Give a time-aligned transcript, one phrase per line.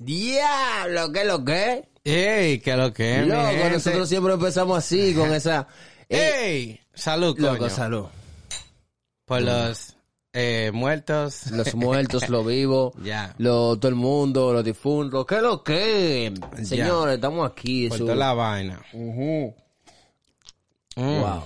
[0.00, 1.84] Diablo, ¿qué lo que?
[2.04, 2.60] ¡Ey!
[2.60, 5.68] ¿Qué lo que es, Loco, nosotros siempre empezamos así, con esa...
[6.08, 6.80] Eh, ¡Ey!
[6.94, 7.70] Salud, loco, coño.
[7.70, 8.06] salud.
[9.24, 9.94] Por los
[10.32, 11.50] eh, muertos.
[11.50, 13.34] Los muertos, los vivos, Ya.
[13.38, 15.26] lo, todo el mundo, los difuntos.
[15.26, 16.32] ¿Qué lo que?
[16.64, 17.88] Señores, estamos aquí.
[17.88, 18.80] Por su- toda la vaina.
[18.92, 19.54] Ujú.
[20.96, 21.20] Mm.
[21.20, 21.42] Wow.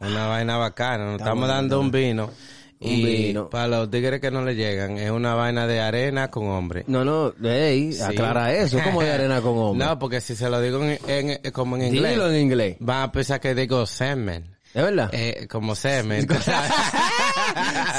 [0.00, 1.04] Una vaina bacana.
[1.12, 2.30] Nos estamos dando un vino.
[2.80, 3.48] Un y vino.
[3.50, 6.84] para los tigres que no le llegan, es una vaina de arena con hombre.
[6.86, 8.02] No, no, ey, Sí.
[8.02, 8.78] aclara eso.
[8.84, 9.86] ¿Cómo de arena con hombre?
[9.86, 12.76] No, porque si se lo digo en, en- como en inglés, Dilo en inglés.
[12.80, 14.54] van a pensar que digo semen.
[14.74, 15.08] ¿Es verdad?
[15.12, 16.26] Eh, como semen.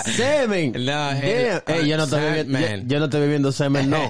[0.05, 0.73] Semen.
[0.85, 1.23] No, Damn.
[1.23, 4.09] el- Ey, yo no estoy viviendo, yo, yo no estoy viviendo semen, no.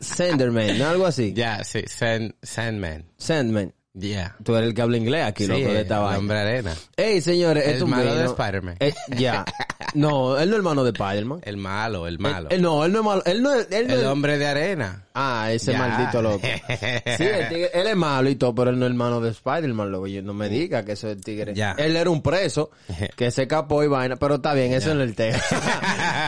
[0.00, 0.88] Senderman, ¿no?
[0.88, 1.32] Algo así.
[1.32, 3.06] Ya, sí, sen, Sandman.
[3.16, 3.72] Sandman.
[3.96, 4.34] Ya.
[4.42, 6.18] Tú eres el que habla inglés aquí, Sí, loco, de el esta vaina.
[6.18, 6.74] hombre arena.
[6.96, 8.30] Ey, señores, El es un malo de vino.
[8.32, 8.76] Spider-Man.
[8.80, 9.44] Eh, ya.
[9.94, 11.40] No, él no es hermano de Spider-Man.
[11.44, 12.48] El malo, el malo.
[12.50, 13.22] Él, él no, él no es malo.
[13.26, 13.54] Él no.
[13.54, 15.04] Él no el es- hombre de arena.
[15.14, 16.40] Ah, ese maldito loco.
[17.16, 19.92] Sí, el tigre- él es malo y todo, pero él no es hermano de Spider-Man,
[19.92, 20.08] loco.
[20.08, 21.54] Yo no me diga que eso es el tigre.
[21.54, 21.76] Ya.
[21.78, 22.70] Él era un preso
[23.16, 25.38] que se escapó y vaina, pero está bien, eso no es el tema.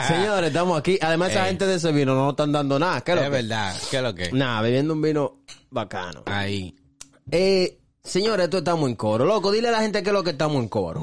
[0.07, 0.97] Señores, estamos aquí.
[1.03, 1.49] Además, esa Ey.
[1.49, 3.01] gente de ese vino no nos están dando nada.
[3.01, 3.37] ¿Qué es Es lo que?
[3.43, 3.75] verdad.
[3.91, 4.31] ¿Qué es lo que?
[4.33, 5.39] Nada, bebiendo un vino
[5.71, 6.23] bacano.
[6.27, 6.73] Ahí.
[7.31, 9.25] Eh, señores, esto estamos en coro.
[9.25, 11.01] Loco, dile a la gente que es lo que estamos en coro.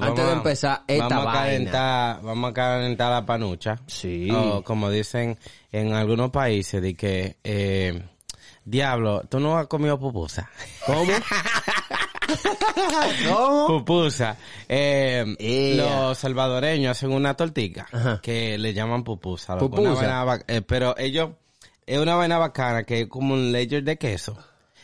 [0.00, 1.42] Antes de empezar esta vamos a vaina.
[1.42, 3.78] calentar, vamos a calentar la panucha.
[3.86, 4.28] Sí.
[4.30, 5.38] O como dicen
[5.70, 8.02] en algunos países, de que, eh,
[8.64, 10.50] diablo, tú no has comido pupusa.
[10.86, 11.06] ¿Cómo?
[13.32, 13.66] ¿Cómo?
[13.68, 14.36] Pupusa.
[14.68, 15.74] Eh.
[15.76, 18.20] Los salvadoreños hacen una tortilla Ajá.
[18.22, 19.56] que le llaman pupusa.
[19.56, 19.82] Pupusa.
[19.82, 21.30] Una vaina ba- eh, pero ellos,
[21.86, 24.36] es una vaina bacana que es como un layer de queso.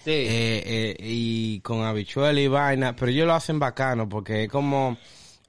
[0.08, 0.14] Sí.
[0.14, 4.96] Eh, eh, y con habichuela y vaina, pero ellos lo hacen bacano porque es como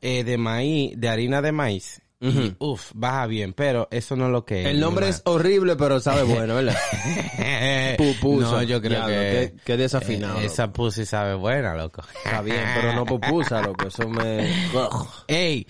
[0.02, 2.02] eh, de maíz, de harina de maíz.
[2.22, 4.68] Y, uf, baja bien, pero eso no es lo que es.
[4.68, 6.76] El nombre es horrible, pero sabe bueno, ¿verdad?
[7.98, 8.52] Pupusa.
[8.52, 9.54] No, yo creo Diablo, que...
[9.64, 12.02] qué- desafinado, eh, esa pussy sabe buena, loco.
[12.26, 13.88] Está bien, pero no pupusa, loco.
[13.88, 14.52] Eso me...
[15.28, 15.66] Ey,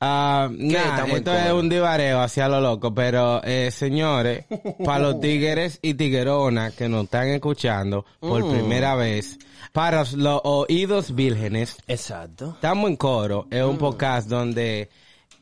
[0.00, 4.44] ah, nah, esto es un divareo hacia lo loco, pero eh, señores,
[4.84, 8.50] para los tigres y tigueronas que nos están escuchando por Mm.
[8.52, 9.38] primera vez,
[9.72, 12.52] para los oídos vírgenes, Exacto.
[12.54, 14.88] estamos en coro, es un podcast donde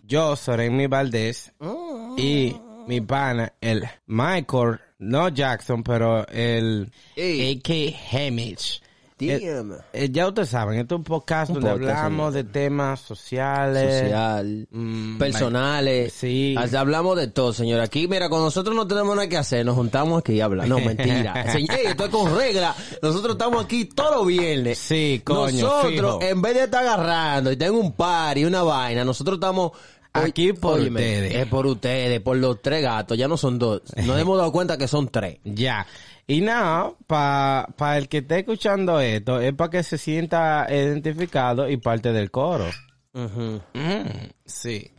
[0.04, 1.52] yo, Sorenmi Valdés,
[2.16, 6.90] y mi pana, el Michael, no Jackson, pero el.
[7.16, 7.72] A.K.
[8.10, 8.82] Hemich.
[9.26, 9.74] Damn.
[9.92, 14.02] Eh, ya ustedes saben, esto es un podcast Un donde podcast, hablamos de temas sociales.
[14.04, 16.12] Social, mm, personales.
[16.12, 16.54] sí.
[16.76, 17.80] Hablamos de todo, señor.
[17.80, 19.64] Aquí, mira, con nosotros no tenemos nada que hacer.
[19.66, 20.68] Nos juntamos aquí y hablamos.
[20.68, 21.50] No, mentira.
[21.52, 22.74] Señor, esto es con regla.
[23.02, 24.78] Nosotros estamos aquí todos los viernes.
[24.78, 26.22] Sí, coño, Nosotros, fijo.
[26.22, 29.72] en vez de estar agarrando y tengo un par y una vaina, nosotros estamos...
[30.10, 31.34] Aquí por Óyeme, ustedes.
[31.34, 33.16] Es por ustedes, por los tres gatos.
[33.16, 33.82] Ya no son dos.
[34.04, 35.38] Nos hemos dado cuenta que son tres.
[35.44, 35.86] Ya.
[36.30, 41.68] Y nada, para pa el que esté escuchando esto, es para que se sienta identificado
[41.70, 42.66] y parte del coro.
[43.14, 43.62] Ujú.
[43.72, 44.92] Mm, sí.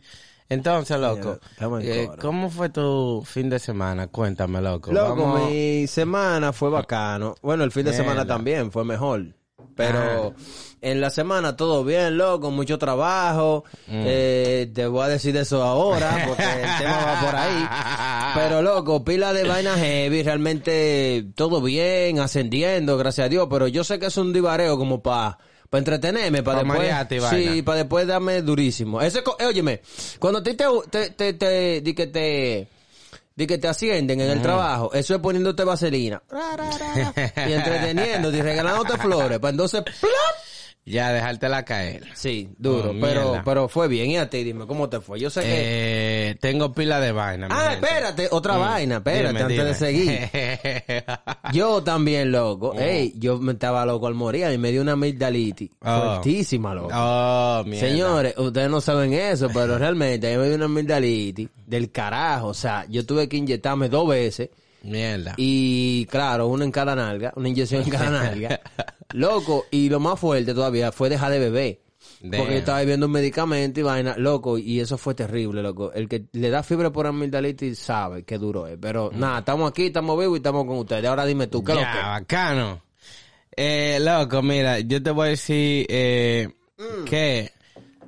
[0.48, 1.38] Entonces, loco,
[1.80, 2.08] eh.
[2.18, 4.08] ¿cómo fue tu fin de semana?
[4.08, 4.92] Cuéntame, loco.
[4.92, 7.36] Loco, Vamos- mi semana fue bacano.
[7.40, 9.26] Bueno, el fin de semana también fue mejor.
[9.86, 10.34] Pero
[10.82, 13.64] en la semana todo bien, loco, mucho trabajo.
[13.88, 18.40] Eh, te voy a decir de eso ahora, porque el tema va por ahí.
[18.48, 23.46] Pero loco, pila de vaina heavy, realmente todo bien, ascendiendo, gracias a Dios.
[23.50, 25.38] Pero yo sé que es un divareo como para
[25.68, 26.88] para entretenerme, para Pa' después,
[27.30, 29.00] sí, para después darme durísimo.
[29.00, 29.80] Ese, eh, óyeme,
[30.18, 32.66] cuando a ti te, te, te, te- di que te,
[33.40, 36.22] di que te ascienden en el trabajo, eso es poniéndote vaselina.
[36.28, 39.38] Ra, ra, ra, ra, y entreteniéndote y regalándote flores.
[39.38, 40.49] Para entonces, ¡plop!
[40.86, 42.04] Ya, dejártela caer.
[42.14, 43.42] Sí, duro, Oh, pero mierda.
[43.44, 44.10] pero fue bien.
[44.10, 45.20] Y a ti, dime, ¿cómo te fue?
[45.20, 45.48] Yo sé que...
[46.30, 47.46] Eh, tengo pila de vaina.
[47.50, 51.04] ah, espérate, otra vaina, espérate, Dime, antes de seguir.
[51.52, 52.72] Yo también, loco.
[52.74, 52.80] Oh.
[52.80, 55.70] Ey, yo me estaba loco al morir y me dio una amigdalitis.
[55.84, 56.00] Oh.
[56.14, 56.90] Fuertísima, loco.
[56.92, 57.88] oh, mierda.
[57.88, 62.48] Señores, ustedes no saben eso, pero realmente a mí me dio una amigdalitis del carajo.
[62.48, 64.50] O sea, yo tuve que inyectarme dos veces.
[64.82, 65.34] Mierda.
[65.36, 68.60] Y claro, una en cada nalga, una inyección en cada nalga.
[69.12, 71.80] Loco, y lo más fuerte todavía fue dejar de beber.
[72.22, 72.38] Damn.
[72.38, 75.92] Porque yo estaba bebiendo un medicamento y vaina, loco, y eso fue terrible, loco.
[75.92, 78.76] El que le da fiebre por amigdalitis sabe que duro es.
[78.80, 81.04] Pero nada, estamos aquí, estamos vivos y estamos con ustedes.
[81.06, 82.82] Ahora dime tú, ¿qué ya, bacano.
[83.56, 86.48] Eh, loco, mira, yo te voy a decir eh,
[86.78, 87.04] Mm.
[87.04, 87.52] que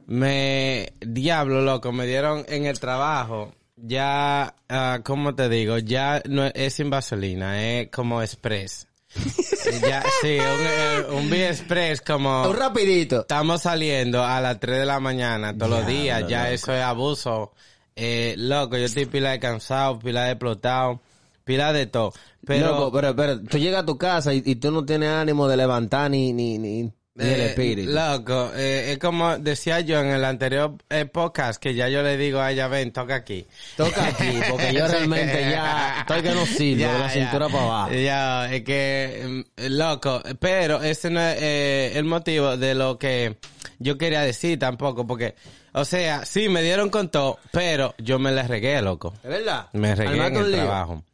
[0.07, 5.79] me, diablo, loco, me dieron en el trabajo, ya, ah, ¿cómo te digo?
[5.79, 8.87] Ya no es, sin vaselina, es como express.
[9.15, 12.49] Eh, ya, sí, un, eh, un B express como...
[12.49, 13.23] Un rapidito.
[13.23, 17.53] Estamos saliendo a las 3 de la mañana todos los días, ya eso es abuso.
[17.97, 21.01] Eh, loco, yo estoy pila de cansado, pila de explotado,
[21.45, 22.13] pila de todo.
[22.47, 25.47] Pero, Loco, pero, pero tú llegas a tu casa y, y tú no tienes ánimo
[25.49, 27.93] de levantar ni, ni, ni, eh, espíritu.
[27.93, 32.17] loco, eh, es como decía yo en el anterior eh, podcast, que ya yo le
[32.17, 33.47] digo a ella, ven, toca aquí.
[33.77, 37.93] Toca aquí, porque yo realmente ya estoy que no sirvo de la cintura para abajo.
[37.93, 43.37] Ya, es que, mm, loco, pero ese no es eh, el motivo de lo que
[43.79, 45.35] yo quería decir tampoco, porque,
[45.73, 49.13] o sea, sí, me dieron con todo, pero yo me les regué, loco.
[49.23, 49.69] ¿Es verdad?
[49.73, 50.63] Me regué en el lío.
[50.63, 51.05] trabajo.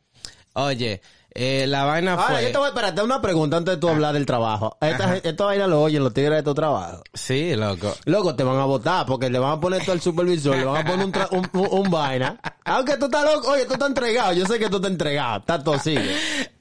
[0.54, 1.00] Oye,
[1.40, 2.42] eh, la vaina Ahora, fue...
[2.44, 4.76] yo te voy a esperar, una pregunta antes de tú hablar del trabajo.
[4.80, 7.02] Esta, esta vaina lo oyen los tigres de tu trabajo.
[7.14, 7.94] Sí, loco.
[8.06, 10.84] Loco, te van a votar porque le van a poner todo al supervisor, le van
[10.86, 12.38] a poner un, tra- un, un- un vaina.
[12.64, 15.62] Aunque tú estás loco, oye, tú estás entregado, yo sé que tú estás entregado, estás
[15.64, 16.02] tosido.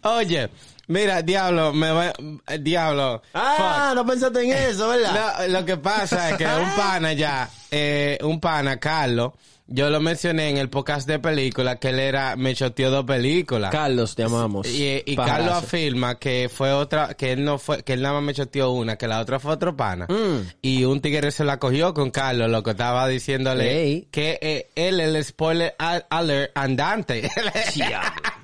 [0.03, 0.49] Oye,
[0.87, 2.07] mira, diablo, me va...
[2.47, 3.21] eh, Diablo.
[3.33, 5.35] Ah, no pensaste en eso, ¿verdad?
[5.47, 9.33] No, lo que pasa es que un pana ya, eh, un pana, Carlos,
[9.67, 13.71] yo lo mencioné en el podcast de película que él era, me choteó dos películas.
[13.71, 14.67] Carlos, te amamos.
[14.67, 15.43] y y Pajarazo.
[15.45, 18.71] Carlos afirma que fue otra, que él no fue, que él nada más me choteó
[18.71, 20.05] una, que la otra fue otro pana.
[20.09, 20.47] Mm.
[20.61, 24.99] Y un tigre se la cogió con Carlos, lo que estaba diciéndole que eh, él
[24.99, 27.29] el spoiler al- alert andante.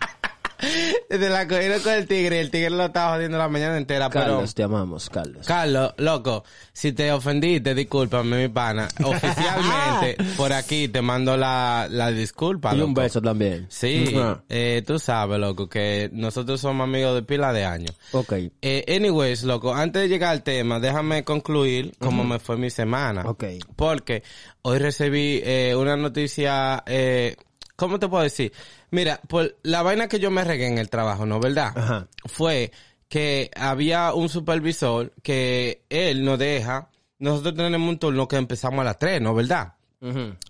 [1.10, 4.26] Se la cogieron con el tigre el tigre lo estaba jodiendo la mañana entera, pero...
[4.26, 5.46] Carlos, te amamos, Carlos.
[5.46, 8.88] Carlos, loco, si te ofendiste, discúlpame, mi pana.
[9.04, 12.76] Oficialmente, por aquí te mando la, la disculpa.
[12.76, 13.68] y un beso también.
[13.70, 14.14] Sí,
[14.50, 17.96] eh, tú sabes, loco, que nosotros somos amigos de pila de años.
[18.12, 18.34] Ok.
[18.62, 23.24] Eh, anyways, loco, antes de llegar al tema, déjame concluir cómo me fue mi semana.
[23.26, 23.46] Ok.
[23.76, 24.24] Porque
[24.62, 27.36] hoy recibí eh, una noticia, eh,
[27.76, 28.54] ¿cómo te puedo decir?
[28.92, 31.40] Mira, por la vaina que yo me regué en el trabajo, ¿no?
[31.40, 31.74] ¿Verdad?
[31.76, 32.08] Ajá.
[32.26, 32.72] Fue
[33.08, 36.90] que había un supervisor que él nos deja,
[37.20, 39.34] nosotros tenemos un turno que empezamos a las 3, ¿no?
[39.36, 39.74] ¿Verdad?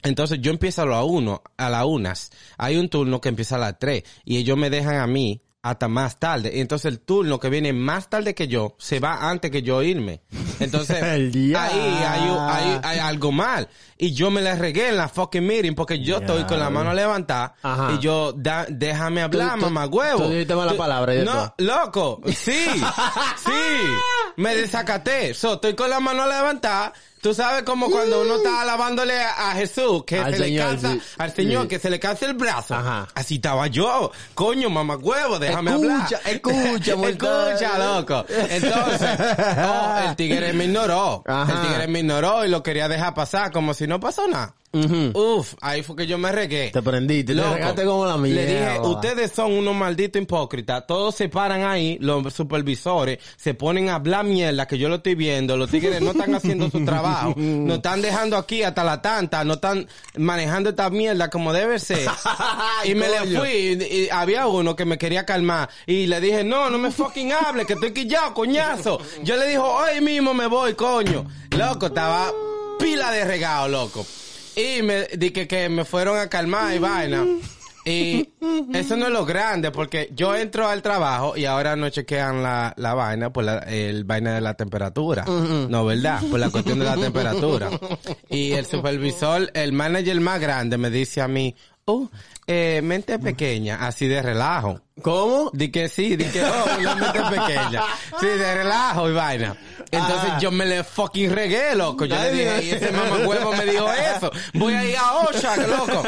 [0.01, 2.31] Entonces yo empiezo a las uno, a las unas.
[2.57, 5.87] Hay un turno que empieza a las tres y ellos me dejan a mí hasta
[5.87, 6.51] más tarde.
[6.53, 9.81] Y entonces el turno que viene más tarde que yo se va antes que yo
[9.81, 10.21] irme.
[10.59, 13.69] Entonces ahí hay, hay- hay algo mal.
[13.97, 16.93] Y yo me la regué en la fucking meeting porque yo estoy con la mano
[16.93, 17.93] levantada Ajá.
[17.93, 20.23] y yo, da- déjame hablar, mamá huevo.
[20.25, 22.65] tú dijiste mala palabra y No, loco, sí,
[23.45, 23.51] sí,
[24.35, 25.33] me desacaté.
[25.33, 26.91] So, estoy con la mano levantada.
[27.23, 30.91] Tú sabes como cuando uno está alabándole a, Jesús, que Al se le Señor, cansa,
[30.91, 31.01] sí.
[31.17, 31.67] al Señor, Sí.
[31.69, 32.75] que se le cansa el brazo.
[32.75, 33.07] Ajá.
[33.15, 34.11] Así estaba yo.
[34.35, 36.21] Coño, mamá huevo, déjame Escucha, hablar.
[36.25, 38.25] escucha, escucha, loco.
[38.27, 39.09] Entonces,
[39.57, 41.23] oh, el tigre me ignoró.
[41.25, 41.53] Ajá.
[41.53, 44.53] El tigre me ignoró y lo quería dejar pasar como si no pasó nada.
[44.73, 45.11] Ujú.
[45.13, 46.71] Uf, ahí fue que yo me regué.
[46.71, 48.41] Te prendiste, te Loco, regaste como la mierda.
[48.41, 50.87] Le dije, ustedes son unos malditos hipócritas.
[50.87, 55.13] Todos se paran ahí, los supervisores, se ponen a hablar mierda que yo lo estoy
[55.13, 55.55] viendo.
[55.57, 57.35] Los tigres no están haciendo su trabajo.
[57.37, 59.43] Nos están dejando aquí hasta la tanta.
[59.43, 59.87] No están
[60.17, 62.09] manejando esta mierda como debe ser.
[62.83, 63.49] y me le fui.
[63.49, 65.69] Y, y había uno que me quería calmar.
[65.85, 68.99] Y le dije, no, no me fucking hable, que estoy quillado, coñazo.
[69.21, 71.27] Yo le dijo, hoy mismo me voy, coño.
[71.51, 72.31] Loco, estaba
[72.79, 74.03] pila de regalo, loco.
[74.55, 77.25] Y me dije que me fueron a calmar y vaina.
[77.85, 78.29] Y
[78.73, 82.73] eso no es lo grande, porque yo entro al trabajo y ahora no chequean la,
[82.77, 85.25] la vaina por la, el vaina de la temperatura.
[85.25, 86.21] No, ¿verdad?
[86.29, 87.69] Por la cuestión de la temperatura.
[88.29, 91.55] Y el supervisor, el manager más grande me dice a mí,
[91.85, 92.09] oh,
[92.47, 94.79] eh, mente pequeña, así de relajo.
[95.01, 95.49] ¿Cómo?
[95.53, 97.83] Di que sí, di que oh, una mente pequeña.
[98.19, 99.55] Sí, de relajo y vaina.
[99.91, 100.37] Entonces Ah.
[100.39, 102.05] yo me le fucking regué, loco.
[102.05, 104.31] Yo le dije, y ese mamacuevo me dijo eso.
[104.53, 106.03] Voy a ir a Osha, loco.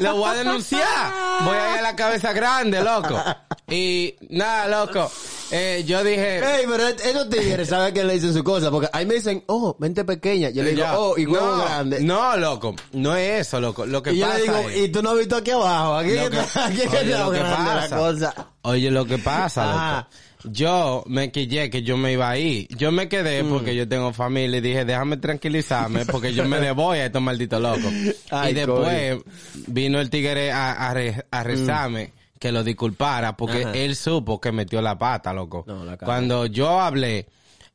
[0.00, 1.12] Lo voy a denunciar.
[1.44, 3.22] Voy a ir a la cabeza grande, loco.
[3.68, 5.10] Y nada, loco.
[5.52, 6.36] Eh, yo dije...
[6.38, 9.42] Ey, pero es- esos tigres saben que le dicen su cosa, porque ahí me dicen,
[9.46, 10.50] oh, mente pequeña.
[10.50, 12.00] Yo le digo, oh, y huevo no, grande.
[12.00, 13.84] No, loco, no es eso, loco.
[13.86, 15.94] Lo que y yo pasa le digo, es- y tú no has visto aquí abajo,
[15.96, 17.96] aquí que, está- aquí que oye, lo que grande la pasa.
[17.96, 18.34] cosa.
[18.62, 19.96] Oye, lo que pasa, Ajá.
[19.96, 20.10] loco.
[20.44, 22.66] Yo me quillé que yo me iba ahí.
[22.70, 23.50] Yo me quedé Mm.
[23.50, 27.20] porque yo tengo familia y dije, déjame tranquilizarme porque yo me le voy a estos
[27.20, 27.92] malditos locos.
[28.30, 29.18] Ay, y después
[29.66, 33.62] vino el tigre a, a, re- a rezarme que lo disculpara porque.
[33.62, 33.72] Ajá.
[33.74, 35.62] él supo que metió la pata, loco.
[35.68, 35.96] No, la.
[35.98, 37.28] Cuando yo hablé,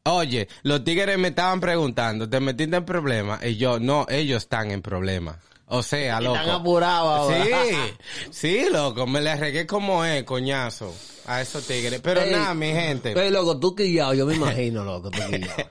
[0.04, 3.46] oye, los tigres me estaban preguntando, ¿te metiste en problemas?
[3.46, 5.38] Y yo, no, ellos están en problemas.
[5.68, 6.36] O sea, loco.
[6.36, 7.46] Están apurados ahora.
[7.46, 7.76] Sí,
[8.32, 10.94] sí, loco, me le regué como es, coñazo,
[11.28, 12.02] a esos tigres.
[12.02, 13.14] Pero Ey, nada, mi gente.
[13.20, 15.54] Ey, loco, tú quillado, yo me imagino, loco, tú quillado.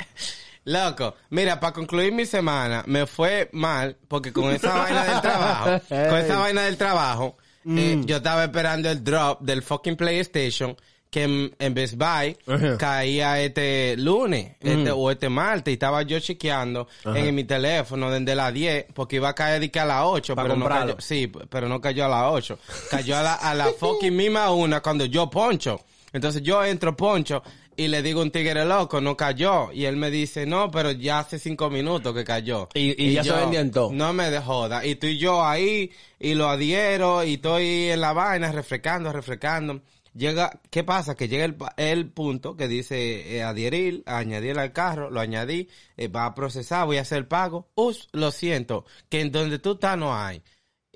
[0.67, 5.81] Loco, mira, para concluir mi semana, me fue mal, porque con esa vaina del trabajo,
[5.89, 8.04] con esa vaina del trabajo, eh, Mm.
[8.04, 10.76] yo estaba esperando el drop del fucking PlayStation,
[11.11, 11.23] que
[11.59, 12.76] en, Best Buy Ajá.
[12.76, 18.35] caía este lunes, este, o este martes, y estaba yo chequeando en mi teléfono desde
[18.35, 20.97] las 10, porque iba a caer de que a las 8, Pa' pero no cayó,
[20.99, 22.59] sí, pero no cayó a las 8,
[22.90, 25.80] cayó a la, a la fucking misma una cuando yo poncho.
[26.12, 27.42] Entonces yo entro poncho
[27.76, 29.71] y le digo un tigre loco, no cayó.
[29.73, 32.69] Y él me dice, no, pero ya hace cinco minutos que cayó.
[32.75, 33.90] Y- y ya se vendían todo.
[33.93, 34.85] No me de joda.
[34.87, 39.81] Y estoy yo ahí y lo adhiero y estoy en la vaina refrescando, refrescando.
[40.16, 41.16] Llega, ¿qué pasa?
[41.16, 46.07] Que llega el, el punto que dice eh, adherir, añadir al carro, lo añadí, eh,
[46.07, 47.69] va a procesar, voy a hacer el pago.
[47.75, 50.40] Us, lo siento, que en donde tú estás no hay.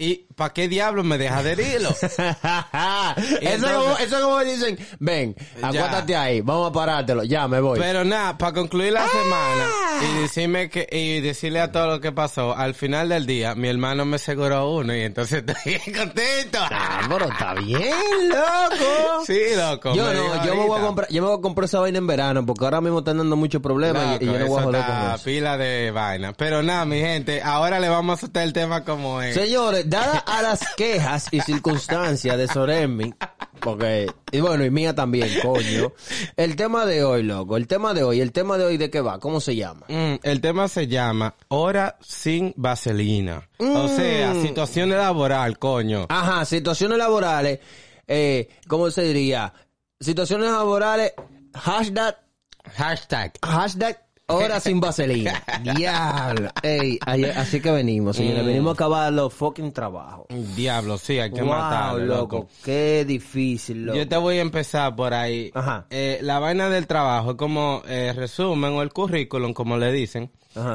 [0.01, 1.89] ¿Y para qué diablo me deja adherirlo?
[2.01, 7.49] eso, es entonces- como, eso es como dicen, ven, acuéstate ahí, vamos a parártelo, ya,
[7.49, 7.79] me voy.
[7.81, 9.65] Pero nada, para concluir la semana
[10.03, 13.69] y decirme que y decirle a todo lo que pasó, al final del día mi
[13.69, 16.59] hermano me aseguró uno y entonces estoy contento.
[16.71, 17.93] Ah, pero está bien,
[18.29, 19.25] loco.
[19.27, 19.95] Sí, loco.
[19.95, 21.99] Yo me no, yo me voy a comprar, yo me voy a comprar esa vaina
[21.99, 24.85] en verano porque ahora mismo están dando muchos problemas y- yo no voy a joder
[24.85, 25.25] con eso.
[25.25, 26.33] pila de vaina.
[26.35, 29.35] Pero nada, mi gente, ahora le vamos a soltar el tema como es.
[29.35, 33.15] Señores, dadas a las quejas y circunstancias de Soremi,
[33.61, 35.93] porque, y bueno, y mía también, coño,
[36.37, 39.01] el tema de hoy, loco, el tema de hoy, el tema de hoy de qué
[39.01, 39.87] va, ¿cómo se llama?
[39.89, 43.49] Mm, el tema se llama Hora sin vaselina.
[43.59, 43.77] Mm.
[43.77, 46.07] O sea, situaciones laboral, coño.
[46.09, 47.61] Ajá, situaciones laborales,
[48.07, 49.53] eh, ¿cómo se diría?
[50.01, 51.13] Situaciones laborales,
[51.55, 52.17] hashtag,
[52.77, 53.33] Hashtag.
[53.43, 55.43] hashtag, hora sin vaselina.
[55.77, 56.51] Diablo.
[56.63, 56.99] Ey,
[57.37, 58.47] así que venimos, señores, Mm.
[58.47, 60.27] venimos a acabar los fucking trabajos.
[60.55, 62.49] Diablo, sí, hay que Wow, matarlo, loco, loco.
[62.65, 63.99] qué difícil, loco.
[63.99, 65.51] Yo te voy a empezar por ahí.
[65.55, 65.87] Ajá.
[65.91, 70.31] Eh, la vaina del trabajo es como eh, resumen o el currículum, como le dicen.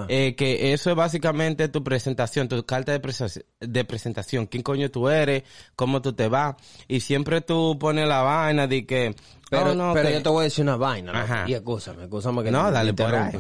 [0.10, 4.48] Eh, que eso es básicamente tu presentación, tu carta de, presa- de presentación.
[4.48, 5.44] ¿Quién coño tú eres?
[5.76, 6.56] ¿Cómo tú te vas?
[6.88, 9.16] Y siempre tú pones la vaina de que...
[9.50, 11.24] Pero, oh, no, pero que- yo te voy a decir una vaina.
[11.24, 11.46] Ajá.
[11.48, 13.40] Y escúchame, escúchame que No, te dale por ahí.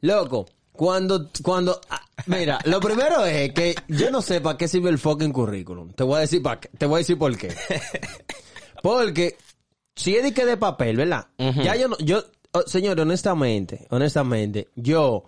[0.00, 4.90] Loco, cuando, cuando, ah, mira, lo primero es que yo no sé para qué sirve
[4.90, 5.90] el fucking currículum.
[5.92, 7.48] Te voy a decir para qué, te voy a decir por qué.
[8.82, 9.36] Porque,
[9.94, 11.26] si es de que de papel, ¿verdad?
[11.38, 15.24] Ya yo no, yo, oh, señor, honestamente, honestamente, yo,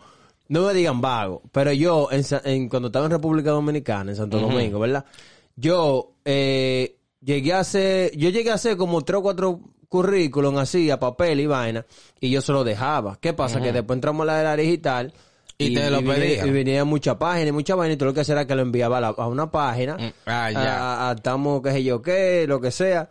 [0.49, 4.39] no me digan vago, pero yo, en, en- cuando estaba en República Dominicana, en Santo
[4.41, 5.05] Domingo, ¿verdad?
[5.57, 10.91] Yo, eh, llegué a hacer, yo llegué a hacer como tres o cuatro currículum así,
[10.91, 11.85] a papel y vaina,
[12.21, 13.19] y yo se lo dejaba.
[13.21, 13.61] ¿Qué pasa?
[13.61, 15.13] Que después entramos a la era digital,
[15.61, 16.47] Y te lo pedían.
[16.47, 18.63] Y venía mucha página y mucha vaina, y todo lo que hacía era que lo
[18.63, 21.09] enviaba a, la- a una página, Mm, ah, ya.
[21.09, 23.11] a, estamos, qué sé yo qué, lo que sea,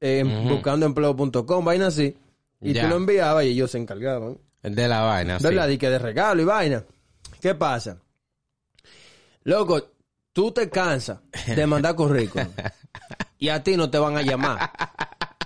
[0.00, 2.16] eh, buscando empleo.com, vaina así,
[2.62, 2.82] y Ya.
[2.82, 4.38] tú lo enviabas y ellos se encargaban.
[4.64, 5.44] De la vaina, sí.
[5.44, 5.68] ¿Verdad?
[5.68, 6.84] Y que de regalo y vaina.
[7.40, 7.98] ¿Qué pasa?
[9.44, 9.90] Loco,
[10.32, 12.48] tú te cansas de mandar currículum
[13.38, 14.70] y a ti no te van a llamar.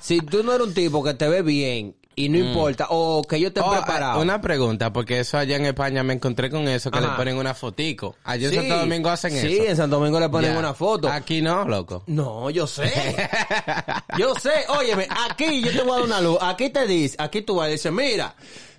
[0.01, 3.39] Si tú no eres un tipo que te ve bien y no importa, o que
[3.41, 4.19] yo te he Oh, preparado.
[4.21, 7.11] eh, Una pregunta, porque eso allá en España me encontré con eso, que Ajá.
[7.11, 8.17] le ponen una fotico.
[8.25, 9.47] Allá en Sí, Santo Domingo hacen eso.
[9.47, 11.09] Sí, en Santo Domingo le ponen una foto.
[11.09, 12.03] Aquí no, loco.
[12.09, 12.93] No, yo sé.
[14.19, 14.51] Yo sé.
[14.69, 16.39] Óyeme, aquí yo te voy a dar una luz.
[16.41, 18.35] Aquí te dice, aquí tú vas a decir, mira,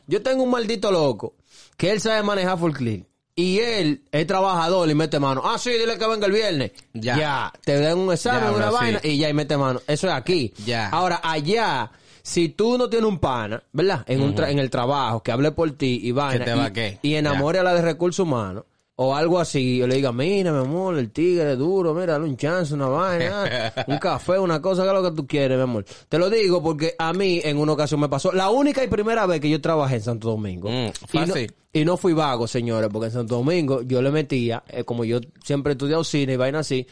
[0.09, 1.35] yo tengo un maldito loco
[1.77, 3.05] que él sabe manejar full clean.
[3.35, 5.41] Y él es trabajador y mete mano.
[5.45, 6.71] Ah, sí, dile que venga el viernes.
[6.93, 7.17] Ya.
[7.17, 7.53] Ya.
[7.63, 9.07] Te dan un examen, Ya, una bro, vaina sí.
[9.11, 9.79] y ya y mete mano.
[9.87, 10.53] Eso es aquí.
[10.65, 10.89] Ya.
[10.89, 11.89] Ahora, allá,
[12.21, 14.03] si tú no tienes un pana, ¿verdad?
[14.07, 16.43] En, un tra- en el trabajo, que hable por ti y vaina.
[16.43, 16.99] te y, va qué.
[17.01, 18.65] y enamore a la de recursos humanos.
[19.01, 22.25] O algo así, yo le diga, mira, mi amor, el tigre es duro, mira, dale
[22.25, 25.63] un chance, una vaina, un café, una cosa, que es lo que tú quieres, mi
[25.63, 25.85] amor.
[26.09, 29.25] Te lo digo porque a mí en una ocasión me pasó, la única y primera
[29.25, 30.69] vez que yo trabajé en Santo Domingo.
[30.69, 31.33] Mm, y, no,
[31.71, 35.21] y no fui vago, señores, porque en Santo Domingo yo le metía, eh, como yo
[35.45, 36.85] siempre he estudiado cine y vaina así,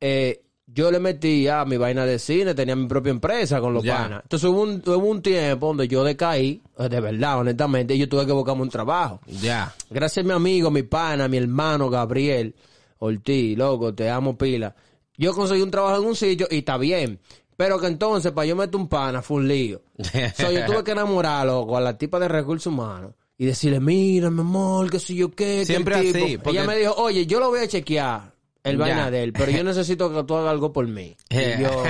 [0.00, 0.42] eh,
[0.74, 3.96] yo le metí a mi vaina de cine, tenía mi propia empresa con los Ya.
[3.96, 4.22] panas.
[4.24, 8.08] Entonces hubo un, hubo un tiempo donde yo decaí, eh, de verdad, honestamente, y yo
[8.08, 9.20] tuve que buscarme un trabajo.
[9.40, 9.72] Ya.
[9.90, 12.54] Gracias a mi amigo, mi pana, mi hermano Gabriel
[12.98, 14.74] Ortiz, loco, te amo pila.
[15.16, 17.20] Yo conseguí un trabajo en un sitio y está bien.
[17.56, 19.80] Pero que entonces, para yo meter un pana, fue un lío.
[20.36, 23.12] so, yo tuve que enamorar, loco, a la tipa de recursos humanos.
[23.38, 25.58] Y decirle, mira, mi amor, que si yo qué.
[25.60, 26.24] que Siempre el tipo".
[26.24, 28.33] así, porque- Ella me dijo, oye, yo lo voy a chequear,
[28.64, 31.16] el vaina de él, pero yo necesito que tú hagas algo por mí.
[31.30, 31.84] Y yo,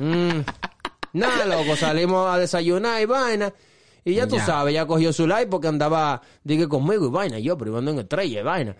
[0.00, 0.44] mm, mm.
[1.14, 3.52] Nada, loco, salimos a desayunar y vaina.
[4.04, 4.46] Y ya tú Ya.
[4.46, 7.38] sabes, ella cogió su like porque andaba, dije, conmigo y vaina.
[7.38, 8.76] Yo, pero ando en estrella y vaina.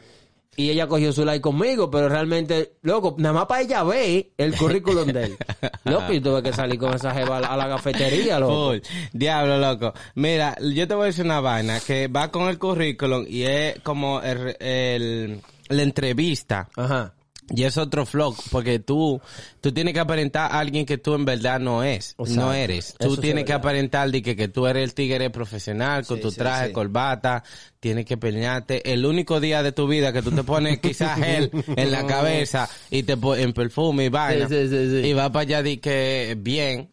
[0.59, 4.57] Y ella cogió su like conmigo, pero realmente, loco, nada más para ella ver el
[4.57, 5.37] currículum de él.
[5.85, 8.71] Loco, y tuve que salir con esa jeva a la, a la cafetería, loco.
[8.71, 8.79] Full.
[9.13, 9.93] Diablo, loco.
[10.15, 13.81] Mira, yo te voy a decir una vaina que va con el currículum y es
[13.81, 16.69] como el, el- la entrevista.
[16.77, 17.13] Ajá.
[17.49, 19.21] Y es otro flow, porque tú,
[19.61, 22.97] tú tienes que aparentar a alguien que tú en verdad no es, no eres.
[22.99, 26.23] Tú tienes es que aparentar de que, que tú eres el tigre profesional, con Sí,
[26.25, 26.73] tu traje, sí.
[26.73, 27.45] corbata,
[27.79, 28.93] tienes que pelearte.
[28.93, 32.69] El único día de tu vida que tú te pones quizás gel en la cabeza
[32.91, 34.49] y te en perfume y vaina.
[34.49, 35.09] Sí, sí, sí, sí.
[35.09, 36.91] Y va para allá de que bien.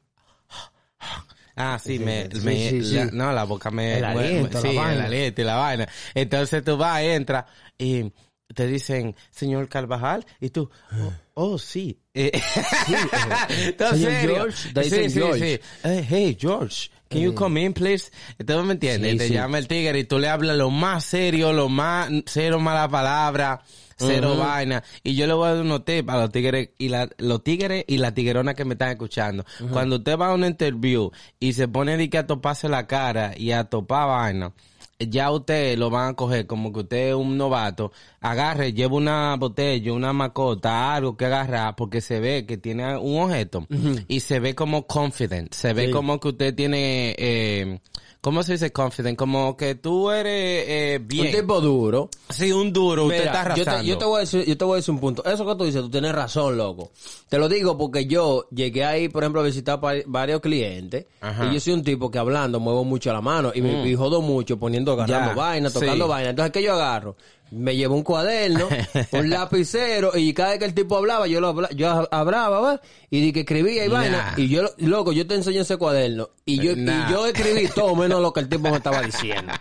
[1.55, 4.81] Ah, sí, me, sí, me- la- no, la boca me, El me- aliento, sí, la
[4.81, 4.93] vaina.
[4.93, 5.87] el aliento y la vaina.
[6.13, 7.45] Entonces tú vas, entras
[7.77, 8.11] y
[8.53, 11.99] te dicen, señor Carvajal, y tú, oh, oh, sí.
[12.13, 12.31] Eh,
[13.49, 14.35] ¿Estás Señor serio?
[14.35, 15.39] George, te sí, dicen sí, George.
[15.57, 15.87] sí.
[15.89, 18.11] Eh, hey, George, can you come in, please?
[18.37, 19.11] Entonces, ¿me entiendes?
[19.13, 19.33] Sí, te sí.
[19.33, 23.61] llama el tigre y tú le hablas lo más serio, lo más, cero mala palabra,
[23.97, 24.83] cero vaina.
[25.03, 27.83] Y yo le voy a dar unos tips a los tigres y la, los tigres
[27.87, 29.45] y la tiguerona que me están escuchando.
[29.71, 33.33] Cuando usted va a una interview y se pone de que a toparse la cara
[33.37, 34.53] y a topar vaina,
[34.99, 37.91] ya usted lo van a coger como que usted es un novato,
[38.23, 43.21] agarre, lleva una botella, una macota, algo que agarrar, porque se ve que tiene un
[43.21, 43.67] objeto
[44.07, 45.91] y se ve como confident, se ve Sí.
[45.91, 47.79] como que usted tiene, eh,
[48.21, 49.17] ¿cómo se dice confident?
[49.17, 51.27] Como que tú eres eh, bien.
[51.27, 52.09] Un tipo duro.
[52.29, 53.81] Sí, un duro, usted Mira, está yo, arrasando.
[53.81, 55.25] te, yo te voy a decir, yo te voy a decir un punto.
[55.25, 56.91] Eso que tú dices, tú tienes razón, loco.
[57.27, 61.07] Te lo digo porque yo llegué ahí, por ejemplo, a visitar varios clientes.
[61.19, 61.43] Ajá.
[61.43, 61.51] Mm.
[61.51, 64.21] Y yo soy un tipo que hablando muevo mucho la mano y me y jodo
[64.21, 66.09] mucho poniendo, agarrando vaina, tocando sí.
[66.09, 66.29] vaina.
[66.29, 67.17] Entonces, ¿qué yo agarro?
[67.55, 68.67] Me llevo un cuaderno,
[69.11, 72.81] un lapicero y cada vez que el tipo hablaba, yo lo habla- yo hablaba, ¿va?
[73.09, 73.93] Y di que escribía y Nah.
[73.95, 74.33] vaina.
[74.37, 76.29] Y yo, loco, yo te enseño ese cuaderno.
[76.45, 77.09] Y yo, Nah.
[77.09, 79.53] y yo escribí todo menos lo que el tipo me estaba diciendo.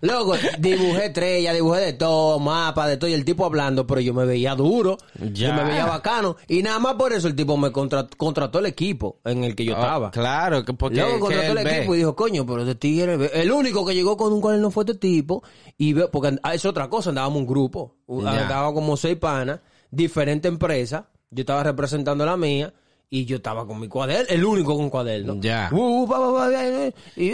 [0.00, 4.14] Loco, dibujé estrella, dibujé de todo, mapa, de todo, y el tipo hablando, pero yo
[4.14, 4.96] me veía duro,
[5.32, 5.48] Ya.
[5.48, 8.66] yo me veía bacano, y nada más por eso el tipo me contra- contrató el
[8.66, 10.10] equipo en el que yo Oh, estaba.
[10.12, 11.78] claro, que porque Luego contrató el ve.
[11.78, 14.70] equipo y dijo, coño, pero este tigre, ve- el único que llegó con un cuaderno
[14.70, 15.42] fue este tipo,
[15.76, 20.50] y veo, porque ah, es otra cosa, andábamos un grupo, andábamos como seis panas, diferentes
[20.50, 22.72] empresas, yo estaba representando la mía,
[23.10, 25.36] y yo estaba con mi cuaderno, el único con cuaderno.
[25.40, 25.70] Ya.
[25.72, 26.06] Uh,
[26.52, 27.32] eh, y,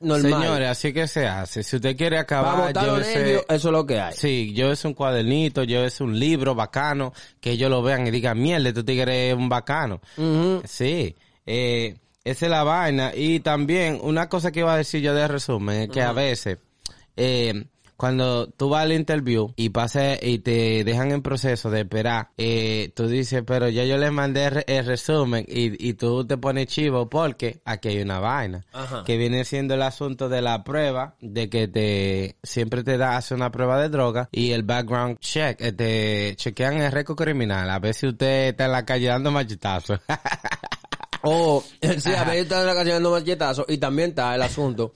[0.00, 0.32] normal.
[0.32, 1.62] Señores, así que se hace.
[1.62, 4.14] Si usted quiere acabar, llévese- eso es lo que hay.
[4.14, 8.10] Sí, yo es un cuadernito, yo es un libro bacano, que ellos lo vean y
[8.10, 10.00] digan, mierda, tu tigre es un bacano.
[10.64, 11.14] Sí,
[11.46, 13.12] eh, esa es la vaina.
[13.14, 16.58] Y también, una cosa que iba a decir yo de resumen, es que a veces,
[17.16, 22.30] eh, cuando tú vas al interview y pasa y te dejan en proceso de esperar,
[22.36, 26.66] eh, tú dices, pero ya yo les mandé el resumen y, y tú te pones
[26.66, 29.04] chivo porque aquí hay una vaina Ajá.
[29.04, 33.34] que viene siendo el asunto de la prueba, de que te siempre te da hace
[33.34, 37.78] una prueba de droga y el background check, eh, te chequean el récord criminal, a
[37.78, 40.00] ver si usted está en la calle dando machetazos.
[41.26, 44.92] O, sí, a veces está en la calle dando machetazos y también está el asunto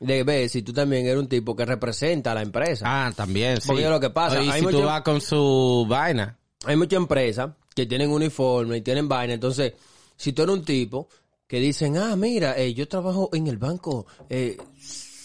[0.00, 2.84] de ver si tú también eres un tipo que representa a la empresa.
[2.86, 3.68] ah, también, sí.
[3.68, 6.36] Porque es lo que pasa, Y hay si tú vas con su vaina.
[6.64, 9.74] Hay muchas empresas que tienen uniforme y tienen vaina, entonces,
[10.16, 11.08] si tú eres un tipo
[11.46, 14.56] que dicen, ah, mira, eh, yo trabajo en el banco eh,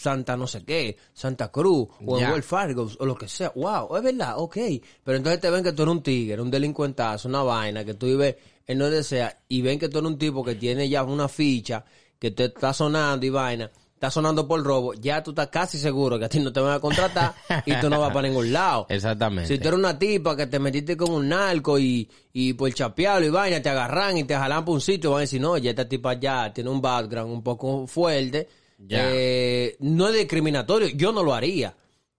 [0.03, 2.29] Santa no sé qué, Santa Cruz, o en.
[2.31, 4.57] Wells Fargo, o lo que sea, wow, es verdad, ok.
[5.03, 8.07] Pero entonces te ven que tú eres un tigre, un delincuentazo, una vaina, que tú
[8.07, 8.35] vives
[8.67, 11.85] en donde sea, y ven que tú eres un tipo que tiene ya una ficha,
[12.19, 13.71] que te está sonando y vaina,
[14.03, 16.73] está sonando por robo, ya tú estás casi seguro que a ti no te van
[16.73, 17.33] a contratar
[17.65, 18.85] y tú no vas para ningún lado.
[18.89, 19.47] Exactamente.
[19.47, 23.25] Si tú eres una tipa que te metiste con un narco y, y por chapearlo
[23.25, 25.69] y vaina, te agarran y te jalan por un sitio, van a decir, no, ya
[25.69, 28.49] esta tipa ya tiene un background un poco fuerte.
[28.77, 29.09] Ya.
[29.09, 31.73] Eh, no es discriminatorio, yo no lo haría.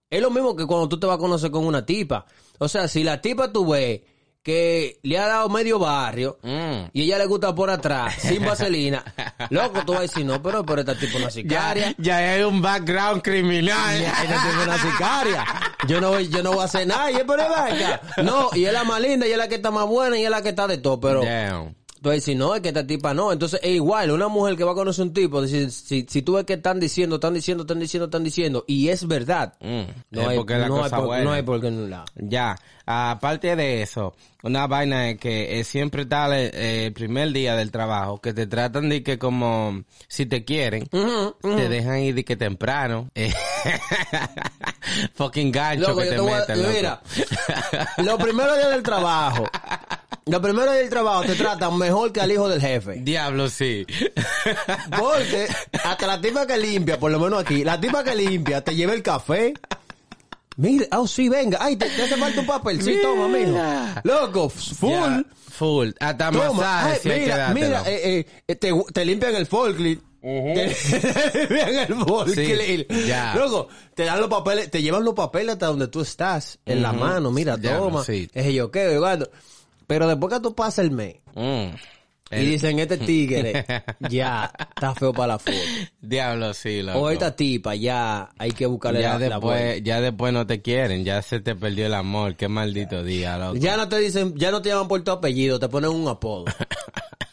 [0.09, 2.25] Es lo mismo que cuando tú te vas a conocer con una tipa.
[2.61, 4.01] O sea, si la tipa tú ves
[4.45, 6.91] que le ha dado medio barrio Mm.
[6.93, 9.03] y ella le gusta por atrás, sin vaselina,
[9.51, 11.95] loco, tú vas a decir, no, pero, pero esta tipa es una Ya, sicaria.
[11.99, 13.99] ya hay un background criminal.
[14.01, 15.45] Ya, esta tipa es una sicaria.
[15.89, 17.47] yo no voy, yo no voy a hacer nada, y es por el.
[18.25, 20.31] No, y es la más linda, y es la que está más buena, y es
[20.31, 21.25] la que está de todo, pero...
[21.25, 21.75] Damn.
[22.05, 23.33] Entonces, si no, es que esta tipa no.
[23.33, 26.35] Entonces, es igual, una mujer que va a conocer un tipo, si, si, si tú
[26.35, 30.21] ves que están diciendo, están diciendo, están diciendo, están diciendo, y es verdad, Mm, no,
[30.21, 31.25] es hay, porque la no, hay cosa por, buena.
[31.25, 31.73] no hay por qué.
[32.17, 37.33] Ya, aparte de eso, una vaina es que eh, siempre está el, eh, el primer
[37.33, 40.87] día del trabajo, que te tratan de que como, si te quieren,
[41.41, 43.09] te dejan ir de que temprano.
[43.15, 43.33] eh,
[45.15, 46.75] fucking gancho Loco, que te a- meten, loco.
[46.75, 47.03] mira,
[47.99, 49.45] los primeros días del trabajo,
[50.27, 52.95] los primeros días del trabajo te tratan mejor que al hijo del jefe.
[53.03, 53.87] Diablo, sí.
[54.99, 55.47] Porque
[55.85, 58.93] hasta la tipa que limpia, por lo menos aquí, la tipa que limpia te lleva
[58.95, 59.55] el café.
[60.57, 63.59] Mira, oh sí, venga, ay, te, te hace falta un papel, sí, toma, mijo.
[64.05, 64.91] Loco, full.
[64.91, 65.91] Ya, full.
[65.99, 69.47] Hasta Toma, masaje ay, sí hay que mira, mira, eh, eh, te, te limpian el
[69.47, 70.03] forklift.
[70.23, 70.69] Te
[71.49, 72.91] limpian el forklift.
[72.91, 73.35] Sí, ya.
[73.35, 76.93] Luego, te dan los papeles, te llevan los papeles hasta donde tú estás, en la
[76.93, 78.05] mano, mira, Ya, toma.
[78.05, 78.31] sí.
[78.33, 79.29] Es yo qué, igual.
[79.87, 81.75] Pero después que tú pasas el mes Mm.
[82.37, 83.65] Y El- dicen, este tigre,
[84.09, 85.57] ya, está feo para la foto.
[86.01, 86.99] Diablo, sí, loco.
[87.01, 90.61] O esta tipa, ya, hay que buscarle ya la, la después, ya después no te
[90.63, 93.57] quieren, ya se te perdió el amor, qué maldito día, loco.
[93.57, 96.45] Ya no te dicen, ya no te llaman por tu apellido, te ponen un apodo.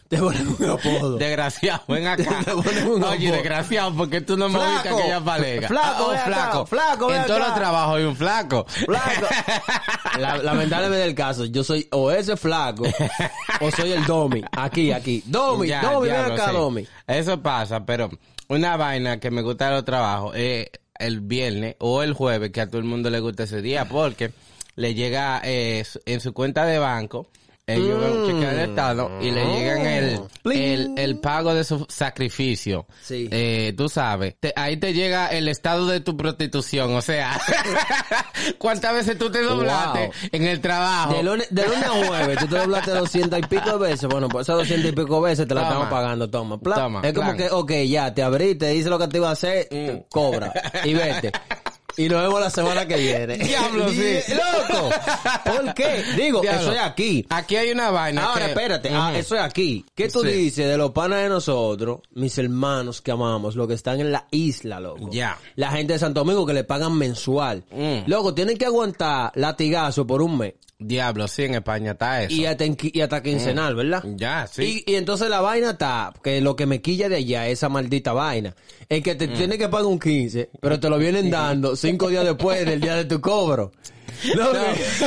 [0.07, 1.17] te ponen un apodo.
[1.17, 2.41] Desgraciado, ven acá.
[2.43, 3.37] Te ponen un Oye, apodo.
[3.37, 5.67] desgraciado, porque tú no Flaco, aquella palega.
[5.69, 6.65] flaco, ven acá, flaco.
[6.65, 7.47] flaco, ven En todos acá.
[7.49, 8.65] los trabajos hay un flaco.
[8.67, 9.27] Flaco.
[10.19, 12.83] La- lamentablemente del caso, yo soy o ese flaco
[13.61, 14.41] o soy el Domi.
[14.51, 15.23] Aquí, aquí.
[15.25, 16.53] Domi, Ya, Domi, ven acá, sí.
[16.53, 16.87] Domi.
[17.07, 18.09] Eso pasa, pero
[18.47, 22.61] una vaina que me gusta de los trabajos es el viernes o el jueves, que
[22.61, 24.31] a todo el mundo le gusta ese día, porque
[24.75, 27.27] le llega eh, en su cuenta de banco,
[27.67, 30.27] ellos van a chequear el estado y le llegan el, Mm.
[30.43, 30.61] Pling.
[30.61, 32.85] el, el pago de su sacrificio.
[33.03, 33.27] Sí.
[33.31, 37.39] Eh, tú sabes, te- ahí te llega el estado de tu prostitución, o sea,
[38.57, 40.11] cuántas veces tú te doblaste Wow.
[40.31, 41.13] en el trabajo.
[41.13, 44.09] De lunes, de lunes a jueves, tú te doblaste doscientas y pico de veces.
[44.09, 46.59] Bueno, pues esas doscientas y pico veces te la estamos pagando, toma.
[46.59, 47.37] Pla- Toma, es como plan.
[47.37, 50.03] que, ok, ya, te abriste, hice lo que te iba a hacer, Mm.
[50.09, 50.51] cobra
[50.83, 51.31] y vete.
[51.97, 53.37] Y nos vemos la semana que viene.
[53.37, 54.01] Diablo, sí.
[54.27, 54.89] Y- Loco.
[55.45, 56.03] ¿Por qué?
[56.15, 56.61] Digo, Diablo.
[56.61, 57.25] eso es aquí.
[57.29, 58.25] Aquí hay una vaina.
[58.25, 59.85] Ahora, que- espérate, ah, eso es aquí.
[59.95, 60.27] ¿Qué tú Sí.
[60.29, 64.27] dices de los panas de nosotros, mis hermanos que amamos, los que están en la
[64.31, 65.09] isla, loco?
[65.11, 65.37] Ya.
[65.55, 67.63] La gente de Santo Domingo que le pagan mensual.
[67.71, 68.07] Mm.
[68.09, 70.53] Loco, tienen que aguantar latigazo por un mes.
[70.81, 72.33] Diablo, sí, en España está eso.
[72.33, 74.03] Y hasta, en y hasta quincenal, ¿verdad?
[74.15, 74.83] Ya, sí.
[74.85, 78.13] Y, y entonces la vaina está, que lo que me quilla de allá, esa maldita
[78.13, 78.55] vaina,
[78.89, 82.25] es que te tienen que pagar un 15, pero te lo vienen dando cinco días
[82.25, 83.71] después del día de tu cobro.
[84.35, 84.59] No, No,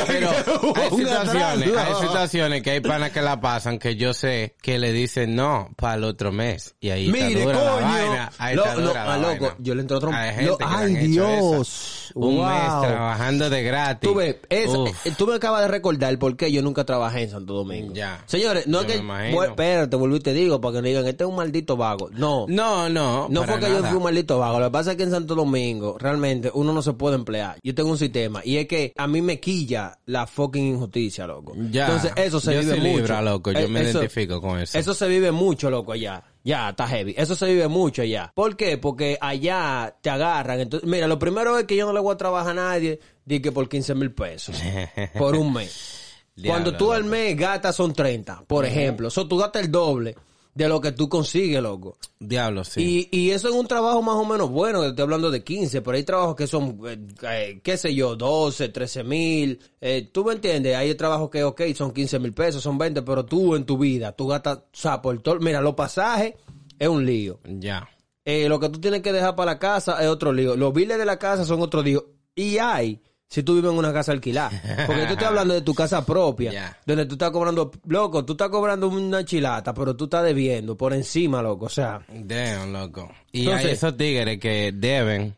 [0.06, 0.30] pero
[0.74, 4.92] hay situaciones, hay situaciones que hay panas que la pasan que yo sé que le
[4.92, 7.80] dicen no para el otro mes y ahí Mire, está dura coño.
[7.80, 8.32] la vaina.
[8.38, 9.56] Ahí Lo- está lo- dura la ah, loco, vaina.
[9.58, 10.16] yo le entré otro- le
[10.64, 12.10] ay, Dios.
[12.14, 12.44] Un Wow.
[12.46, 14.08] mes trabajando de gratis.
[14.08, 14.36] Tú ves,
[14.68, 15.06] Uf.
[15.06, 17.92] eh, tú me acabas de recordar por qué yo nunca trabajé en Santo Domingo.
[17.94, 18.22] Ya.
[18.26, 19.00] Señores, no Yo es que...
[19.02, 22.10] Bueno, espérate, volví y te digo, para que no digan, este es un maldito vago.
[22.12, 22.46] No.
[22.48, 23.26] No, no.
[23.30, 24.60] No fue que yo fui un maldito vago.
[24.60, 27.56] Lo que pasa es que en Santo Domingo, realmente, uno no se puede emplear.
[27.62, 28.40] Yo tengo un sistema.
[28.44, 31.54] Y es que a mí me quilla la fucking injusticia, loco.
[31.70, 31.86] Ya.
[31.86, 32.96] Entonces, eso se Yo vive mucho.
[32.98, 33.52] libra, loco.
[33.52, 34.76] Yo Eh, me eso- identifico con eso.
[34.78, 36.22] Eso se vive mucho, loco, allá.
[36.42, 37.14] Ya, está heavy.
[37.16, 38.32] Eso se vive mucho allá.
[38.34, 38.76] ¿Por qué?
[38.76, 40.60] Porque allá te agarran.
[40.60, 43.40] Entonces, mira, lo primero es que yo no le voy a trabajar a nadie, di
[43.40, 44.56] que por 15 mil pesos.
[45.18, 46.00] por un mes.
[46.44, 49.08] Cuando Diablo, tú al mes gastas son 30, por ejemplo.
[49.08, 50.16] Eso tú gastas el doble
[50.54, 51.98] de lo que tú consigues, loco.
[52.18, 53.08] Diablo, sí.
[53.10, 55.96] Y, y eso es un trabajo más o menos bueno, estoy hablando de 15, pero
[55.96, 59.60] hay trabajos que son, eh, eh, qué sé yo, 12, 13 mil.
[59.80, 63.24] Eh, tú me entiendes, hay trabajos que, ok, son 15 mil pesos, son 20, pero
[63.24, 66.34] tú en tu vida, tú gastas, o sea, por todo, mira, los pasajes
[66.78, 67.40] es un lío.
[67.44, 67.88] Ya.
[68.24, 70.56] Eh, lo que tú tienes que dejar para la casa es otro lío.
[70.56, 72.06] Los biles de la casa son otro lío.
[72.34, 74.50] Y hay, si tú vives en una casa alquilada.
[74.86, 76.76] Porque yo te estoy hablando de tu casa propia.
[76.86, 80.92] Donde tú estás cobrando, loco, tú estás cobrando una chilata, pero tú estás debiendo por
[80.94, 81.66] encima, loco.
[81.66, 83.10] O sea, Damn, loco.
[83.32, 85.34] Y Entonces- hay esos tigres que deben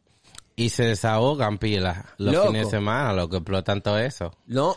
[0.59, 2.47] y se desahogan pilas los Loco.
[2.47, 4.33] fines de semana, lo que explotan todo eso.
[4.47, 4.75] No,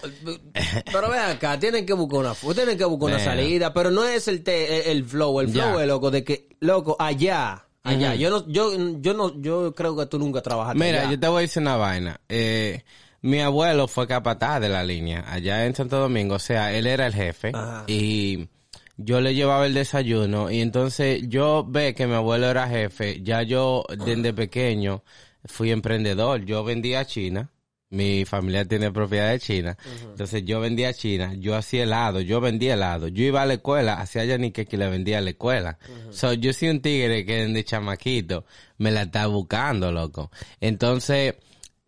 [0.91, 4.28] pero ven acá, tienen que buscar una, tienen que buscar una salida, pero no es
[4.28, 5.82] el te- el, el flow, el flow Ya.
[5.82, 10.05] es loco de que, loco, allá, allá, yo no, yo, yo no, yo creo que
[10.05, 11.11] tú nunca trabajaste Mira, allá.
[11.11, 12.19] yo te voy a decir una vaina.
[12.29, 12.83] Eh,
[13.21, 17.07] mi abuelo fue capataz de la línea allá en Santo Domingo, o sea, él era
[17.07, 17.83] el jefe Ajá.
[17.87, 18.47] y
[18.97, 23.43] yo le llevaba el desayuno y entonces yo ve que mi abuelo era jefe, ya
[23.43, 25.03] yo desde pequeño
[25.45, 27.49] fui emprendedor, yo vendía a China.
[27.91, 29.75] Mi familia tiene propiedad de China.
[30.12, 33.08] Entonces yo vendía a China, yo hacía helado, yo vendía helado.
[33.08, 35.80] Yo iba a la escuela, hacía yanique que le vendía a la escuela.
[36.12, 38.45] So, yo soy un tigre que desde chamaquito
[38.78, 40.30] me la está buscando, loco.
[40.62, 41.34] Entonces,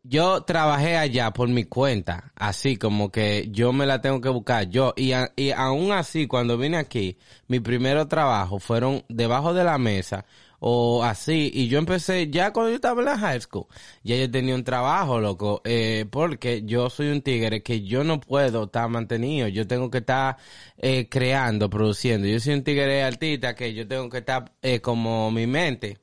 [0.04, 4.68] yo trabajé allá por mi cuenta, así como que yo me la tengo que buscar
[4.70, 4.94] yo.
[4.98, 9.78] Y, a- y aún así, cuando vine aquí, mi primer trabajo fueron debajo de la
[9.78, 10.26] mesa
[10.64, 11.52] o así.
[11.54, 13.66] Y yo empecé ya cuando yo estaba en la high school.
[14.04, 15.62] Ya yo tenía un trabajo, loco.
[15.66, 19.48] Eh, porque yo soy un tigre que yo no puedo estar mantenido.
[19.48, 20.38] Yo tengo que estar
[20.78, 22.28] eh, creando, produciendo.
[22.28, 25.98] Yo soy un tigre artista que yo tengo que estar eh, como mi mente.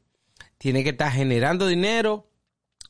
[0.58, 2.28] Tiene que estar generando dinero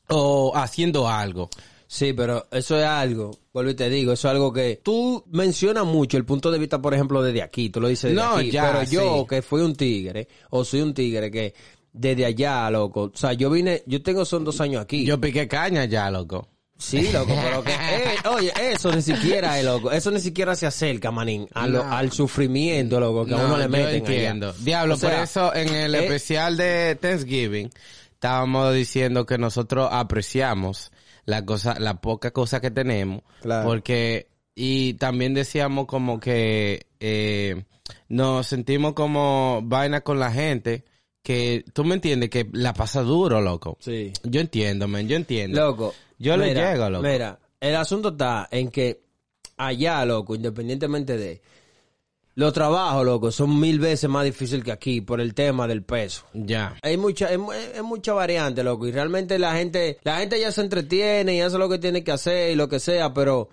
[0.09, 1.49] o haciendo algo.
[1.91, 5.85] Sí, pero eso es algo, vuelvo y te digo, eso es algo que tú mencionas
[5.85, 8.51] mucho el punto de vista, por ejemplo, desde aquí, tú lo dices desde No, aquí,
[8.51, 11.55] ya, pero yo que fui un tigre, o soy un tigre que
[11.91, 15.03] desde allá, loco, o sea, yo vine, yo tengo son dos años aquí.
[15.03, 16.47] Yo piqué caña ya, loco.
[16.77, 20.67] Sí, loco, pero que, eh, oye, eso ni siquiera es loco, eso ni siquiera se
[20.67, 21.91] acerca, manín, a lo- No.
[21.91, 24.49] al sufrimiento, loco, que a uno le meten entiendo.
[24.49, 24.59] allá.
[24.63, 27.71] Diablo, O sea, por eso en el eh, especial de Thanksgiving
[28.13, 30.91] estábamos diciendo que nosotros apreciamos
[31.25, 33.67] la cosa, la poca cosa que tenemos, Claro.
[33.67, 37.63] porque y también decíamos como que eh,
[38.09, 40.83] nos sentimos como vaina con la gente
[41.23, 43.77] que tú me entiendes que la pasa duro, loco.
[43.79, 44.11] Sí.
[44.23, 45.59] Yo entiendo, men, yo entiendo.
[45.59, 45.93] Loco.
[46.17, 47.03] Yo le mira, llego, loco.
[47.07, 49.01] Mira, el asunto está en que
[49.57, 51.41] allá, loco, independientemente de
[52.39, 56.23] los trabajos, loco, son mil veces más difíciles que aquí por el tema del peso.
[56.33, 56.77] Ya.
[56.81, 60.51] Hay mucha, es, mu- es mucha variante, loco, y realmente la gente, la gente ya
[60.51, 63.49] se entretiene y hace lo que tiene que hacer y lo que sea, pero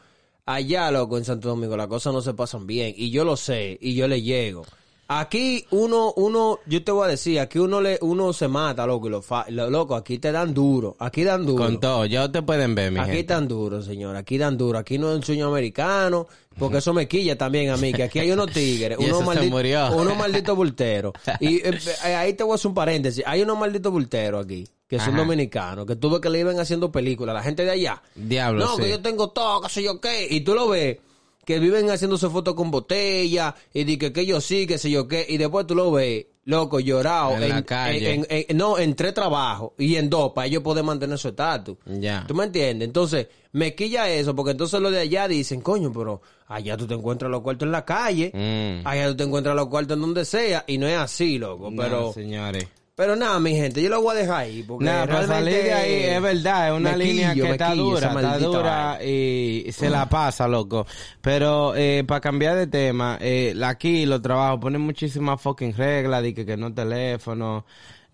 [0.47, 3.77] allá, loco, en Santo Domingo, las cosas no se pasan bien, y yo lo sé,
[3.81, 4.65] y yo le llego.
[5.09, 9.07] Aquí uno, uno, yo te voy a decir, aquí uno le, uno se mata, loco,
[9.07, 11.65] y lo, fa- lo- loco, aquí te dan duro, aquí dan duro.
[11.65, 13.25] Con todo, ya te pueden ver, mi Aquí gente.
[13.25, 14.17] tan duro, señor.
[14.17, 14.79] Aquí tan duro.
[14.79, 16.27] Aquí no es un sueño americano.
[16.59, 17.93] Porque eso me quilla también a mí.
[17.93, 18.97] Que aquí hay unos tigres.
[18.99, 19.89] Unos, eso se maldi- murió.
[19.95, 21.13] unos malditos bulteros.
[21.39, 23.23] Y eh, eh, ahí te voy a hacer un paréntesis.
[23.27, 24.67] Hay unos malditos bulteros aquí.
[24.89, 25.19] Que son Ajá.
[25.19, 25.85] dominicanos.
[25.85, 27.35] Que tuve que le iban haciendo películas.
[27.35, 28.03] La gente de allá.
[28.15, 28.83] Diablo, No, sí.
[28.85, 30.29] que yo tengo todo, qué sé yo qué.
[30.31, 30.97] Y tú lo ves.
[31.47, 33.55] Que viven haciéndose fotos con botella.
[33.73, 35.25] Y di que, que yo sí, que sé yo qué.
[35.27, 36.27] Y después tú lo ves.
[36.45, 37.33] Loco, llorado.
[37.43, 38.15] En la calle.
[38.15, 39.73] en- en- no, en tres trabajos.
[39.79, 40.33] Y en dos.
[40.33, 41.77] Para ellos poder mantener su estatus.
[41.87, 42.25] Ya.
[42.29, 42.87] ¿Tú me entiendes?
[42.87, 46.95] Entonces, me quilla eso, porque entonces los de allá dicen, coño, pero allá tú te
[46.95, 48.87] encuentras los cuartos en la calle, Mm.
[48.87, 51.71] allá tú te encuentras los cuartos en donde sea, y no es así, loco.
[51.71, 52.69] No, Pero, señores.
[52.97, 55.73] Pero nada, mi gente, yo lo voy a dejar ahí, porque Nada, para salir de
[55.75, 59.05] ahí es verdad, es una línea que está quillo dura, está dura vaina.
[59.05, 60.87] y se la pasa, loco.
[61.21, 66.33] Pero eh, para cambiar de tema, eh, aquí los trabajos ponen muchísimas fucking reglas, de
[66.33, 67.67] que, que no teléfono,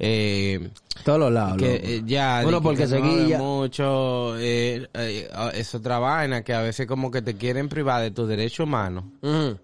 [0.04, 0.68] eh,
[1.04, 3.38] Todos los lados, que eh, ya, de que- porque que se guilla.
[3.38, 8.10] mucho, eh, eh, es otra vaina que a veces como que te quieren privar de
[8.10, 9.04] tus derechos humanos.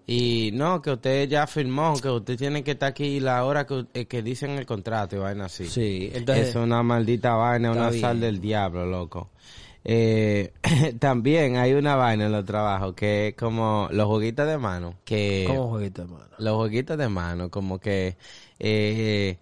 [0.07, 3.85] Y no, que usted ya firmó, que usted tiene que estar aquí la hora que,
[3.93, 5.67] eh, que dicen el contrato y vaina así.
[5.67, 8.01] Sí, entonces, Es una maldita vaina, una bien.
[8.01, 9.29] sal del diablo, loco.
[9.83, 10.51] Eh,
[10.99, 14.95] también hay una vaina en los trabajos que es como los jueguitos de mano.
[15.03, 16.25] Que ¿cómo jueguito, hermano?
[16.37, 18.15] los jueguitos de mano, como que
[18.59, 19.37] eh,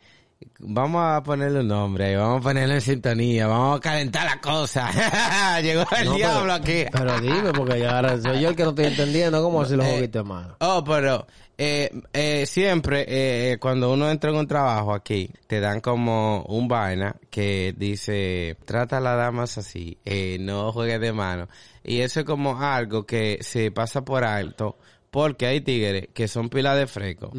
[0.60, 4.90] vamos a ponerle un nombre, vamos a ponerle en sintonía, vamos a calentar la cosa.
[5.62, 6.86] Llegó el No, diablo pero- aquí.
[6.92, 9.86] Pero dime, porque ya ahora soy yo el que no estoy entendiendo cómo hacer los
[9.86, 10.56] Eh, juguitos, hermano.
[10.60, 15.60] Oh, pero eh, eh, siempre eh, eh, cuando uno entra en un trabajo aquí, te
[15.60, 21.14] dan como un vaina que dice, trata a las damas así, eh, no juegues de
[21.14, 21.48] mano.
[21.84, 24.78] Y eso es como algo que se pasa por alto
[25.12, 27.32] porque hay tigres que son pilas de fresco.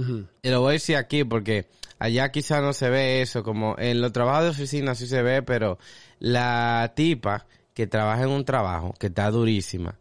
[0.42, 1.66] Y lo voy a decir aquí porque
[1.98, 5.42] allá quizá no se ve eso, como en los trabajos de oficina sí se ve,
[5.42, 5.78] pero
[6.18, 9.98] la tipa que trabaja en un trabajo que está durísima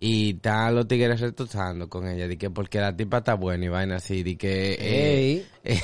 [0.00, 3.68] y están los tigres retosando con ella, de que porque la tipa está buena y
[3.68, 4.72] vaina así, de que...
[4.78, 5.80] eh, Ey.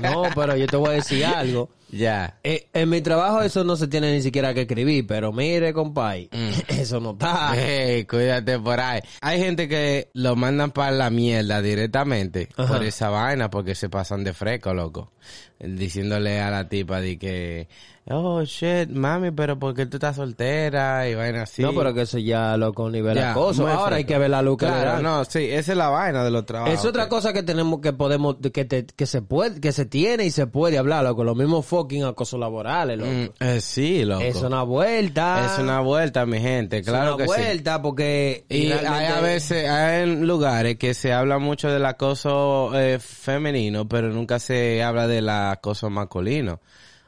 [0.00, 1.68] No, pero yo te voy a decir algo.
[1.98, 2.38] ya.
[2.42, 6.28] Eh, en mi trabajo eso no se tiene ni siquiera que escribir, pero mire, compay,
[6.32, 6.50] Mm.
[6.80, 7.52] eso no está.
[7.56, 9.00] Ey, cuídate por ahí.
[9.20, 12.74] Hay gente que lo mandan para la mierda directamente Ajá.
[12.74, 15.12] por esa vaina porque se pasan de fresco, loco.
[15.58, 17.68] Diciéndole a la tipa de que,
[18.10, 21.62] oh shit, mami, pero porque tú estás soltera y vaina así.
[21.62, 23.66] No, pero que eso ya lo con nivel Ya, acoso.
[23.66, 26.44] Ahora hay que ver la luz Claro, no, sí, esa es la vaina de los
[26.44, 26.74] trabajos.
[26.74, 29.86] Es otra que- cosa que tenemos que podemos que te- que se puede que se
[29.86, 33.10] tiene y se puede hablar, loco, los mismos fucking acosos laborales, loco.
[33.10, 34.22] Mm, eh, sí, loco.
[34.22, 35.46] Es una vuelta.
[35.46, 37.40] Es una vuelta, mi gente, Es claro una que sí.
[37.40, 42.98] vuelta porque Y hay a veces, hay lugares que se habla mucho del acoso eh,
[42.98, 46.60] femenino, pero nunca se habla del acoso masculino.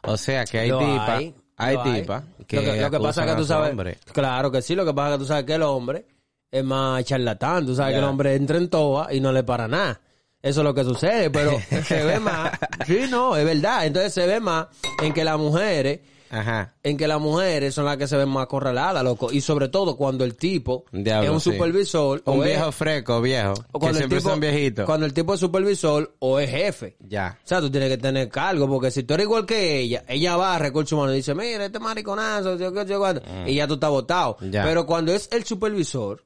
[0.02, 1.22] O sea que hay tipas,
[1.56, 3.98] hay, lo tipas que, lo que, lo que pasa es que tú sabes, hombre.
[4.12, 6.06] claro que sí, lo que pasa es que tú sabes que el hombre
[6.50, 9.66] es más charlatán, tú sabes que el hombre entra en toa y no le para
[9.66, 10.00] nada.
[10.46, 11.52] Eso es lo que sucede, pero
[11.86, 12.52] se ve más,
[12.86, 14.66] sí, no, es verdad, entonces se ve más
[15.02, 16.74] en que las mujeres Ajá.
[16.82, 19.32] en que las mujeres son las que se ven más correladas, loco.
[19.32, 21.52] Y sobre todo cuando el tipo Diablo, es un sí.
[21.52, 23.52] supervisor Un o es- viejo fresco, viejo.
[23.52, 24.86] o Que cuando el siempre tipo- son viejitos.
[24.86, 26.96] Cuando el tipo es supervisor o es jefe.
[27.00, 27.38] Ya.
[27.44, 30.36] O sea, tú tienes que tener cargo, porque si tú eres igual que ella, ella
[30.36, 33.66] va a recursos humanos y dice, mira, este mariconazo, yo qué, yo cuánto", y ya
[33.68, 34.36] tú estás votado.
[34.40, 34.50] Mm.
[34.50, 34.64] Ya.
[34.64, 36.24] Pero cuando es el supervisor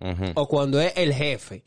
[0.00, 0.24] Ujú.
[0.34, 1.62] o cuando es el jefe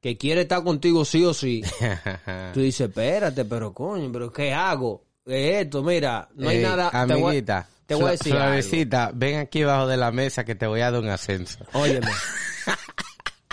[0.00, 1.62] que quiere estar contigo sí o sí,
[2.54, 5.02] tú dices, espérate, pero coño, pero ¿qué hago?
[5.26, 6.90] Eh, Esto, mira, no hay Ey, nada.
[6.90, 8.44] te voy- Amiguita, te voy a Fla- decir algo.
[8.44, 11.58] Flavecita, ven aquí bajo de la mesa que te voy a dar un ascenso.
[11.72, 12.06] Óyeme.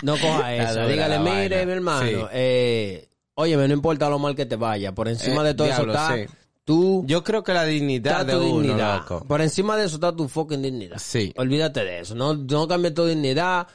[0.02, 0.72] No coja eso.
[0.74, 1.64] dura Dígale, la mire, vaina.
[1.66, 2.06] mi hermano.
[2.08, 2.14] Sí.
[2.32, 4.92] Eh, óyeme, no importa lo mal que te vaya.
[4.92, 6.26] Por encima Eh, de todo diablo, eso está sí.
[6.64, 7.04] tú.
[7.06, 8.98] Yo creo que la dignidad Está de tu uno, dignidad.
[8.98, 9.24] loco.
[9.26, 10.98] Por encima de eso está tu fucking dignidad.
[10.98, 11.32] Sí.
[11.36, 12.14] Olvídate de eso.
[12.14, 13.66] No, no cambies tu dignidad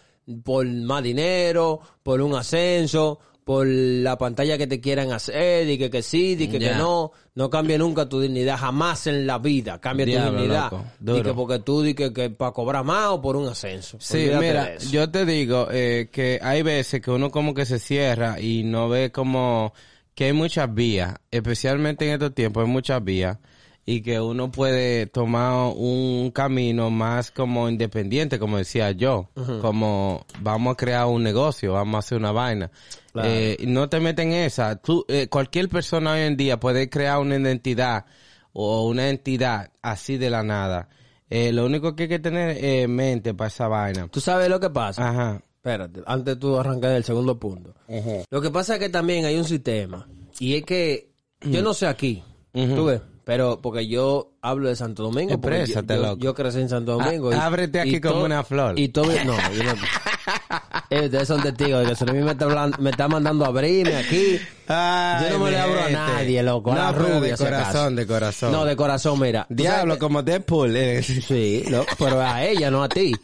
[0.44, 5.90] por más dinero, por un ascenso, por la pantalla que te quieran hacer, y que,
[5.90, 7.12] que sí, y que, que no.
[7.34, 9.80] No cambie nunca tu dignidad, jamás en la vida.
[9.80, 10.72] Cambia Diablo, tu dignidad.
[11.00, 11.24] Duro.
[11.24, 13.98] que porque tú di que, que para cobrar más o por un ascenso.
[14.00, 17.80] Sí, Olvídate mira, yo te digo eh, que hay veces que uno como que se
[17.80, 19.74] cierra y no ve como
[20.14, 23.38] que hay muchas vías, especialmente en estos tiempos hay muchas vías
[23.90, 29.30] y que uno puede tomar un camino más como independiente, como decía yo,
[29.62, 32.70] como vamos a crear un negocio, vamos a hacer una vaina.
[33.12, 33.28] Claro.
[33.28, 34.76] Eh, no te meten en esa.
[34.76, 38.06] Tú, eh, cualquier persona hoy en día puede crear una identidad
[38.54, 40.88] o una entidad así de la nada.
[41.28, 44.08] Eh, lo único que hay que tener es mente para esa vaina.
[44.08, 45.10] ¿Tú sabes lo que pasa?
[45.10, 45.44] Ajá.
[45.56, 47.74] Espérate, antes tú arrancar del segundo punto.
[48.30, 50.08] Lo que pasa es que también hay un sistema.
[50.38, 51.10] Y es que,
[51.42, 52.24] yo no sé aquí,
[52.54, 55.30] tú ves, pero porque yo hablo de Santo Domingo.
[55.30, 56.18] yo, Exprésate, yo- loco.
[56.20, 57.30] yo crecí en Santo Domingo.
[57.32, 58.74] Ah, ábrete aquí como una flor.
[58.80, 59.74] Y todo, no, yo no.
[60.92, 62.48] Eh, ustedes son testigos de que me está,
[62.80, 64.40] me está mandando a abrirme aquí.
[64.68, 66.72] yo no me le abro a nadie, loco.
[66.72, 68.52] A No, la rubia, de corazón, de corazón.
[68.52, 69.42] No, de corazón, mira.
[69.44, 70.76] ¿Tú sabes Diablo, como Deadpool.
[70.76, 71.04] eh.
[71.28, 71.64] Sí,
[72.00, 73.16] pero a ella, no a ti.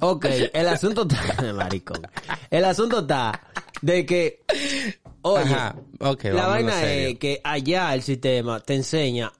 [0.00, 2.02] Ok, el asunto está, maricón.
[2.50, 3.40] El asunto está
[3.82, 4.40] de que,
[5.34, 9.32] oye, Ajá, ok, la vaina es que allá el sistema te enseña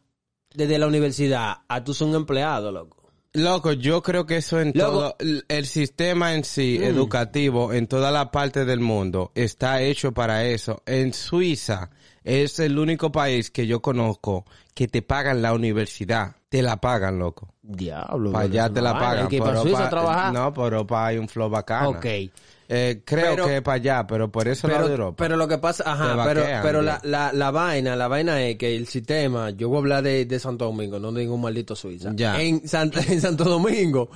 [0.54, 2.96] desde la universidad a tú ser un empleado, loco.
[3.34, 4.90] Loco, yo creo que eso en Loco.
[4.92, 5.16] todo,
[5.48, 10.82] el, sistema en sí, educativo, en toda la parte del mundo, está hecho para eso.
[10.86, 11.90] En Suiza
[12.24, 16.36] es el único país que yo conozco que te pagan la universidad.
[16.48, 17.52] Te la pagan, loco.
[17.60, 18.32] Diablo.
[18.32, 19.28] Para allá te la pagan.
[19.28, 20.32] Que pero para Suiza pa- trabajar.
[20.32, 21.90] No, por Europa hay un flow bacano.
[21.90, 22.06] Ok.
[22.68, 25.16] Eh, creo Pero- que es para allá, pero por eso la de Pero, Europa.
[25.24, 28.74] pero lo que pasa, ajá, pero, pero la, la, la vaina, la vaina es que
[28.76, 32.10] el sistema, yo voy a hablar de, de Santo Domingo, no de ningún maldito Suiza.
[32.16, 32.40] Ya.
[32.42, 34.10] En, San- en Santo Domingo,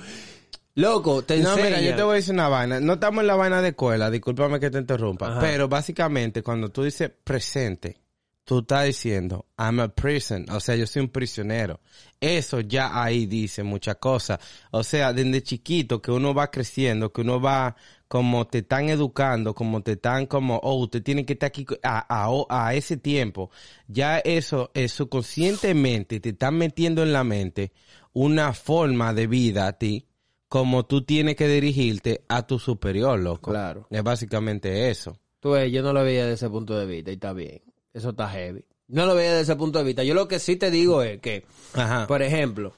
[0.75, 1.65] loco, te No, enseña.
[1.77, 2.79] mira, yo te voy a decir una vaina.
[2.81, 5.27] No estamos en la vaina de escuela, discúlpame que te interrumpa.
[5.29, 5.39] Ajá.
[5.39, 8.00] Pero básicamente, cuando tú dices presente,
[8.43, 10.45] tú estás diciendo, I'm a prison.
[10.51, 11.79] O sea, yo soy un prisionero.
[12.19, 14.39] Eso ya ahí dice muchas cosas.
[14.71, 17.75] O sea, desde chiquito que uno va creciendo, que uno va
[18.07, 22.05] como te están educando, como te están como, oh, usted tiene que estar aquí a,
[22.09, 23.51] a, a ese tiempo.
[23.87, 27.71] Ya eso, eso conscientemente te están metiendo en la mente
[28.13, 30.07] una forma de vida a ti
[30.49, 33.51] como tú tienes que dirigirte a tu superior, loco.
[33.51, 33.87] Claro.
[33.89, 35.17] Es básicamente eso.
[35.39, 37.61] Tú ves, yo no lo veía desde ese punto de vista y está bien.
[37.93, 38.65] Eso está heavy.
[38.87, 40.03] No lo veía desde ese punto de vista.
[40.03, 42.07] Yo lo que sí te digo es que, Ajá.
[42.07, 42.73] por ejemplo,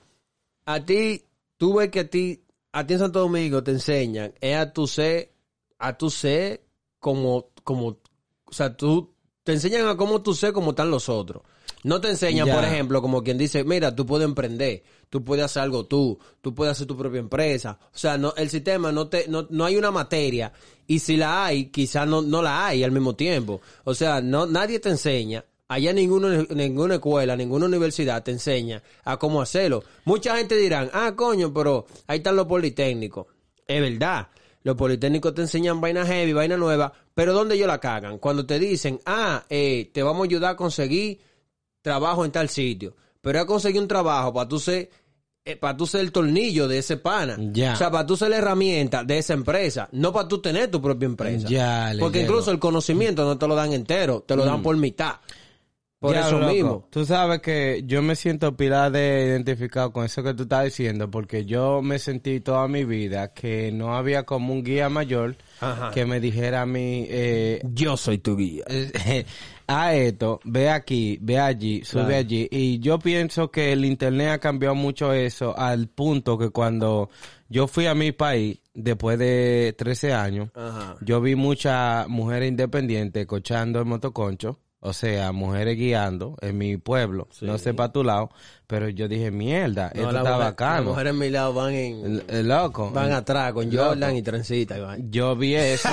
[0.66, 1.26] a ti,
[1.58, 4.88] tú ves que a ti, a ti en Santo Domingo te enseñan, es a tu
[4.88, 5.34] ser,
[5.80, 6.64] a tu ser
[7.00, 7.98] como, como,
[8.46, 11.44] o sea, tú, te enseñan a cómo tú ser como están los otros.
[11.84, 12.56] No te enseñan, Ya.
[12.56, 16.56] por ejemplo, como quien dice, mira, tú puedes emprender, tú puedes hacer algo tú, tú
[16.56, 17.78] puedes hacer tu propia empresa.
[17.94, 20.54] O sea, no, el sistema no te, no, no hay una materia
[20.88, 23.62] y si la hay, quizás no, no la hay al mismo tiempo.
[23.84, 25.44] O sea, no, nadie te enseña.
[25.68, 29.84] Allá ninguna, ninguna escuela, ninguna universidad te enseña a cómo hacerlo.
[30.06, 33.28] Mucha gente dirán, ah, coño, pero ahí están los politécnicos.
[33.68, 34.28] Es verdad.
[34.64, 38.18] Los politécnicos te enseñan vaina heavy, vaina nueva, pero ¿dónde ellos la cagan?
[38.18, 41.20] Cuando te dicen, ah, eh, te vamos a ayudar a conseguir
[41.84, 42.96] trabajo en tal sitio.
[43.22, 44.90] Pero es conseguir un trabajo para tú ser,
[45.46, 47.38] eh, para tú ser el tornillo de ese pana.
[47.54, 47.74] Ya.
[47.74, 50.82] O sea, para tú ser la herramienta de esa empresa, no para tú tener tu
[50.82, 51.48] propia empresa.
[51.48, 52.32] Ya, Porque llego.
[52.32, 55.18] incluso el conocimiento no te lo dan entero, te lo dan por mitad.
[56.00, 56.52] Por Ya, eso loco.
[56.52, 56.88] mismo.
[56.90, 61.10] Tú sabes que yo me siento pila de identificado con eso que tú estás diciendo,
[61.10, 65.92] porque yo me sentí toda mi vida que no había como un guía mayor Ajá.
[65.92, 68.66] que me dijera a mí, eh, Yo soy tu guía.
[69.68, 72.18] A esto, ve aquí, ve allí, sube Claro.
[72.18, 72.48] allí.
[72.52, 77.10] Y yo pienso que el internet ha cambiado mucho eso al punto que cuando
[77.50, 80.96] yo fui a mi país, después de 13 años, Ajá.
[81.02, 84.60] yo vi muchas mujeres independientes cochando el motoconcho.
[84.86, 88.30] O sea, mujeres guiando en mi pueblo, no sé para tu lado,
[88.68, 90.76] pero yo dije, mierda, No, esto está mujer- bacano.
[90.76, 92.24] Las mujeres en mi lado van en...
[92.28, 92.92] El loco.
[92.92, 93.88] Van atrás con Loco.
[93.90, 94.78] Jordan y trencita.
[94.78, 95.10] y van.
[95.12, 95.88] Yo vi eso,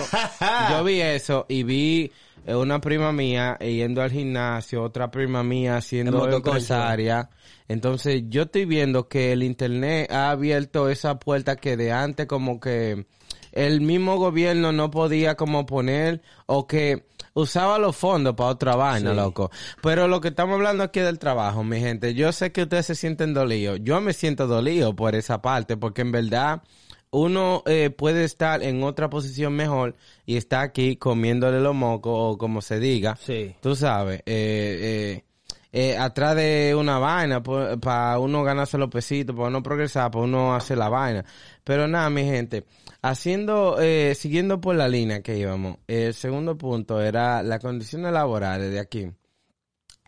[0.70, 2.10] yo vi eso y vi
[2.46, 7.30] eh, una prima mía yendo al gimnasio, otra prima mía En siendo empresaria.
[7.68, 12.58] Entonces yo estoy viendo que el internet ha abierto esa puerta que de antes como
[12.58, 13.06] que
[13.52, 19.10] el mismo gobierno no podía como poner o que usaba los fondos para otra vaina,
[19.10, 19.16] Sí.
[19.16, 19.50] loco.
[19.82, 22.14] Pero lo que estamos hablando aquí del trabajo, mi gente.
[22.14, 23.78] Yo sé que ustedes se sienten dolidos.
[23.82, 26.62] Yo me siento dolido por esa parte porque en verdad
[27.12, 29.96] uno eh, puede estar en otra posición mejor
[30.26, 33.16] y está aquí comiéndole los mocos o como se diga.
[33.16, 33.54] Sí.
[33.60, 35.24] Tú sabes, eh, eh,
[35.72, 40.54] eh, atrás de una vaina para uno ganarse los pesitos, para uno progresar, para uno
[40.54, 41.24] hacer la vaina.
[41.64, 42.64] Pero nada, mi gente,
[43.02, 48.70] haciendo, eh, siguiendo por la línea que íbamos, el segundo punto era las condiciones laborales
[48.70, 49.10] de aquí.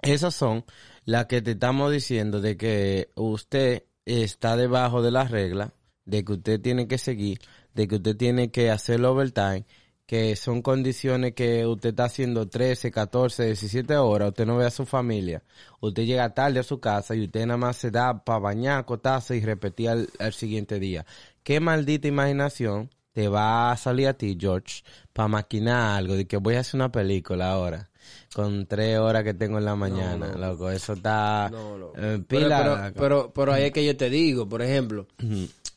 [0.02, 0.64] Esas son
[1.04, 5.70] las que te estamos diciendo de que usted está debajo de las reglas,
[6.04, 7.38] de que usted tiene que seguir,
[7.74, 9.64] de que usted tiene que hacer overtime,
[10.06, 14.70] que son condiciones que usted está haciendo 13, 14, 17 horas, usted no ve a
[14.70, 15.42] su familia,
[15.80, 19.36] usted llega tarde a su casa y usted nada más se da para bañar, acotarse
[19.36, 21.06] y repetir al, al siguiente día.
[21.42, 24.82] Qué maldita imaginación te va a salir a ti, George,
[25.12, 27.90] para maquinar algo, de que voy a hacer una película ahora,
[28.34, 31.94] con tres horas que tengo en la mañana, loco, eso está No, loco.
[31.98, 32.90] eh, Pero, pila.
[32.94, 35.06] pero, pero, pero ahí es que yo te digo, por ejemplo,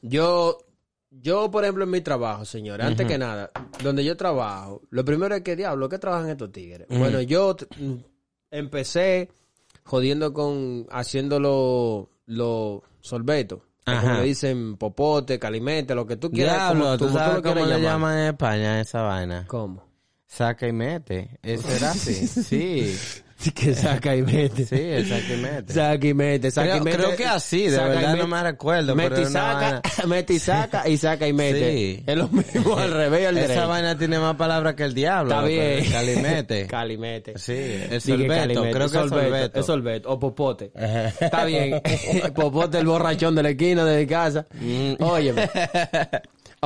[0.02, 0.58] yo,
[1.12, 3.52] yo, por ejemplo, en mi trabajo, señores, antes que nada,
[3.84, 6.88] donde yo trabajo, lo primero es que, diablo, ¿qué trabajan estos tigres?
[6.88, 7.56] Bueno, yo
[8.52, 9.30] empecé
[9.84, 13.60] jodiendo con, haciendo los los sorbetos.
[13.86, 14.02] Ajá.
[14.02, 16.56] Como le dicen popote, calimete, lo que tú quieras.
[16.56, 17.82] Diablo, como- ¿tú como sabes lo cómo le llamar.
[17.82, 19.46] llaman en España esa vaina?
[19.48, 19.84] ¿Cómo?
[20.28, 21.40] Saca y mete.
[21.44, 22.28] Eso era así.
[22.28, 22.98] Sí.
[23.54, 24.66] Que saca y mete.
[24.66, 25.74] Sí, saca y mete.
[25.74, 26.98] Saca y mete, saca Creo- y mete.
[26.98, 30.40] creo que así, de saca verdad no me recuerdo, Mete y saca, vaina- mete y
[30.40, 31.72] saca y saca y mete.
[31.72, 32.04] Sí.
[32.08, 33.54] Es lo mismo al revés y al derecho.
[33.54, 35.32] Esa vaina tiene más palabras que el diablo.
[35.34, 35.92] Está bien.
[35.92, 36.68] Calimete.
[36.68, 37.38] Calimete.
[37.38, 37.54] Sí,
[37.90, 38.34] el sorbeto.
[38.34, 39.60] calimete, Creo que es sorbeto.
[39.60, 40.10] Es sorbeto.
[40.12, 40.72] O popote.
[41.20, 41.82] Está bien.
[42.34, 44.46] popote el borrachón de la esquina de mi casa.
[45.00, 45.50] Óyeme.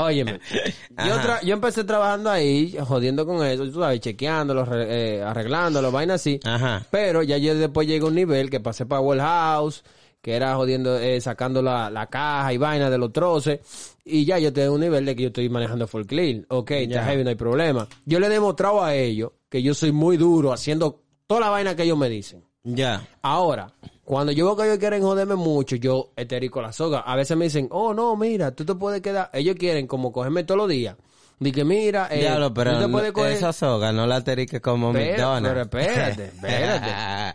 [0.06, 0.40] Óyeme.
[1.06, 1.24] Yo, Ajá.
[1.40, 6.40] tra- yo empecé trabajando ahí, jodiendo con eso, tú sabes, chequeándolo, eh, arreglándolo, vaina así.
[6.44, 6.86] Ajá.
[6.92, 9.84] Pero ya yo después llegué a un nivel que pasé para Warehouse,
[10.22, 13.60] que era jodiendo, eh, sacando la, la caja y vaina de los troces.
[14.04, 16.46] Y ya yo tengo un nivel de que yo estoy manejando full clean.
[16.50, 17.06] Ok, Ya.
[17.06, 17.88] heavy, no hay problema.
[18.06, 21.76] Yo le he demostrado a ellos que yo soy muy duro haciendo toda la vaina
[21.76, 22.44] que ellos me dicen.
[22.64, 23.08] Ya.
[23.22, 23.72] Ahora,
[24.10, 27.02] cuando yo veo que ellos quieren joderme mucho, yo esterico la soga.
[27.02, 29.30] A veces me dicen, oh, no, mira, tú te puedes quedar.
[29.34, 30.96] Ellos quieren como cogerme todos los días.
[31.38, 33.34] Dije, mira, eh, Diablo, pero tú te puedes coger...
[33.34, 35.48] esa soga no la terique como McDonald's.
[35.48, 36.88] pero espérate, espérate.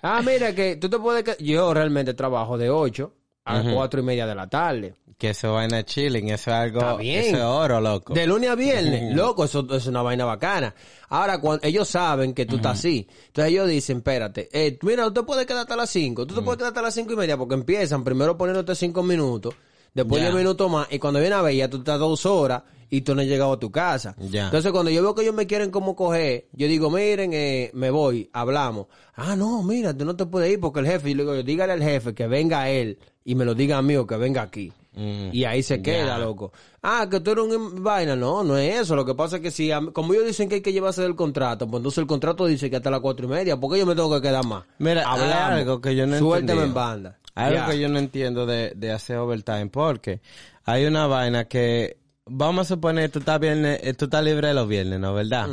[0.02, 1.22] Ah, mira, que tú te puedes...
[1.22, 3.12] que- Yo realmente trabajo de 8
[3.44, 3.74] a Ujú.
[3.74, 4.94] 4 y media de la tarde.
[5.18, 7.20] Que eso vaina chilling, eso es algo, Está bien.
[7.24, 8.14] eso es oro, loco.
[8.14, 9.14] De lunes a viernes.
[9.14, 10.74] Loco, eso es una vaina bacana.
[11.08, 15.12] Ahora, cuando ellos saben que tú estás así, entonces ellos dicen, espérate, eh, mira, tú
[15.12, 17.36] te puedes quedar hasta las 5, tú te puedes quedar hasta las 5 y media,
[17.36, 19.54] porque empiezan primero poniéndote 5 minutos,
[19.94, 20.28] después Ya.
[20.28, 23.14] 10 minutos más, y cuando viene a ver, ya tú estás dos horas y tú
[23.14, 24.14] no has llegado a tu casa.
[24.18, 24.44] Ya.
[24.46, 27.90] Entonces, cuando yo veo que ellos me quieren como coger, yo digo, miren, eh, me
[27.90, 28.86] voy, hablamos.
[29.14, 31.72] Ah, no, mira, tú no te puedes ir porque el jefe, yo le digo, dígale
[31.72, 34.72] al jefe que venga él y me lo diga a mí o que venga aquí.
[34.96, 35.30] Mm.
[35.32, 36.18] Y ahí se queda, Ya.
[36.18, 36.52] loco.
[36.82, 38.14] Ah, que tú eres un vaina.
[38.14, 38.94] No, no es eso.
[38.94, 41.66] Lo que pasa es que si, como ellos dicen que hay que llevarse del contrato,
[41.66, 44.14] pues entonces el contrato dice que hasta las cuatro y media, porque yo me tengo
[44.14, 44.64] que quedar más.
[44.78, 45.58] Mira, hay Hablamos.
[45.58, 47.18] algo que yo no Suélteme en banda.
[47.34, 47.66] Algo Ya.
[47.66, 50.20] que yo no entiendo de, de hacer overtime, porque
[50.64, 51.96] hay una vaina que,
[52.26, 55.12] vamos a suponer, tú estás, viernes, eh, tú estás libre los viernes, ¿no?
[55.14, 55.48] ¿Verdad?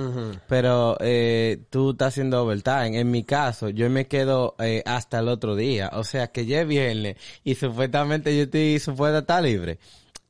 [0.48, 3.00] Pero eh, tú estás haciendo overtime.
[3.00, 5.90] En mi caso, yo me quedo eh, hasta el otro día.
[5.94, 9.80] O sea, que ya es viernes y supuestamente yo estoy supuesta estar libre.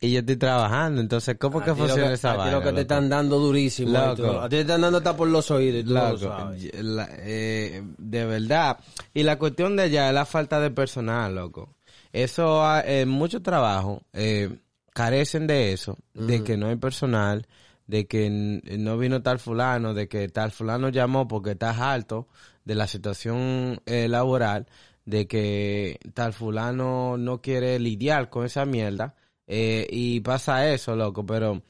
[0.04, 1.00] Y yo estoy trabajando.
[1.00, 2.54] Entonces, ¿cómo A que funciona que- esa a vaina?
[2.58, 3.92] lo que te están dando durísimo.
[3.92, 4.16] Loco.
[4.16, 6.74] tú- a ti te están dando hasta por los oídos y tú lo Loco, sabes.
[6.84, 8.80] la- eh, de verdad.
[9.14, 11.76] Y la cuestión de allá es la falta de personal, loco.
[12.12, 14.50] Eso, ah, en mucho trabajo, eh,
[14.94, 17.48] carecen de eso, de que no hay personal,
[17.88, 22.28] de que no vino tal fulano, de que tal fulano llamó porque estás alto
[22.66, 24.68] de la situación eh, laboral,
[25.06, 29.16] de que tal fulano no quiere lidiar con esa mierda,
[29.48, 31.62] eh, y pasa eso, loco, pero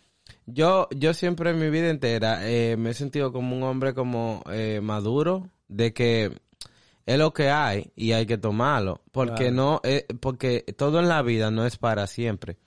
[0.45, 4.43] yo, yo siempre en mi vida entera eh, me he sentido como un hombre como
[4.51, 6.31] eh, maduro, de que
[7.05, 9.81] es lo que hay y hay que tomarlo, porque Claro.
[9.81, 9.81] no,
[10.19, 12.57] porque todo en la vida no es para siempre.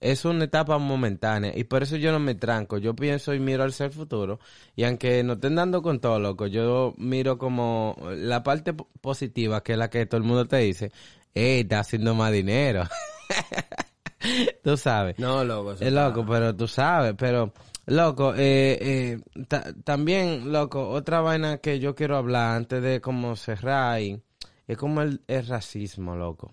[0.00, 2.78] Es una etapa momentánea y por eso yo no me tranco.
[2.78, 4.38] Yo pienso y miro hacia el futuro
[4.76, 9.62] y aunque no estén dando con todo, loco, yo miro como la parte po- positiva,
[9.62, 10.92] que es la que todo el mundo te dice,
[11.34, 12.84] eh, está haciendo más dinero.
[14.62, 15.18] tú sabes.
[15.18, 15.72] No, loco.
[15.72, 17.52] Es loco, pero tú sabes, pero
[17.86, 23.36] loco, eh, eh, ta- también, loco, otra vaina que yo quiero hablar antes de como
[23.36, 24.20] cerrar y-
[24.66, 26.52] es como el, el racismo, loco.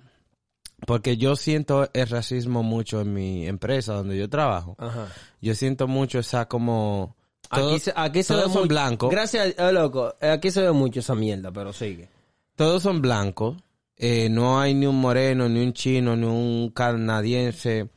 [0.85, 4.75] Porque yo siento el racismo mucho en mi empresa donde yo trabajo.
[4.77, 5.07] Ajá.
[5.41, 7.15] Yo siento mucho esa como...
[7.49, 9.09] Aquí todos- se, aquí se todos ve son blancos.
[9.11, 10.13] Gracias, eh, loco.
[10.21, 12.09] Aquí se ve mucho esa mierda, pero sigue.
[12.55, 13.55] todos son blancos.
[13.97, 17.89] eh, no hay ni un moreno, ni un chino, ni un canadiense.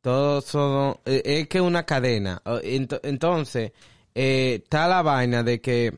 [0.00, 0.96] Todos son...
[1.06, 2.40] eh, es que una cadena.
[2.44, 3.72] O- ento- Entonces,
[4.14, 5.96] eh, está la vaina de que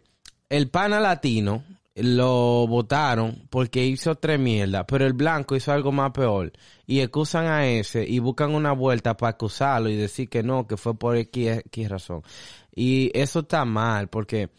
[0.49, 1.65] el pana latino
[2.03, 6.53] lo votaron porque hizo tres mierdas, pero el blanco hizo algo más peor.
[6.87, 10.77] Y excusan a ese y buscan una vuelta para acusarlo y decir que no, que
[10.77, 12.23] fue por X razón.
[12.75, 14.51] Y eso está mal porque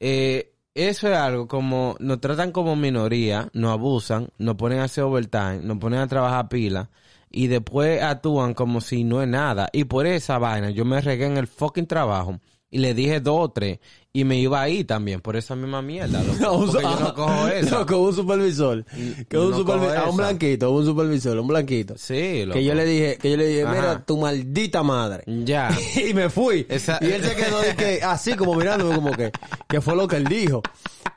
[0.00, 5.04] eh, eso es algo como, nos tratan como minoría, nos abusan, nos ponen a hacer
[5.04, 6.90] overtime, nos ponen a trabajar pila
[7.30, 9.68] y después actúan como si no es nada.
[9.72, 12.40] Y por esa vaina yo me regué en el fucking trabajo
[12.70, 13.78] y le dije dos o tres
[14.12, 16.22] y me iba ahí también por esa misma mierda.
[16.22, 17.78] loco, porque yo no cojo eso.
[17.80, 18.84] Loco, un supervisor.
[18.84, 19.96] Que no un supervisor.
[19.96, 21.94] A un blanquito, un supervisor, un blanquito.
[21.96, 22.54] Sí, loco.
[22.58, 23.72] Que yo le dije, que yo le dije, Ajá.
[23.74, 25.22] mira, tu maldita madre.
[25.26, 25.70] Ya.
[26.08, 26.66] y me fui.
[26.68, 29.30] Esa- Y él se quedó que, así como mirándome como que,
[29.68, 30.62] que fue lo que él dijo.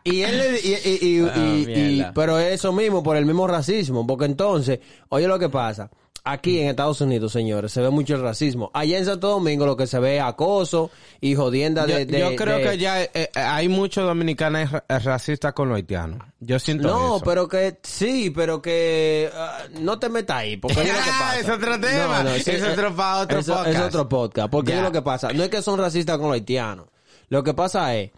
[0.03, 4.05] Y él le, y, y, y- Ah, y- pero eso mismo, por el mismo racismo,
[4.05, 4.79] porque entonces,
[5.09, 5.89] oye lo que pasa.
[6.25, 8.71] Aquí en Estados Unidos, señores, se ve mucho el racismo.
[8.73, 12.19] Allá en Santo Domingo lo que se ve es acoso y jodienda Yo, de, de-
[12.19, 16.19] yo creo de- que ya eh, eh, hay muchos dominicanos eh, racistas con los haitianos.
[16.39, 17.25] Yo siento No, eso.
[17.25, 21.39] pero que sí, pero que ah, no te metas ahí, porque oye lo que pasa.
[21.41, 22.35] Es otro tema.
[22.37, 23.75] Es otro pa- otro eso- podcast.
[23.77, 25.33] Es otro podcast, porque oye lo que pasa.
[25.33, 26.85] No es que son racistas con los haitianos.
[27.27, 28.11] Lo que pasa es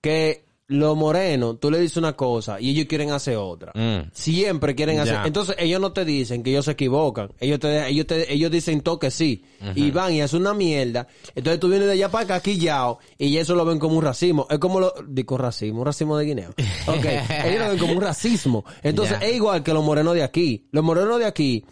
[0.00, 3.72] que los morenos, tú le dices una cosa y ellos quieren hacer otra.
[3.74, 4.10] Mm.
[4.12, 5.18] Siempre quieren hacer.
[5.26, 7.30] Entonces ellos no te dicen que ellos se equivocan.
[7.40, 9.44] Ellos te, ellos te, ellos dicen todo que sí.
[9.74, 11.06] Y van y hacen una mierda.
[11.34, 14.46] Entonces tú vienes de allá para acá quillao y eso lo ven como un racismo.
[14.48, 16.50] Es como lo, digo racismo, un racismo de guineo.
[16.86, 17.04] Ok.
[17.44, 18.64] ellos lo ven como un racismo.
[18.82, 20.68] Entonces es igual que los morenos de aquí.
[20.72, 21.64] Los morenos de aquí,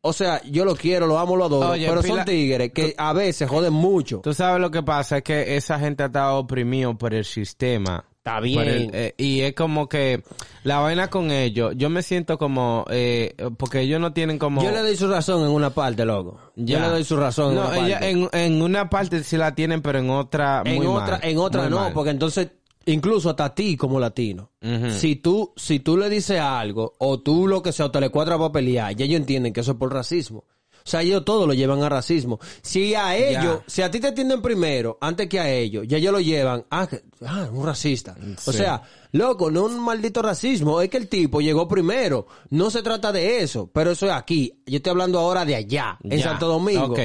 [0.00, 1.70] o sea, yo lo quiero, lo amo, lo adoro.
[1.70, 4.20] Oye, pero pila- son tigres que a veces joden mucho.
[4.22, 8.04] Tú sabes lo que pasa, es que esa gente ha estado oprimido por el sistema.
[8.28, 8.68] Está bien.
[8.68, 10.22] el- eh, y es como que
[10.64, 14.62] la vaina con ellos, yo me siento como, eh, porque ellos no tienen como...
[14.62, 16.38] Yo le doy su razón en una parte, loco.
[16.56, 16.80] Yo Ya.
[16.80, 18.10] le doy su razón No, en una ella- parte.
[18.10, 21.38] en, en una parte sí la tienen, pero en otra en muy otra, mal, en
[21.38, 21.92] otra muy no, mal.
[21.92, 22.48] porque entonces
[22.86, 24.50] incluso hasta a ti como latino,
[24.90, 28.08] si tú si tú le dices algo o tú lo que sea o te le
[28.08, 30.44] cuadra para pelear, ya ellos entienden que eso es por racismo.
[30.88, 32.40] O sea, ellos todo lo llevan a racismo.
[32.62, 36.12] Si a ellos, si a ti te atienden primero, antes que a ellos, ya ellos
[36.12, 36.88] lo llevan, ah,
[37.26, 38.16] ah un racista.
[38.46, 38.80] O sea,
[39.12, 42.26] loco, no un maldito racismo, es que el tipo llegó primero.
[42.48, 44.62] No se trata de eso, pero eso es aquí.
[44.64, 46.24] Yo estoy hablando ahora de allá, en Ya.
[46.24, 46.96] Santo Domingo.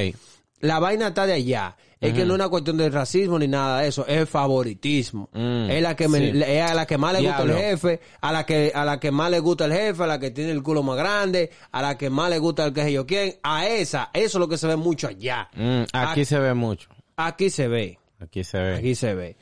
[0.60, 1.76] La vaina está de allá.
[2.08, 5.28] Es que no es una cuestión de racismo ni nada de eso, es favoritismo.
[5.32, 6.42] Mm, es la que me- sí.
[6.46, 9.10] es a la que más le gusta el jefe, a la que a la que
[9.10, 11.96] más le gusta el jefe, a la que tiene el culo más grande, a la
[11.98, 14.58] que más le gusta el que sé yo quién, a esa, eso es lo que
[14.58, 15.48] se ve mucho allá.
[15.54, 16.88] Mm, aquí A- se ve mucho.
[17.16, 18.74] aquí se ve, Aquí se ve.
[18.76, 19.36] aquí se ve.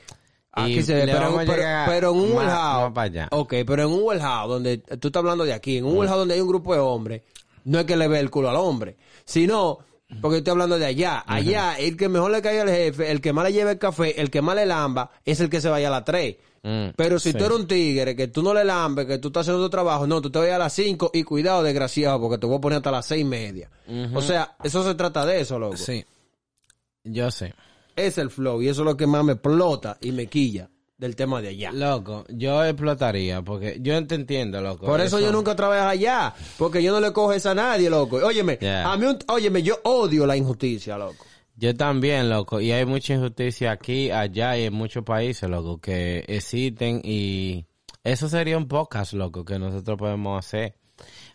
[0.55, 4.47] Aquí Y se ve, pero, pero- pero en un warehouse, ok, pero en un warehouse
[4.49, 6.09] donde tú estás hablando de aquí, en un Mm.
[6.09, 7.21] donde hay un grupo de hombres,
[7.65, 8.95] no es que le ve el culo al hombre,
[9.25, 9.79] sino
[10.21, 11.23] porque estoy hablando de allá.
[11.27, 14.19] Allá, el que mejor le caiga al jefe, el que más le lleve el café,
[14.19, 16.35] el que más le lamba, es el que se vaya a las 3.
[16.63, 17.37] Mm, Pero si sí.
[17.37, 20.07] tú eres un tigre, que tú no le lambes, que tú estás haciendo tu trabajo,
[20.07, 22.77] no, tú te vayas a las 5 y cuidado, desgraciado, porque te voy a poner
[22.77, 23.69] hasta las seis y media.
[24.13, 25.75] O sea, eso se trata de eso, loco.
[25.77, 26.05] Sí.
[27.03, 27.53] Yo sé.
[27.95, 31.15] Es el flow y eso es lo que más me explota y me quilla del
[31.15, 31.71] tema de allá.
[31.71, 34.85] Loco, yo explotaría porque yo te entiendo, loco.
[34.85, 38.17] Por eso, yo nunca trabajé allá, porque yo no le cojo eso a nadie, loco.
[38.17, 38.91] Óyeme, Yeah.
[38.91, 41.25] a mí, un- óyeme, yo odio la injusticia, loco.
[41.55, 42.59] Yo también, loco.
[42.61, 47.65] Y hay mucha injusticia aquí, allá y en muchos países, loco, que existen y
[48.03, 50.75] eso sería un podcast, loco, que nosotros podemos hacer.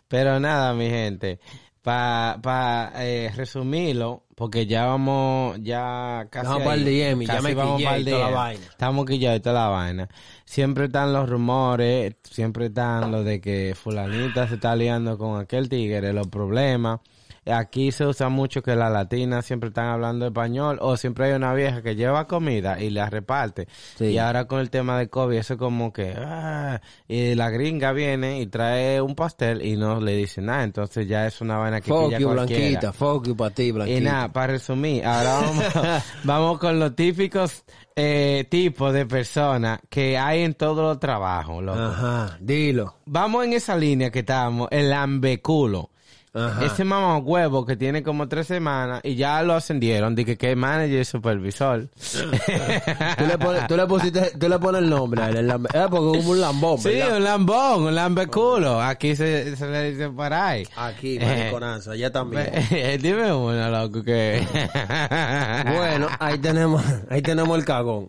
[0.07, 1.39] Pero nada, mi gente,
[1.81, 7.53] para pa, eh, resumirlo, porque ya vamos, ya casi Vamos ahí, pa'l DM, ya me
[7.53, 8.35] vamos quillé pa'l y toda la DM.
[8.35, 8.65] vaina.
[8.69, 10.09] Estamos quillados y toda la vaina.
[10.45, 15.67] Siempre están los rumores, siempre están los de que fulanita se está liando con aquel
[15.67, 17.01] tigre, los problemas.
[17.45, 21.53] Aquí se usa mucho que las latinas siempre están hablando español o siempre hay una
[21.53, 23.67] vieja que lleva comida y la reparte.
[23.95, 24.05] Sí.
[24.05, 28.39] Y ahora con el tema de COVID, eso como que, ah, y la gringa viene
[28.41, 31.91] y trae un pastel y no le dice nada, entonces ya es una vaina que
[31.91, 32.29] Fuck you.
[32.29, 32.93] Blanquita.
[32.93, 33.99] Fuck you para ti, Blanquita.
[33.99, 35.65] Y nada, para resumir, ahora vamos,
[36.23, 37.63] vamos con los típicos
[38.01, 41.79] eh, tipos de personas que hay en todos los trabajos, loco.
[41.79, 42.95] Ajá, dilo.
[43.05, 45.89] Vamos en esa línea que estábamos, el ambeculo.
[46.31, 46.63] Ajá.
[46.65, 50.55] Ese mamá huevo que tiene como tres semanas y ya lo ascendieron, de que, es
[50.57, 51.87] manager y supervisor.
[53.17, 55.69] Tú le, pones, tú le pusiste, tú le pones el nombre a él, el lambe-
[55.73, 57.17] eh, porque es como un lambón, sí, ¿verdad?
[57.17, 58.79] un lambón, un lambeculo.
[58.81, 60.67] Aquí se, se le dice por ahí.
[60.75, 62.49] Aquí, Eh, mariconazo, allá también.
[63.01, 64.45] Dime una, loco, que...
[65.75, 68.07] Bueno, ahí tenemos, ahí tenemos el cagón.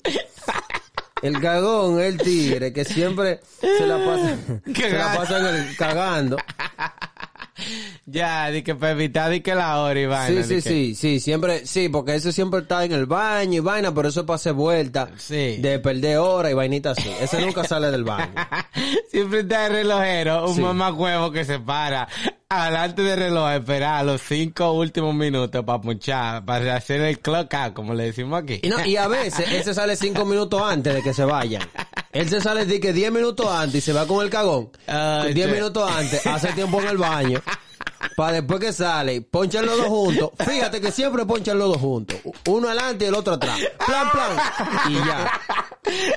[1.23, 4.37] El cagón, el tigre, que siempre se la pasa,
[4.75, 6.37] se la pasa en el- cagando.
[8.07, 10.43] Ya, di que para evitar di que la hora y Sí, vaina.
[10.43, 13.95] sí, que- sí, sí, siempre, sí, porque ese siempre está en el baño y vaina,
[13.95, 15.59] pero eso es para hacer vuelta, Sí.
[15.59, 17.09] de perder hora y vainita así.
[17.21, 18.33] Ese nunca sale del baño.
[19.11, 20.61] Siempre está el relojero, un Sí.
[20.61, 22.09] mamá huevo que se para
[22.49, 27.53] adelante del reloj a esperar los cinco últimos minutos para punchar, para hacer el clock
[27.55, 28.59] out, como le decimos aquí.
[28.63, 31.63] Y, no, y a veces él se sale cinco minutos antes de que se vayan.
[32.13, 34.71] Él se sale de que diez minutos antes y se va con el cagón.
[34.87, 35.55] Ay, diez che.
[35.55, 37.41] minutos antes, hace tiempo en el baño.
[38.17, 40.31] Para después que sale, ponchan los dos juntos.
[40.45, 42.19] Fíjate que siempre ponchan los dos juntos.
[42.49, 43.59] Uno adelante y el otro atrás.
[43.87, 44.37] Plan, plan.
[44.89, 45.41] Y ya.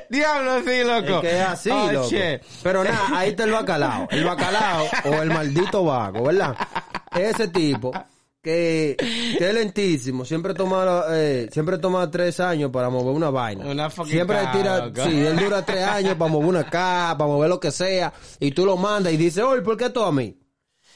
[0.09, 1.15] Diablo, sí, loco.
[1.17, 2.09] Es que es así, Oh, loco.
[2.09, 2.41] shit.
[2.63, 4.07] Pero nada, ahí está el bacalao.
[4.11, 6.55] El bacalao o el maldito vago, ¿verdad?
[7.15, 7.91] Ese tipo
[8.43, 8.97] que,
[9.37, 13.65] que es lentísimo, siempre toma, eh, siempre toma tres años para mover una vaina.
[13.65, 15.01] Una siempre tira, loco.
[15.05, 18.51] sí, él dura tres años para mover una caja, para mover lo que sea, y
[18.51, 20.37] tú lo mandas y dices, oye, ¿por qué tú a mí?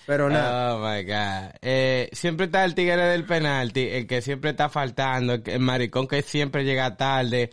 [0.06, 0.76] Pero nada.
[0.76, 1.56] Oh my god.
[1.62, 6.22] Eh, siempre está el tigre del penalti, el que siempre está faltando, el, maricón que
[6.22, 7.50] siempre llega tarde,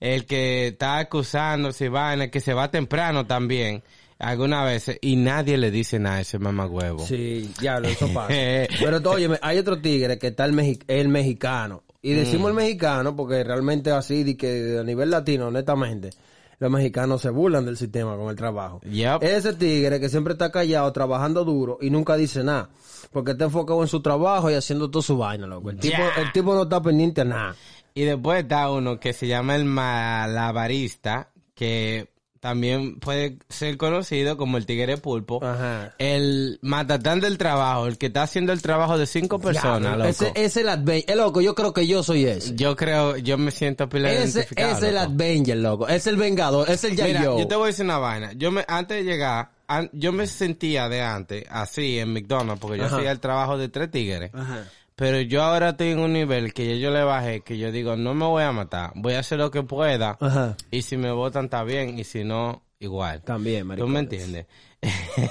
[0.00, 3.84] el que está acusándose y vaina, el que se va temprano también,
[4.18, 7.06] algunas veces, y nadie le dice nada a ese mamagüevo.
[7.06, 8.28] Sí, ya, eso pasa.
[8.80, 11.82] Pero oye, hay otro tigre que está el, mexi- el mexicano.
[12.02, 12.56] Y decimos el Mm.
[12.56, 16.10] mexicano porque realmente así, de que a nivel latino, honestamente,
[16.58, 18.80] los mexicanos se burlan del sistema con el trabajo.
[18.88, 19.22] Yep.
[19.22, 22.70] Ese tigre que siempre está callado, trabajando duro y nunca dice nada.
[23.12, 25.70] Porque está enfocado en su trabajo y haciendo toda su vaina, loco.
[25.70, 27.56] El tipo, el tipo no está pendiente a nada.
[27.94, 32.08] Y después está uno que se llama el malabarista, que
[32.40, 35.44] también puede ser conocido como el tigre pulpo.
[35.44, 35.94] Ajá.
[35.98, 40.08] El matatán del trabajo, el que está haciendo el trabajo de cinco personas, loco.
[40.08, 41.10] Ese es el Avenger.
[41.10, 42.54] Eh, loco, yo creo que yo soy ese.
[42.54, 44.76] Yo creo, yo me siento pila Ese identificado.
[44.76, 44.96] es el.
[44.98, 45.88] Avenger, loco.
[45.88, 46.70] Es el Vengador.
[46.70, 47.38] Es el Mira, yo.
[47.38, 48.32] yo te voy a decir una vaina.
[48.34, 52.78] Yo me, antes de llegar, an- yo me sentía de antes, así en McDonald's, porque
[52.78, 52.96] yo Ajá.
[52.98, 54.30] hacía el trabajo de tres tigres.
[54.34, 54.64] Ajá.
[54.96, 58.14] Pero yo ahora estoy en un nivel que yo le bajé, que yo digo, no
[58.14, 60.16] me voy a matar, voy a hacer lo que pueda.
[60.20, 60.56] Ajá.
[60.70, 63.20] Y si me votan está bien, y si no, igual.
[63.22, 63.92] También, ¿Tú maricón.
[63.92, 64.46] me entiendes?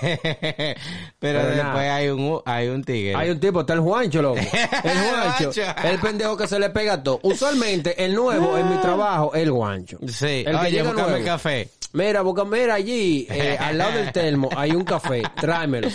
[0.06, 0.76] Pero,
[1.20, 1.96] Pero después nada.
[1.96, 3.16] hay un, hay un tigre.
[3.16, 4.38] Hay un tipo, está el Juancho, loco.
[4.84, 5.52] El Juancho.
[5.52, 5.88] Juancho.
[5.88, 7.20] el pendejo que se le pega todo.
[7.24, 9.98] Usualmente, el nuevo en mi trabajo es el Guancho.
[10.08, 11.26] Sí, El que oye, llega búscame nuevo.
[11.26, 11.70] café.
[11.94, 15.88] Mira, busca, mira allí, eh, al lado del termo, hay un café, tráemelo.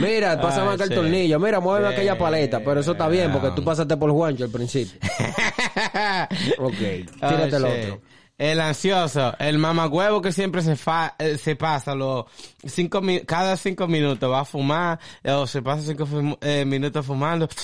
[0.00, 0.94] Mira, pásame Ay, acá el sí.
[0.96, 1.94] tornillo, mira, muéveme Sí.
[1.94, 4.98] aquella paleta, pero eso está bien porque tú pasaste por Juancho al principio.
[6.58, 8.00] Ok, tírate el otro.
[8.36, 12.24] El ansioso, el mamagüevo que siempre se fa- eh, se pasa los
[12.66, 16.08] cinco mi- cada cinco minutos va a fumar eh, o se pasa cinco
[16.40, 17.48] eh, minutos fumando.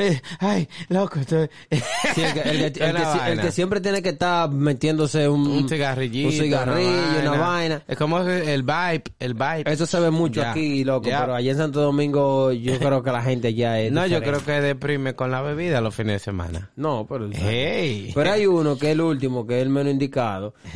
[0.00, 1.48] Eh, Ay, loco, estoy...
[2.14, 3.42] Sí, el, que, el que- el Una que si- el vaina.
[3.42, 7.82] que siempre tiene que estar metiéndose un, un cigarrillito, un cigarrillo, una vaina.
[7.88, 9.64] Es como el vibe, el vibe.
[9.66, 13.22] Eso se ve mucho aquí, loco, pero allá en Santo Domingo yo creo que la
[13.22, 16.70] gente ya es No, yo creo que deprime con la bebida los fines de semana.
[16.76, 17.28] No, pero...
[17.32, 18.12] Hey.
[18.14, 20.07] Pero hay uno que es el último, que es el menos indicado,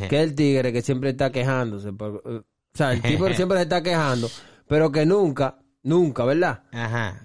[0.08, 1.92] que es el tigre que siempre está quejándose.
[1.92, 4.30] por- eh, o sea, el tipo siempre se está quejando,
[4.66, 6.62] pero que nunca, nunca, ¿verdad?
[6.72, 7.20] Ajá.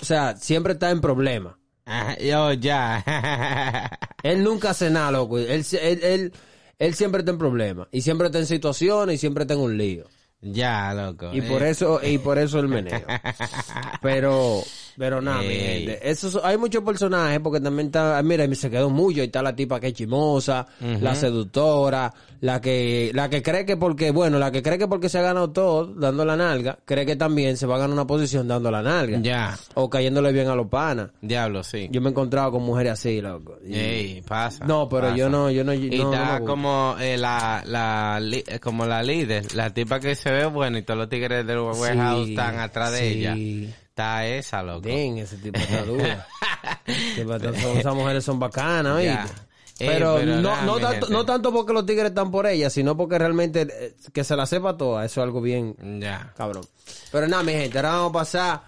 [0.00, 1.54] O sea, siempre está en problemas.
[1.84, 2.16] Ajá.
[2.18, 3.02] Yo, ya.
[4.22, 5.38] Él nunca hace nada, loco.
[5.38, 6.32] Él, él, él,
[6.78, 7.88] él siempre está en problemas.
[7.90, 10.04] Y siempre está en situaciones y siempre está en un lío.
[10.40, 11.30] ya, loco.
[11.32, 11.70] Y por Eh.
[11.70, 13.00] eso, y por eso el meneo.
[14.02, 14.62] Pero,
[14.96, 15.98] pero nada, gente.
[16.02, 19.20] Esos, hay muchos personajes porque también está, ah, mira, se quedó mucho.
[19.20, 20.66] Ahí está la tipa que es chimosa,
[21.00, 25.08] la seductora, la que, la que cree que porque, bueno, la que cree que porque
[25.08, 28.06] se ha ganado todo dando la nalga, cree que también se va a ganar una
[28.06, 29.18] posición dando la nalga.
[29.20, 29.58] Ya.
[29.74, 31.10] O cayéndole bien a los panas.
[31.20, 31.88] Diablo, sí.
[31.90, 33.58] Yo me he encontrado con mujeres así, loco.
[33.66, 34.64] Y- Ey, pasa.
[34.64, 35.16] No, pero pasa.
[35.16, 36.44] yo no, yo no, Y no, no está gusta.
[36.50, 40.78] como eh, la, la, li- eh, como la líder, la tipa que se ve buena
[40.78, 43.04] y todos los tigres del warehouse Sí, están atrás de sí.
[43.18, 43.36] ella.
[43.92, 44.80] Está esa, loco.
[44.80, 45.60] Den, ese tipo.
[47.14, 49.12] Tipo, entonces, esas mujeres son bacanas, ¿oíste?
[49.14, 49.26] Ya.
[49.78, 52.96] Ey, Pero, no, nada, no, tanto, no tanto porque los tigres están por ella, sino
[52.96, 55.04] porque realmente eh, que se la sepa toda.
[55.04, 56.32] Eso es algo bien Ya.
[56.36, 56.64] cabrón.
[57.10, 58.62] Pero nada, mi gente, ahora vamos a pasar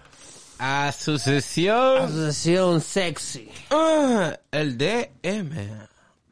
[0.59, 2.09] A a sucesión.
[2.09, 3.49] su sesión sexy.
[3.71, 5.87] Ah, el DM.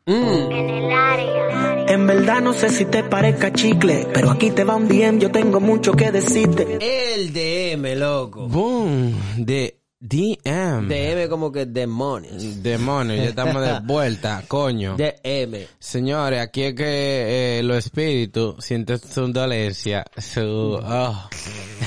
[0.06, 5.32] En verdad no sé si te parezca chicle, pero aquí te va un DM, yo
[5.32, 6.78] tengo mucho que decirte.
[6.82, 8.48] El DM, loco.
[8.48, 9.16] Boom.
[9.38, 10.90] De DM.
[10.90, 12.62] DM como que demonios.
[12.62, 14.98] Demonio, ya estamos de vuelta, coño.
[14.98, 15.66] DM.
[15.80, 20.42] Señores, aquí es que eh, los espíritus sienten su dolencia, su...
[20.84, 21.30] Oh.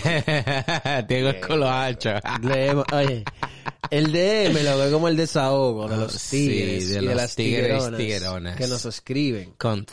[1.07, 2.11] Tengo el culo ancho.
[2.41, 3.25] DM, Oye,
[3.91, 7.03] el DM, loco, es como el desahogo de los Ah, Sí, tigres de y de
[7.03, 8.57] los las tigres y tigueronas tigueronas.
[8.57, 9.53] que nos escriben.
[9.59, 9.87] Con...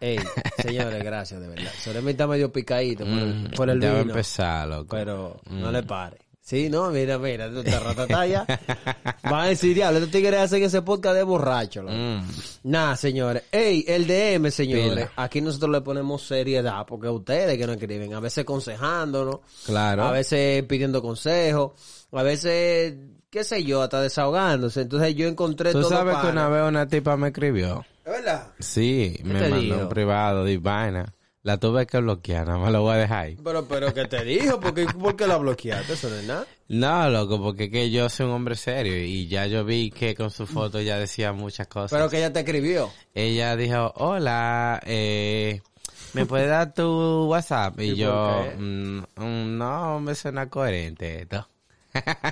[0.00, 0.18] Ey,
[0.62, 1.72] señores, gracias, de verdad.
[1.82, 4.86] Soremi está medio picadito por el, Mm, por el ya va a vino, empezar, loco.
[4.96, 5.60] pero Mm.
[5.60, 6.18] no le pare.
[6.48, 8.46] Sí, no, mira, mira, tú te ratataya.
[9.30, 11.82] Va a decir, diablo, estos tigres hacen ese podcast de borracho.
[11.82, 12.22] Mm.
[12.62, 13.42] Nada, señores.
[13.52, 14.88] Ey, el DM, señores.
[14.88, 15.12] Pila.
[15.16, 20.04] Aquí nosotros le ponemos seriedad, porque ustedes que nos escriben, a veces aconsejándonos, Claro.
[20.04, 21.72] a veces pidiendo consejos,
[22.12, 22.94] a veces,
[23.28, 24.80] qué sé yo, hasta desahogándose.
[24.80, 27.84] Entonces yo encontré Tú todo sabes que una vez una tipa me escribió.
[28.06, 28.46] ¿Es verdad?
[28.58, 29.76] Sí, me te mandó dijo?
[29.80, 31.12] un privado de vaina.
[31.48, 33.38] La tuve que bloquear, nada más lo voy a dejar ahí.
[33.42, 34.60] Pero, pero, ¿qué te dijo?
[34.60, 35.94] ¿Por qué, por qué la bloqueaste?
[35.94, 36.46] Eso no es nada.
[36.68, 40.14] No, loco, porque es que yo soy un hombre serio y ya yo vi que
[40.14, 41.90] con su foto ya decía muchas cosas.
[41.90, 42.90] Pero que ella te escribió.
[43.14, 45.62] Ella dijo, hola, eh,
[46.12, 47.80] ¿me puedes dar tu WhatsApp?
[47.80, 48.44] Y ¿Y yo?
[48.58, 51.48] "Mm, mm, no, me suena coherente esto.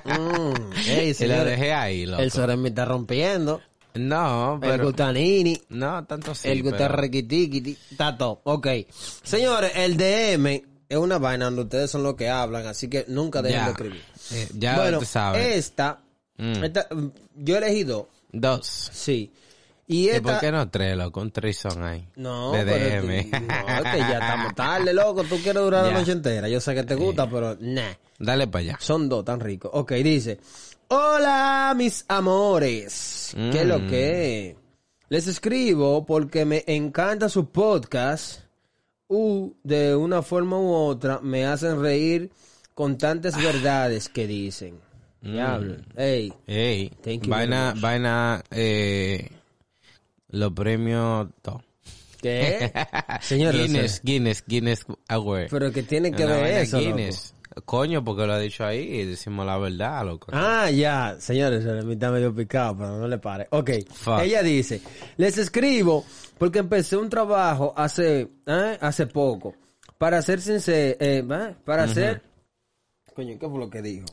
[0.04, 0.72] Mm.
[0.90, 2.22] Ey, y lo dejé ahí, loco.
[2.22, 3.62] el sobre me está rompiendo.
[3.98, 4.84] No, El pero...
[4.86, 5.60] gutanini.
[5.70, 6.66] No, tanto sí, el.
[7.90, 8.40] Está todo.
[8.44, 8.66] Ok.
[9.22, 13.42] Señores, el DM es una vaina donde ustedes son los que hablan, así que nunca
[13.42, 14.02] dejen Ya, de escribir.
[14.32, 15.56] eh, ya bueno, sabes.
[15.56, 16.00] esta,
[16.38, 16.64] Mm.
[16.64, 16.86] esta,
[17.34, 18.04] yo elegí dos.
[18.30, 18.66] Dos.
[18.92, 19.32] Sí.
[19.88, 20.32] Y ¿Y esta...
[20.32, 21.20] por qué no tres, loco?
[21.20, 22.06] Un trison ahí.
[22.16, 23.30] No, De pero tú- DM.
[23.30, 25.22] no, es que ya estamos tarde, loco.
[25.24, 26.48] Tú quieres durar la noche entera.
[26.48, 27.92] Yo sé que te gusta, pero nah.
[28.18, 28.76] Dale para allá.
[28.80, 29.70] Son dos tan ricos.
[29.74, 30.38] Ok, dice.
[30.88, 33.32] Hola, mis amores.
[33.34, 33.88] ¿Qué es lo Mm.
[33.88, 34.56] que?
[35.08, 38.40] Les escribo porque me encanta su podcast.
[39.08, 42.30] U, de una forma u otra, me hacen reír
[42.74, 42.98] con Ah.
[42.98, 44.80] tantas verdades que dicen.
[45.22, 45.32] Mm.
[45.32, 45.76] Diablo.
[45.96, 46.32] Ey.
[46.46, 49.28] Ey, Thank you vaina, vaina, eh,
[50.28, 51.62] los premios, to.
[52.20, 52.72] ¿Qué?
[53.20, 53.62] Señores.
[53.72, 55.48] Guinness, Guinness, Guinness Award.
[55.50, 56.96] Pero que tiene que ver eso, loco.
[57.64, 60.28] Coño, porque lo ha dicho ahí y decimos la verdad, loco.
[60.32, 63.46] Ah, ya, señores, se me está medio picado, pero no le pare.
[63.50, 64.20] Ok, Fuck.
[64.20, 64.80] ella dice,
[65.16, 66.04] les escribo
[66.38, 68.78] porque empecé un trabajo hace, ¿eh?
[68.80, 69.54] hace poco.
[69.98, 71.54] Para ser sincero, eh, ¿eh?
[71.64, 72.20] para hacer...
[73.14, 74.04] Coño, ¿qué fue lo que dijo?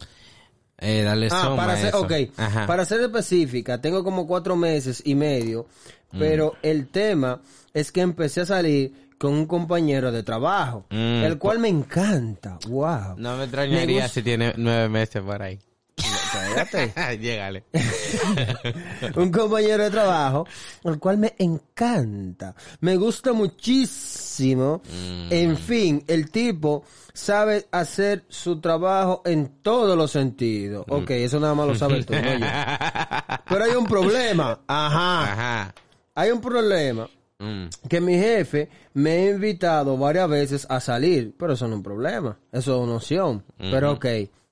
[0.77, 1.99] Eh, dale Ah, para ser, eso.
[2.01, 2.65] ok, Ajá.
[2.65, 5.65] para ser específica, tengo como cuatro meses y medio,
[6.13, 6.19] Mm.
[6.19, 7.41] pero el tema
[7.73, 12.59] es que empecé a salir con un compañero de trabajo, Mm, el cual me encanta,
[12.67, 13.15] wow.
[13.15, 15.57] No me extrañaría si tiene nueve meses por ahí.
[17.21, 17.63] Llégale.
[19.15, 20.45] un compañero de trabajo,
[20.83, 24.81] el cual me encanta, me gusta muchísimo.
[25.29, 30.83] En fin, el tipo sabe hacer su trabajo en todos los sentidos.
[30.89, 32.19] Ok, eso nada más lo sabes tú, no.
[33.47, 34.59] Pero hay un problema.
[34.67, 35.31] Ajá.
[35.31, 35.75] Ajá.
[36.13, 37.07] Hay un problema
[37.39, 37.67] Mm.
[37.89, 41.83] que mi jefe me ha invitado varias veces a salir, pero eso no es un
[41.83, 43.43] problema, eso es una opción.
[43.57, 44.05] Pero ok,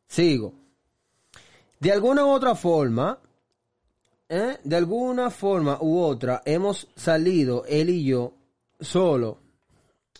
[0.08, 0.54] sigo.
[1.80, 3.20] De alguna u otra forma,
[4.30, 4.58] ¿eh?
[4.64, 8.34] de alguna forma u otra, hemos salido, él y yo,
[8.80, 9.40] solo,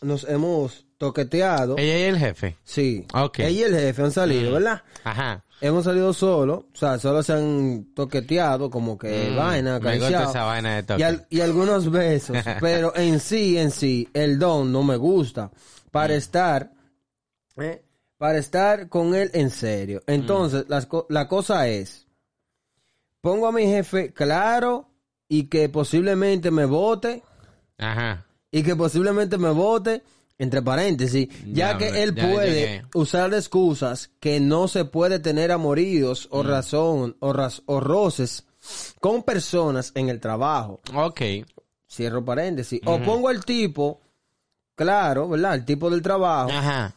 [0.02, 1.76] nos hemos toqueteado.
[1.80, 2.58] Ella y el jefe.
[2.64, 3.08] Sí.
[3.12, 3.40] Ok.
[3.40, 4.84] Ella y el jefe han salido, ¿verdad?
[5.04, 5.44] Ajá.
[5.60, 10.24] Hemos salido solo, o sea, solo se han toqueteado, como que Mm, vaina, me gusta
[10.30, 11.02] esa vaina de toque.
[11.02, 15.48] Y, al- y algunos besos, pero en sí, en sí, el don no me gusta
[15.48, 15.90] Mm.
[15.92, 16.72] para estar,
[17.58, 17.84] ¿eh?
[18.18, 20.02] para estar con él en serio.
[20.08, 20.12] Mm.
[20.12, 22.06] Entonces, las la cosa es,
[23.22, 24.88] pongo a mi jefe claro
[25.28, 27.24] y que posiblemente me vote,
[27.80, 28.26] Ajá.
[28.52, 30.04] y que posiblemente me vote,
[30.44, 35.52] entre paréntesis, ya Ya, que él ya puede usar excusas que no se puede tener
[35.52, 36.36] amoríos Mm.
[36.36, 38.46] o razón o, ras- o roces
[39.00, 40.82] con personas en el trabajo.
[40.96, 41.22] Ok.
[41.90, 42.82] Cierro paréntesis.
[42.86, 44.02] O pongo al tipo,
[44.76, 45.56] claro, ¿verdad?
[45.56, 46.94] El tipo del trabajo, Ajá.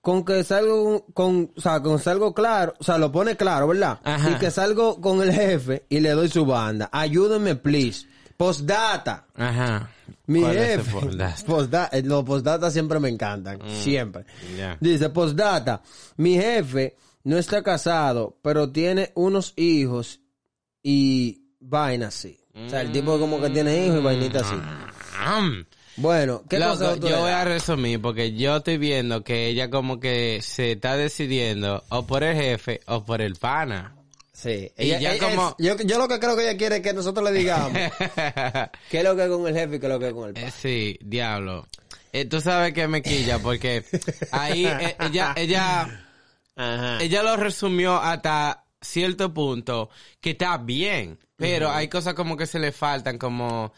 [0.00, 4.00] con que salgo con, o sea, con salgo claro, o sea, lo pone claro, ¿verdad?
[4.02, 4.30] Ajá.
[4.30, 6.88] Y que salgo con el jefe y le doy su banda.
[6.92, 8.06] Ayúdenme, please.
[8.36, 9.26] Postdata.
[9.36, 9.90] Ajá.
[10.30, 11.44] Mi ¿Cuál es jefe, postdata?
[11.46, 14.24] postda- eh, los postdata siempre me encantan, siempre.
[14.56, 14.76] ya.
[14.80, 15.82] Dice, postdata,
[16.18, 20.20] mi jefe no está casado, pero tiene unos hijos
[20.84, 22.38] y vaina así.
[22.54, 24.54] O sea, el tipo como que tiene hijos y vainita así.
[24.54, 25.64] Mm.
[25.96, 29.98] Bueno, ¿qué Loco, cosa yo voy a resumir porque yo estoy viendo que ella como
[29.98, 33.96] que se está decidiendo o por el jefe o por el pana.
[34.40, 37.30] Sí, Y ya como- yo, yo lo que creo que ella quiere es que nosotros
[37.30, 37.72] le digamos
[38.90, 40.24] qué es lo que es con el jefe y qué es lo que es con
[40.24, 40.50] el Eh, padre.
[40.58, 41.66] sí, diablo.
[42.12, 43.84] Eh, tú sabes que me quilla porque
[44.32, 46.06] ahí eh, ella, ella,
[46.56, 47.02] Ajá.
[47.02, 52.58] ella lo resumió hasta cierto punto que está bien, pero hay cosas como que se
[52.58, 53.72] le faltan como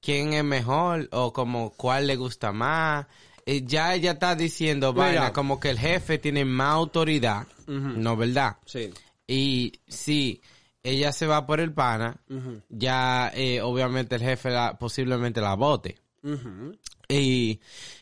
[0.00, 3.06] quién es mejor o como cuál le gusta más.
[3.44, 5.04] Eh, ya ella está diciendo Mira.
[5.06, 8.56] vaina como que el jefe tiene más autoridad, ¿no verdad?
[8.64, 8.90] Sí.
[9.26, 10.40] Y si
[10.82, 12.20] ella se va por el pana,
[12.68, 15.98] ya eh, obviamente el jefe la, posiblemente la.
[16.22, 16.76] Ujú.
[17.08, 17.60] Y,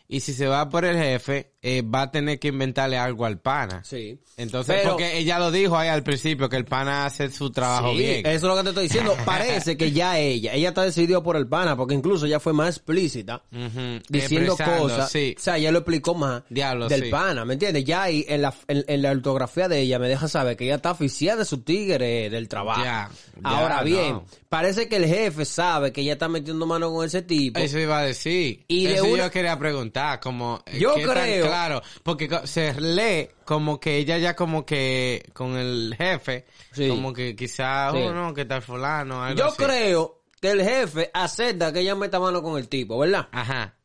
[0.09, 3.39] y si se va por el jefe, eh, va a tener que inventarle algo al
[3.41, 3.83] pana.
[3.85, 4.19] Sí.
[4.37, 7.93] Entonces, Pero- porque ella lo dijo ahí al principio, que el pana hace su trabajo
[7.93, 8.27] Sí, bien.
[8.27, 9.17] Eso es lo que te estoy diciendo.
[9.25, 12.69] Parece que ya ella, ella está decidida por el pana, porque incluso ya fue más
[12.77, 15.11] explícita, Ujú, diciendo cosas.
[15.11, 15.35] Sí.
[15.39, 17.11] O sea, ya lo explicó más Diablo, del sí.
[17.11, 17.85] pana, ¿me entiendes?
[17.85, 20.75] Ya ahí en la, en, en la ortografía de ella me deja saber que ella
[20.77, 22.83] está oficial de su tigre del trabajo.
[22.85, 24.25] Ya, ya, Ahora bien, no.
[24.51, 27.59] parece que el jefe sabe que ella está metiendo mano con ese tipo.
[27.59, 28.65] Eso iba a decir.
[28.69, 30.63] Y de Eso una- yo quería preguntar, como...
[30.67, 35.29] eh, Yo ¿qué tan creo- claro, porque se lee como que ella ya como que
[35.33, 36.89] con el jefe, Sí.
[36.89, 37.99] como que quizá, Sí.
[37.99, 39.57] oh, no, que tal fulano, algo Yo así.
[39.57, 43.29] creo que el jefe acepta que ella meta mano con el tipo, ¿verdad?
[43.33, 43.77] Ajá.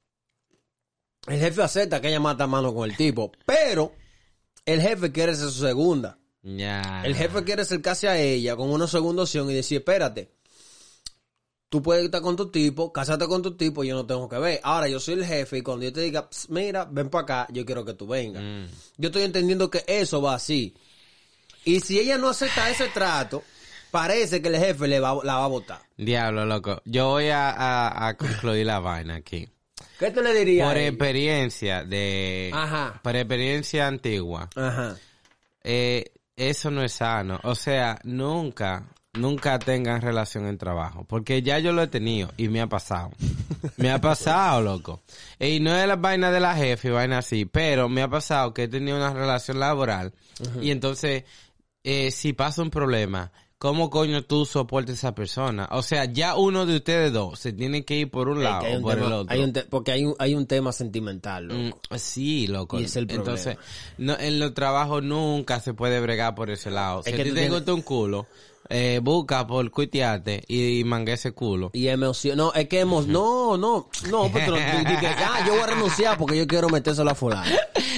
[1.28, 3.94] El jefe acepta que ella meta mano con el tipo, pero
[4.66, 6.18] el jefe quiere ser su segunda.
[6.42, 7.02] Ya.
[7.06, 10.32] El jefe quiere acercarse a ella con una segunda opción y decir, espérate,
[11.70, 14.60] tú puedes estar con tu tipo, casarte con tu tipo, yo no tengo que ver.
[14.64, 17.48] Ahora yo soy el jefe y cuando yo te diga, "Ps, mira, ven para acá,
[17.52, 18.42] yo quiero que tú vengas.
[18.44, 18.66] Mm.
[18.98, 20.74] Yo estoy entendiendo que eso va así.
[21.66, 23.44] Y si ella no acepta ese trato,
[23.92, 25.82] parece que el jefe le va, la va a votar.
[25.98, 26.82] Diablo, loco.
[26.86, 29.48] Yo voy a, a, a concluir la vaina aquí.
[30.00, 30.68] ¿Qué tú le dirías?
[30.68, 32.50] Por experiencia de...
[32.54, 33.00] Ajá.
[33.04, 34.50] Por experiencia antigua.
[34.56, 34.96] Ajá.
[35.64, 36.06] eh,
[36.38, 37.38] eso no es sano.
[37.44, 38.88] O sea, nunca,
[39.20, 41.06] nunca tengan relación en trabajo.
[41.08, 43.12] Porque ya yo lo he tenido y me ha pasado.
[43.78, 45.02] me ha pasado, loco.
[45.40, 48.54] Y no es la vaina de la jefe y vaina así, pero me ha pasado
[48.54, 50.14] que he tenido una relación laboral
[50.62, 51.24] y entonces,
[51.84, 55.68] eh, si pasa un problema, ¿cómo coño tú soportas a esa persona?
[55.72, 58.82] O sea, ya uno de ustedes dos se tiene que ir por un lado o
[58.82, 59.34] por tema- el otro.
[59.36, 61.78] hay un te- porque hay un, hay un tema sentimental, loco.
[61.92, 62.80] Mm, Sí, loco.
[62.80, 63.32] Y es el problema.
[63.32, 63.58] Entonces,
[63.98, 67.02] no, en los trabajos nunca se puede bregar por ese lado.
[67.06, 68.28] Es que te tienes- un culo,
[68.68, 71.72] eh, busca por cuitearte y, y mangue ese culo.
[71.74, 75.54] Y emoción, no, es que hemos, no, no, no, pero tú di que, ah, yo
[75.54, 77.50] voy a renunciar porque yo quiero metérselo a fulano.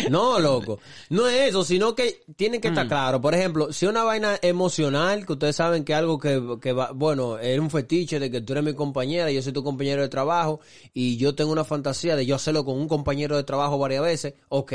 [0.09, 0.79] No, loco.
[1.09, 2.73] No es eso, sino que tiene que Mm.
[2.73, 3.21] estar claro.
[3.21, 7.37] Por ejemplo, si una vaina emocional, que ustedes saben que algo que, que va, bueno,
[7.37, 10.59] es un fetiche de que tú eres mi compañera, yo soy tu compañero de trabajo,
[10.93, 14.33] y yo tengo una fantasía de yo hacerlo con un compañero de trabajo varias veces,
[14.49, 14.73] ok.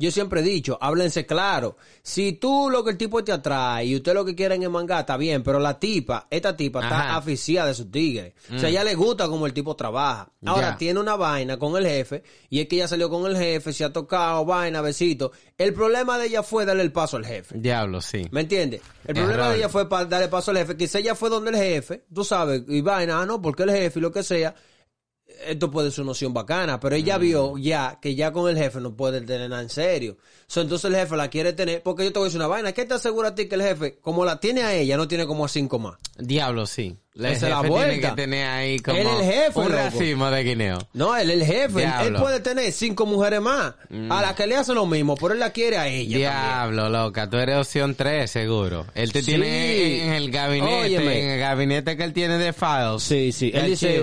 [0.00, 1.76] Yo siempre he dicho, háblense claro.
[2.02, 5.00] Si tú lo que el tipo te atrae y usted lo que quieren es manga,
[5.00, 8.36] está bien, pero la tipa, esta tipa está aficiada de su tigre.
[8.54, 10.30] O sea, ella le gusta como el tipo trabaja.
[10.46, 13.72] Ahora tiene una vaina con el jefe y es que ella salió con el jefe,
[13.72, 15.32] se ha tocado, vaina, besito.
[15.56, 17.58] El problema de ella fue darle el paso al jefe.
[17.58, 18.24] Diablo, sí.
[18.30, 18.82] ¿Me entiendes?
[19.04, 19.30] El Error.
[19.30, 20.76] problema de ella fue para darle paso al jefe.
[20.76, 23.98] Quizá ella fue donde el jefe, tú sabes, y vaina, ah, no, porque el jefe
[23.98, 24.54] y lo que sea,
[25.46, 28.80] esto puede ser una opción bacana, pero ella vio ya que ya con el jefe
[28.80, 30.16] no puede tener nada en serio.
[30.46, 32.72] So, entonces el jefe la quiere tener, porque yo te voy a decir una vaina,
[32.72, 35.26] ¿qué te asegura a ti que el jefe, como la tiene a ella, no tiene
[35.26, 35.96] como a cinco más?
[36.18, 36.96] Diablo, sí.
[37.18, 38.10] Es la jefe tiene vuelta.
[38.10, 39.76] que tener ahí como Él es el jefe, un loco.
[39.76, 40.78] racimo de guineo.
[40.92, 43.74] No, él es el jefe, él, puede tener cinco mujeres más,
[44.10, 46.30] a las que le hacen lo mismo, pero él la quiere a ella también.
[46.30, 48.86] Diablo, loca, tú eres opción 3, seguro.
[48.94, 49.26] Él te Sí.
[49.32, 51.20] tiene en el gabinete, Óyeme.
[51.24, 53.02] en el gabinete que él tiene de files.
[53.02, 53.50] Sí, sí.
[53.54, 54.02] Él dice-.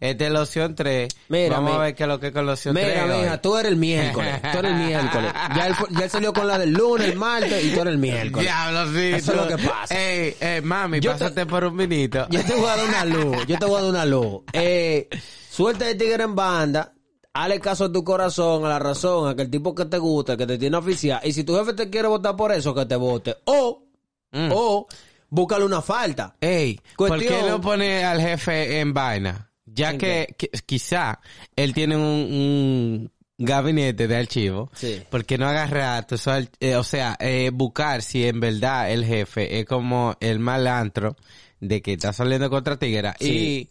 [0.00, 1.08] Esta es la opción 3.
[1.28, 2.86] Mira, Vamos a ver qué es lo que es con la opción 3.
[3.04, 5.32] Mira, mija, tú eres el miércoles, tú eres el miércoles.
[5.54, 7.98] Ya él, ya él salió con la del lunes, el martes y tú eres el
[7.98, 8.46] miércoles.
[8.46, 9.06] Diablo, sí.
[9.14, 9.94] Eso es lo que pasa.
[9.94, 11.74] Ey, ey, mami, Yo te- pásate por un.
[11.74, 14.42] Yo te voy a dar una luz, yo te voy a dar una luz.
[14.52, 15.08] Eh,
[15.50, 16.92] suelta de tigre en banda,
[17.32, 20.36] hazle caso a tu corazón, a la razón, a que el tipo que te gusta,
[20.36, 21.20] que te tiene oficial.
[21.24, 23.36] Y si tu jefe te quiere votar por eso, que te vote.
[23.44, 23.80] O,
[24.32, 24.50] Mm.
[24.52, 24.88] o,
[25.30, 26.34] búscale una falta.
[26.40, 29.48] Ey, ¿por qué no pone al jefe en vaina?
[29.64, 31.20] Ya ¿En que, que- quizá
[31.54, 34.70] él tiene un, un gabinete de archivo.
[34.74, 35.02] Sí.
[35.08, 36.06] ¿Por qué no agarrar,
[36.60, 41.16] eh, o sea, eh, buscar si en verdad el jefe es como el malantro
[41.68, 43.68] de que está saliendo contra Tiguera Sí.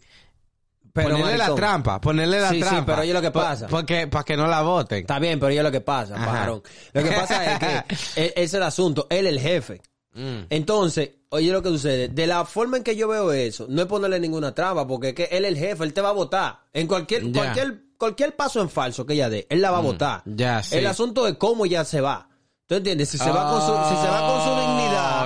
[0.92, 2.86] Pero, ponerle la trampa, ponerle la Sí, sí, trampa.
[2.86, 3.66] pero oye lo que Pa- pasa.
[3.66, 4.98] Porque, para que no la voten.
[5.00, 6.26] Está bien, pero yo lo que pasa, Ajá.
[6.26, 6.62] pajarón.
[6.92, 7.66] Lo que pasa es que
[8.20, 9.06] e- ese es el asunto.
[9.10, 9.82] Él es el jefe.
[10.12, 10.42] Mm.
[10.50, 12.08] Entonces, oye lo que sucede.
[12.08, 15.14] De la forma en que yo veo eso, no es ponerle ninguna traba, porque es
[15.14, 16.60] que él es el jefe, él te va a votar.
[16.72, 20.22] En cualquier, cualquier, cualquier paso en falso que ella dé, él la va a votar.
[20.26, 20.76] ya, sí.
[20.76, 22.28] El asunto es cómo ella se va.
[22.66, 23.08] ¿Tú entiendes?
[23.10, 24.56] Si se va con su, si se va con su Oh,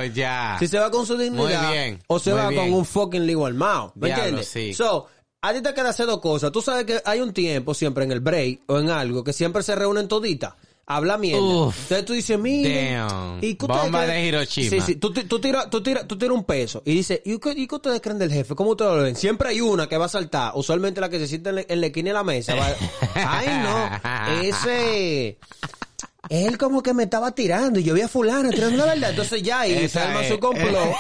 [0.00, 0.58] dignidad.
[0.58, 1.62] Si se va con su dignidad.
[1.62, 2.62] Muy bien, O se muy va bien.
[2.62, 3.92] con un fucking lío armado.
[3.96, 4.48] ¿Me Diablo, entiendes?
[4.48, 4.74] sí.
[4.74, 5.06] So,
[5.40, 6.50] a ti te queda hacer dos cosas.
[6.52, 9.62] Tú sabes que hay un tiempo siempre en el break o en algo que siempre
[9.62, 10.54] se reúnen toditas.
[10.90, 11.42] Habla mierda.
[11.42, 11.76] Uf.
[11.82, 13.04] Entonces tú dices, mira.
[13.04, 13.38] Damn.
[13.44, 14.22] ¿y qué Bomba creen?
[14.22, 14.70] de Hiroshima.
[14.70, 14.96] Sí, sí.
[14.96, 17.66] Tú, ti- tú tiras tú tira, tú tira un peso y dices, ¿y qué, y
[17.66, 18.54] qué ustedes creen del jefe?
[18.54, 19.14] ¿Cómo ustedes lo ven?
[19.14, 20.52] Siempre hay una que va a saltar.
[20.54, 22.54] Usualmente la que se sienta en la, en la esquina de la mesa.
[22.54, 22.74] va-
[23.14, 24.42] Ay, no.
[24.42, 25.38] Ese.
[26.28, 29.10] Él como que me estaba tirando y yo vi a fulano tirando la verdad.
[29.10, 30.28] Entonces ya ahí se arma es.
[30.28, 30.94] su complot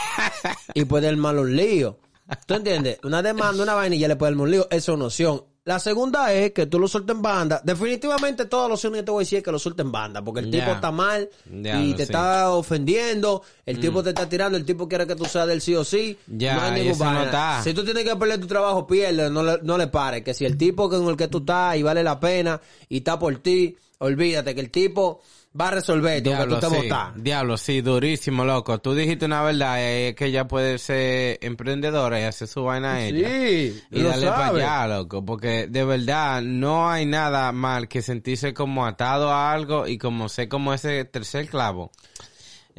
[0.74, 1.98] y puede armar un lío.
[2.46, 2.98] ¿Tú entiendes?
[3.04, 4.66] Una demanda, una vaina y ya le puede armar un lío.
[4.70, 5.42] Esa es una opción.
[5.64, 7.60] La segunda es que tú lo sueltes en banda.
[7.62, 10.24] Definitivamente todas las opciones que te voy a decir es que lo sueltes en banda.
[10.24, 13.42] Porque el tipo está mal y te está ofendiendo.
[13.66, 14.56] El tipo te está tirando.
[14.56, 16.16] El tipo quiere que tú seas del sí o sí.
[16.26, 17.24] Ya, no hay y ningún eso no vaina.
[17.26, 17.62] está.
[17.64, 19.28] Si tú tienes que perder tu trabajo, pierde.
[19.28, 20.22] No le, no le pares.
[20.22, 22.58] Que si el tipo con el que tú estás y vale la pena
[22.88, 25.20] y está por ti, olvídate que el tipo
[25.58, 26.76] va a resolver tú, que tú Diablo, te sí.
[26.76, 27.08] botas.
[27.16, 28.80] Diablo, sí, durísimo, loco.
[28.80, 32.94] Tú dijiste una verdad, eh, es que ella puede ser emprendedora y hacer su vaina
[32.94, 33.28] a ella.
[33.28, 38.02] Sí, Y lo darle para allá, loco, porque de verdad no hay nada mal que
[38.02, 41.90] sentirse como atado a algo y como ser como ese tercer clavo.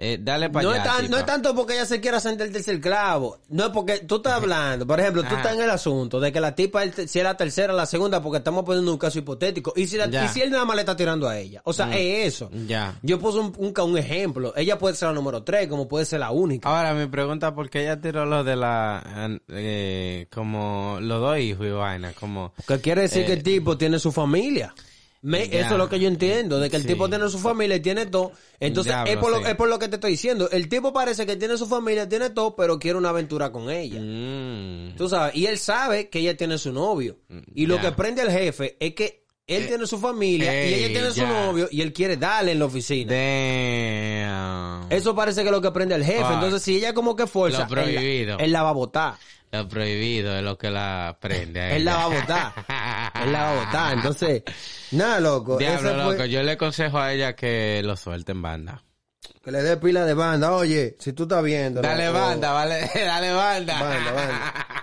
[0.01, 0.81] Eh, dale para No allá.
[0.81, 3.39] es, tan- no es tanto porque ella se quiera sentar el tercer clavo.
[3.49, 4.87] No es porque tú estás hablando.
[4.87, 7.73] Por ejemplo, tú estás en el asunto de que la tipa si es la tercera
[7.73, 9.73] o la segunda porque estamos poniendo un caso hipotético.
[9.75, 10.23] Y si, la- Ya.
[10.23, 11.61] y si él nada más le está tirando a ella.
[11.65, 12.49] O sea, es eso.
[12.65, 12.97] Ya.
[13.01, 14.53] Yo puse un, un, un ejemplo.
[14.55, 16.69] Ella puede ser la número tres como puede ser la única.
[16.69, 21.65] Ahora me pregunta por qué ella tiró lo de la, eh, como los dos hijos
[21.67, 22.53] y vaina, como...
[22.65, 24.73] Que quiere decir que el tipo tiene su familia.
[25.21, 25.49] Me- Eh.
[25.59, 26.87] Eso es lo que yo entiendo, de que el Sí.
[26.89, 28.31] tipo tiene su familia y tiene todo.
[28.59, 30.49] Entonces, Diablo, es, por lo, es por lo que te estoy diciendo.
[30.49, 33.99] El tipo parece que tiene su familia, tiene todo, pero quiere una aventura con ella.
[33.99, 34.95] Mm.
[34.95, 37.17] Tú sabes, y él sabe que ella tiene su novio.
[37.53, 41.11] Y lo que prende al jefe es que él tiene su familia y ella tiene
[41.11, 43.11] su novio y él quiere darle en la oficina.
[43.13, 44.91] Damn.
[44.91, 46.19] Eso parece que es lo que prende al jefe.
[46.23, 46.31] Fuck.
[46.33, 49.15] Entonces, si ella como que fuerza, él, él la va a votar.
[49.51, 51.75] Lo prohibido es lo que la prende.
[51.75, 52.53] Él la va a votar.
[53.23, 53.93] él la va a votar.
[53.93, 54.43] Entonces,
[54.91, 55.57] nada, loco.
[55.57, 58.83] Diablo, fue- loco, yo le aconsejo a ella que lo suelte en banda.
[59.43, 60.51] Que le dé pila de banda.
[60.53, 61.81] Oye, si tú estás viendo.
[61.81, 63.81] Dale loco, banda, vale, dale banda.
[63.81, 64.53] Banda, banda.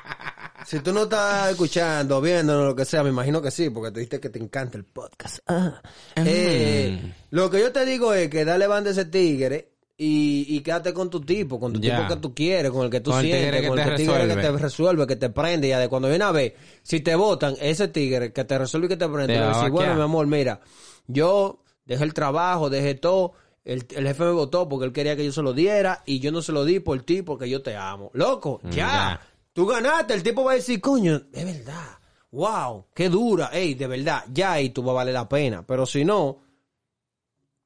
[0.66, 4.00] Si tú no estás escuchando, viendo, lo que sea, me imagino que sí, porque tú
[4.00, 5.38] dijiste que te encanta el podcast.
[5.46, 5.80] Ah.
[6.16, 10.60] Eh, lo que yo te digo es que dale banda a ese tigre y, y
[10.60, 13.20] quédate con tu tipo, con tu tipo que tú quieres, con el que tú Con
[13.20, 15.68] el tigre sientes, que con te el que tigre que te resuelve, que te prende.
[15.68, 18.90] Ya de cuando viene a ver, si te votan, ese tigre que te resuelve y
[18.90, 20.60] que te prende, Te le decir, bueno, mi amor, mira,
[21.06, 23.32] yo dejé el trabajo, dejé todo.
[23.64, 26.30] El, el jefe me votó porque él quería que yo se lo diera y yo
[26.30, 28.10] no se lo di por ti porque yo te amo.
[28.14, 28.70] Loco, ya.
[28.70, 29.20] Ya.
[29.52, 30.12] Tú ganaste.
[30.12, 31.98] El tipo va a decir, coño, es verdad.
[32.30, 33.48] Wow, qué dura.
[33.52, 35.66] Ey, de verdad, ya ahí tú va a valer la pena.
[35.66, 36.42] Pero si no,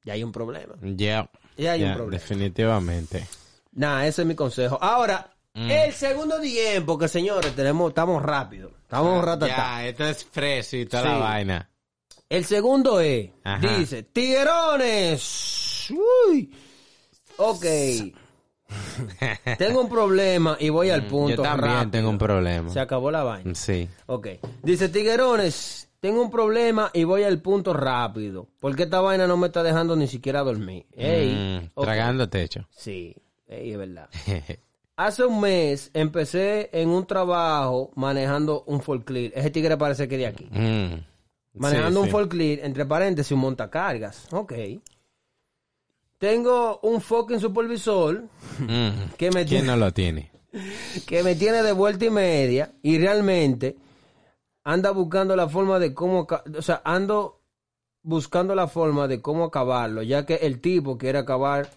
[0.05, 0.75] ya hay un problema.
[0.81, 1.29] Ya.
[1.57, 2.17] Ya hay un problema.
[2.19, 3.27] definitivamente.
[3.73, 4.77] Nada, ese es mi consejo.
[4.81, 5.69] Ahora, Mm.
[5.69, 8.71] el segundo tiempo, que señores, tenemos, estamos rápido.
[8.83, 9.47] Estamos ratatá.
[9.47, 11.09] Ya, esto es fresco y toda Sí.
[11.09, 11.69] la vaina.
[12.29, 13.67] El segundo es, Ajá.
[13.77, 15.89] dice, Tiguerones.
[16.29, 16.55] Uy.
[17.37, 17.65] Ok.
[19.57, 21.33] tengo un problema y voy al punto.
[21.33, 21.91] Mm, Yo también rápido.
[21.91, 22.69] tengo un problema.
[22.69, 23.53] Se acabó la vaina.
[23.53, 23.89] Sí.
[24.05, 24.27] Ok.
[24.63, 28.49] Dice, Tiguerones, tengo un problema y voy al punto rápido.
[28.59, 30.85] Porque esta vaina no me está dejando ni siquiera dormir.
[30.91, 31.61] Ey.
[31.75, 31.81] Mm.
[31.81, 32.67] Tragando techo.
[32.71, 33.15] Sí,
[33.47, 34.09] ey, es verdad.
[34.97, 39.35] Hace un mes empecé en un trabajo manejando un forklift.
[39.37, 40.45] Ese tigre parece que de aquí.
[40.51, 41.05] Mm.
[41.53, 42.11] Manejando Sí, un sí.
[42.11, 44.27] forklift, entre paréntesis, un montacargas.
[44.31, 44.53] Ok.
[46.17, 48.23] Tengo un fucking supervisor
[48.59, 49.13] Mm.
[49.17, 50.31] que me, ¿Quién tiene, no lo tiene?
[51.07, 53.75] que me tiene de vuelta y media y realmente
[54.63, 57.41] anda buscando la forma de cómo, o sea, ando
[58.03, 61.69] buscando la forma de cómo acabarlo, ya que el tipo quiere acabar,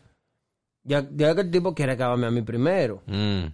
[0.82, 3.02] ya, ya que el tipo quiere acabarme a mí primero.
[3.06, 3.46] Mm.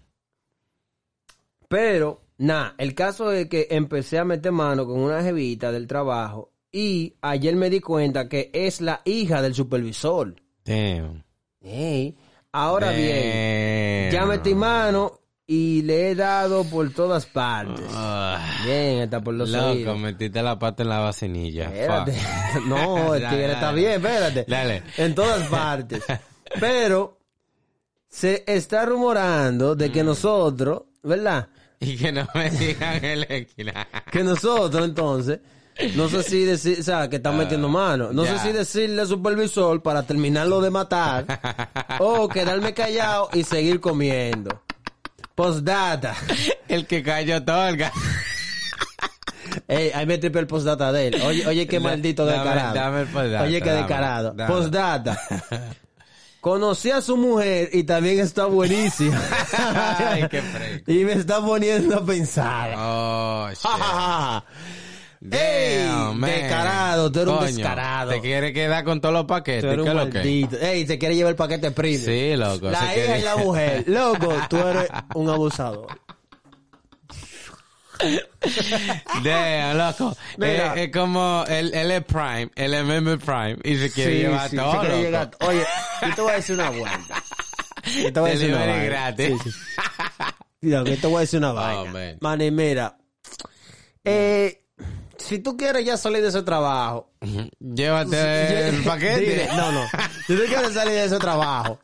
[1.68, 6.52] Pero, nada, el caso es que empecé a meter mano con una jevita del trabajo
[6.72, 10.34] y ayer me di cuenta que es la hija del supervisor.
[10.64, 11.24] Damn.
[11.60, 12.16] Ey,
[12.52, 15.20] ahora bien, ya metí mano
[15.53, 17.84] y le he dado por todas partes.
[17.92, 19.98] Ah, Bien, hasta por los Loco, oídos.
[19.98, 21.64] metiste la pata en la vacinilla.
[21.64, 22.14] Espérate.
[22.68, 24.44] No, el tigre está bien, espérate.
[24.46, 24.84] Dale.
[24.96, 26.05] En todas partes.
[26.61, 27.18] Pero
[28.09, 29.92] se está rumorando de Mm.
[29.92, 31.48] que nosotros, ¿verdad?
[31.80, 33.88] Y que no me digan en la esquina.
[34.12, 35.40] que nosotros entonces,
[35.96, 39.01] no sé si decir, o sea, que están metiendo mano, no Ah, sé si decirle
[39.03, 41.24] al supervisor para terminarlo de matar
[41.98, 44.62] o quedarme callado y seguir comiendo.
[45.41, 46.14] Postdata.
[46.68, 47.91] El que cayó otorga.
[49.68, 51.22] Ey, ahí me tripe el postdata de él.
[51.22, 52.74] Oye, oye, qué maldito dame- descarado.
[52.74, 54.32] dame el postdata, Oye, qué descarado.
[54.32, 54.53] dame.
[54.53, 55.20] Postdata.
[56.43, 59.18] Conocí a su mujer y también está buenísima.
[59.57, 60.91] Ay, qué fresco.
[60.93, 62.74] y me está poniendo a pensar.
[62.76, 64.45] Oh, shit.
[65.30, 65.84] ¡Ey!
[65.84, 66.30] Damn, man.
[66.30, 68.10] Descarado, tú eres un Coño, descarado.
[68.12, 69.62] Te quiere quedar con todos los paquetes.
[69.62, 70.14] Tú eres ¿Qué un lo que?
[70.18, 70.56] maldito.
[70.58, 72.02] Ey, te quiere llevar el paquete premium.
[72.04, 72.70] Sí, loco.
[72.70, 73.84] La hija quiere- y la mujer.
[73.86, 75.86] Loco, tú eres un abusador.
[79.22, 80.16] Damn, loco.
[80.40, 84.48] Es, es como él, él es Prime, él es member Prime y se quiere llevar
[84.48, 84.72] sí, todo.
[84.72, 85.04] se quiere loco.
[85.04, 85.64] llegar- Oye,
[86.08, 87.22] yo te voy a decir una vuelta.
[88.02, 88.84] Yo te voy a decir una vaina.
[88.84, 89.38] gratis.
[89.44, 89.58] Sí, sí.
[90.62, 91.92] Mira, que te voy a decir una vaina.
[91.92, 92.16] man.
[92.20, 92.96] Manny, mira.
[94.04, 94.59] Eh,
[95.20, 97.10] si tú quieres ya salir de ese trabajo.
[97.58, 99.20] Llévate el paquete.
[99.20, 99.84] Dile, no, no.
[100.26, 101.78] Si tú quieres salir de ese trabajo.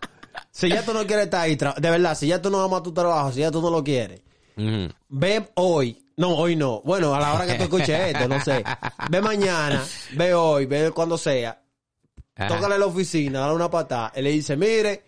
[0.51, 2.93] Si ya tú no quieres estar ahí, de verdad, si ya tú no amas tu
[2.93, 4.22] trabajo, si ya tú no lo quieres.
[5.09, 6.03] Ve hoy.
[6.16, 6.80] No, hoy no.
[6.82, 8.64] Bueno, a la hora que tú escuches esto, no sé.
[9.11, 11.61] Ve mañana, ve hoy, ve cuando sea.
[12.34, 12.49] Ajá.
[12.49, 14.12] Tócale a la oficina, dale una patada.
[14.16, 15.05] Y le dice, mire,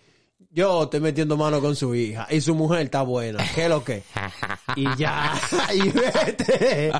[0.50, 3.44] yo estoy metiendo mano con su hija y su mujer está buena.
[3.54, 4.02] ¿Qué es lo que?
[4.76, 5.34] Y ya.
[5.74, 6.90] Y vete.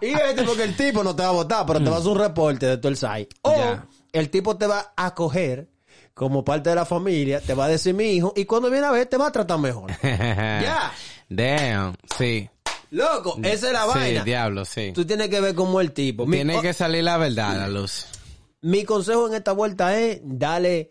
[0.00, 2.12] Y vete porque el tipo no te va a votar, pero te va a hacer
[2.12, 3.28] un reporte de todo el site.
[3.42, 3.86] O Ya.
[4.12, 5.68] el tipo te va a coger
[6.14, 8.92] como parte de la familia, te va a decir mi hijo y cuando viene a
[8.92, 9.90] ver te va a tratar mejor.
[10.02, 10.92] Ya.
[11.28, 12.48] Damn, sí.
[12.90, 14.22] Loco, esa es la Sí, vaina.
[14.24, 14.92] diablo, sí.
[14.94, 16.26] Tú tienes que ver cómo el tipo.
[16.26, 18.06] Tiene que salir la verdad a la luz.
[18.60, 20.90] Mi consejo en esta vuelta es, dale,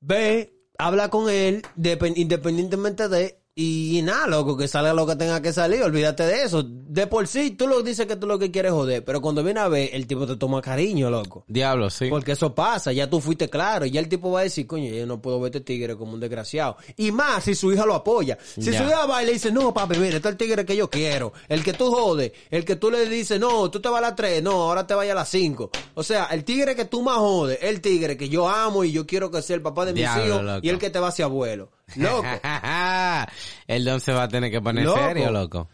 [0.00, 0.54] ve,
[0.86, 5.52] habla con él, depen- independientemente de, y, nada, loco, que salga lo que tenga que
[5.52, 6.62] salir, olvídate de eso.
[6.64, 9.60] De por sí, tú lo dices que tú lo que quieres joder, pero cuando viene
[9.60, 11.44] a ver, el tipo te toma cariño, loco.
[11.48, 12.08] Diablo, sí.
[12.08, 14.90] Porque eso pasa, ya tú fuiste claro, y ya el tipo va a decir, coño,
[14.90, 16.76] yo no puedo ver este tigre como un desgraciado.
[16.96, 18.38] Y más si su hija lo apoya.
[18.42, 18.78] Si Ya.
[18.82, 20.88] su hija va y le dice, no, papi, mira, este es el tigre que yo
[20.88, 21.34] quiero.
[21.48, 24.16] El que tú jodes, el que tú le dices, no, tú te vas a las
[24.16, 25.70] 3, no, ahora te vayas a las 5.
[25.94, 29.06] O sea, el tigre que tú más jodes, el tigre que yo amo y yo
[29.06, 30.60] quiero que sea el papá de mis Diablo, hijos loco.
[30.62, 31.70] y el que te va hacia abuelo.
[31.96, 32.26] Loco.
[33.66, 34.98] el don se va a tener que poner Loco.
[35.00, 35.68] serio, loco.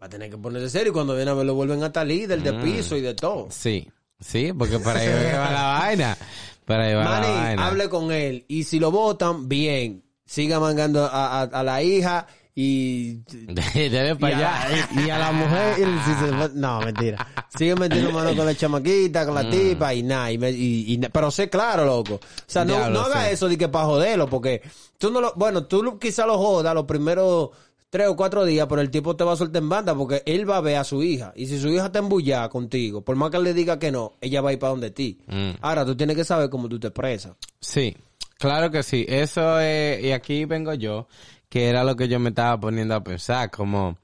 [0.00, 2.40] va a tener que ponerse serio y cuando viene a ver lo vuelven hasta líder
[2.40, 2.42] Mm.
[2.44, 3.48] de piso y de todo.
[3.50, 3.88] Sí,
[4.20, 6.16] sí, porque para ahí va la vaina.
[6.64, 7.66] Para ahí va la vaina.
[7.66, 8.44] hable con él.
[8.48, 10.02] Y si lo votan, bien.
[10.26, 13.14] Siga mangando a, a- a la hija y...
[13.48, 14.86] Dale Y para a, allá.
[14.94, 17.26] la, y a la mujer, y si se- no, mentira.
[17.56, 19.26] Sigue metiendo mano con la chamaquita, Mm.
[19.26, 20.30] con la tipa y nada.
[20.32, 22.14] Y, y- y pero sé claro, loco.
[22.14, 23.32] O sea, no, no haga sí.
[23.34, 24.62] eso de que para joderlo, porque
[24.98, 27.50] tú no lo, bueno, tú quizá lo jodas los primeros
[27.90, 30.48] tres o cuatro días, pero el tipo te va a soltar en banda porque él
[30.50, 31.32] va a ver a su hija.
[31.36, 34.14] Y si su hija está embullada contigo, por más que él le diga que no,
[34.20, 35.18] ella va a ir para donde ti.
[35.28, 35.50] Mm.
[35.60, 37.34] Ahora, tú tienes que saber cómo tú te expresas.
[37.60, 37.96] Sí,
[38.36, 39.04] claro que sí.
[39.08, 41.06] Eso es, y aquí vengo yo,
[41.54, 43.96] que era lo que yo me estaba poniendo a pensar, como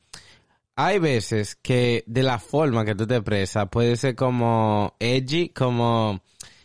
[0.77, 6.21] hay veces que de la forma que tú te expresas puede ser como edgy, como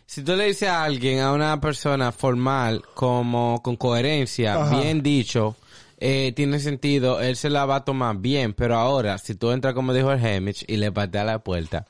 [0.06, 5.56] si tú le dices a alguien, a una persona formal, como con coherencia, bien dicho,
[5.98, 9.74] eh, tiene sentido, él se la va a tomar bien, pero ahora, si tú entras
[9.74, 11.84] como dijo el Hemich y le pateas la puerta,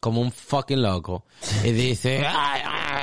[0.00, 1.26] como un fucking loco,
[1.62, 2.99] y dice, "Ay, ah,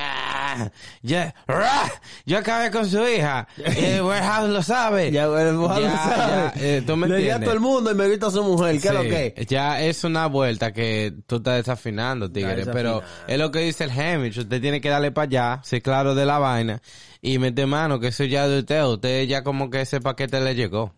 [1.01, 1.89] ya, ah,
[2.25, 5.11] yo acabé con su hija, el warehouse lo sabe.
[5.11, 5.83] Ya, Ya, lo sabe.
[5.83, 8.43] ya, eh, tú me Le di a todo el mundo y me grita a su
[8.43, 8.79] mujer.
[8.81, 9.45] ¿Qué es lo que?
[9.47, 12.61] Ya es una vuelta que tú estás desafinando, tigre.
[12.61, 14.37] Está Pero es lo que dice el Hemich.
[14.37, 16.81] Usted tiene que darle para allá, ser claro de la vaina
[17.21, 18.83] y meter mano, que eso ya de usted.
[18.83, 20.93] Usted ya como que ese paquete le llegó.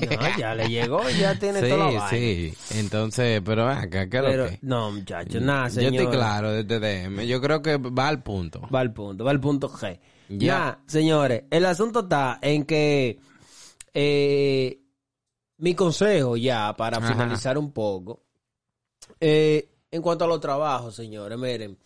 [0.00, 2.08] No, ya le llegó, ya tiene sí, la vaina.
[2.10, 2.54] sí.
[2.74, 4.58] Entonces, pero acá, ¿qué Pero, que?
[4.62, 5.94] no, muchachos, nada, Yo señor.
[5.94, 7.26] estoy claro de este DM.
[7.26, 8.60] Yo creo que va al punto.
[8.74, 9.98] Va al punto, va al punto G.
[10.28, 10.80] Ya.
[10.86, 13.18] Señores, el asunto está en que
[13.92, 14.80] eh,
[15.58, 17.08] mi consejo ya para Ajá.
[17.12, 18.22] finalizar un poco,
[19.20, 21.78] eh, en cuanto a los trabajos, señores, miren,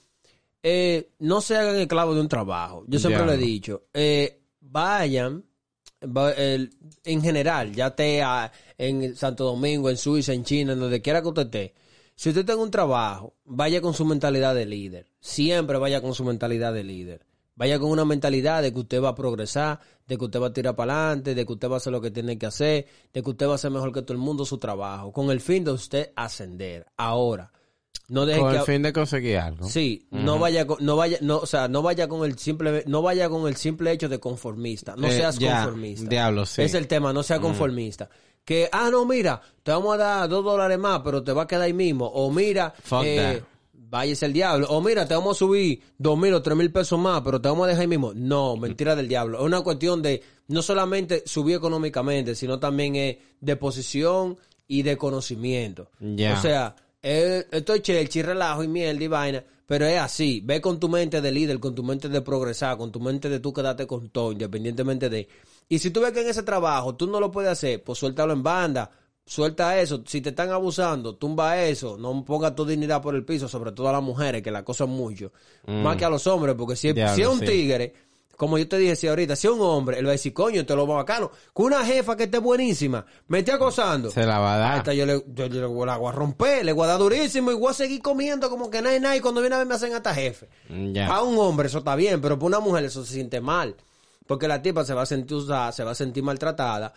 [0.62, 2.84] eh, no se hagan esclavos de un trabajo.
[2.86, 3.36] Yo siempre Diablo.
[3.36, 5.47] lo he dicho, eh, vayan, va-
[6.00, 6.70] el-
[7.04, 11.22] en general, ya esté a- en Santo Domingo, en Suiza, en China, en donde quiera
[11.22, 11.74] que usted esté.
[12.14, 15.06] Si usted tenga un trabajo, vaya con su mentalidad de líder.
[15.20, 17.26] Siempre vaya con su mentalidad de líder.
[17.54, 20.52] Vaya con una mentalidad de que usted va a progresar, de que usted va a
[20.52, 23.22] tirar para adelante, de que usted va a hacer lo que tiene que hacer, de
[23.22, 25.64] que usted va a hacer mejor que todo el mundo su trabajo, con el fin
[25.64, 26.86] de usted ascender.
[26.96, 27.52] Ahora,
[28.08, 29.68] no deje Con que el fin de conseguir algo.
[29.68, 33.02] Sí, no vaya con, no vaya, no, o sea, no vaya con el simple, no
[33.02, 34.94] vaya con el simple hecho de conformista.
[34.96, 36.08] No Eh, seas ya, conformista.
[36.08, 36.62] diablo, sí.
[36.62, 38.08] Es el tema, no sea conformista.
[38.44, 41.46] que, ah, no, mira, te vamos a dar dos dólares más, pero te va a
[41.46, 42.06] quedar ahí mismo.
[42.06, 43.46] O mira, Fuck eh, that.
[43.74, 44.66] váyase el diablo.
[44.70, 47.48] O mira, te vamos a subir dos mil o tres mil pesos más, pero te
[47.50, 48.14] vamos a dejar ahí mismo.
[48.14, 49.36] No, mentira del diablo.
[49.40, 55.90] Es una cuestión de no solamente subir económicamente, sino también de posición y de conocimiento.
[56.00, 56.32] Ya.
[56.38, 56.74] O sea,
[57.10, 60.42] eh, estoy chelchi, relajo y mierda y vaina, pero es así.
[60.44, 63.40] Ve con tu mente de líder, con tu mente de progresar, con tu mente de
[63.40, 65.26] tú quedarte con todo, independientemente de...
[65.70, 68.34] Y si tú ves que en ese trabajo tú no lo puedes hacer, pues suéltalo
[68.34, 68.90] en banda.
[69.24, 73.46] Suelta eso, si te están abusando, tumba eso, no pongas tu dignidad por el piso,
[73.46, 75.32] sobre todo a las mujeres que la acosan mucho,
[75.66, 77.44] más que a los hombres, porque si, Diablo, si es un sí.
[77.44, 77.92] tigre,
[78.38, 80.74] como yo te dije si ahorita, si un hombre, él va a decir, coño, te
[80.74, 84.54] lo va bacano, con una jefa que esté buenísima, me esté acosando, Se la va
[84.54, 84.94] a dar.
[84.94, 87.54] Yo le, yo, yo le- la voy a romper, le voy a dar durísimo y
[87.54, 89.16] voy a seguir comiendo como que nada y nada.
[89.16, 90.48] Y cuando viene a ver me hacen hasta jefe.
[90.92, 91.08] Ya.
[91.08, 93.74] A un hombre eso está bien, pero para una mujer eso se siente mal.
[94.26, 96.92] Porque la tipa se va a sentir usada, se va a sentir maltratada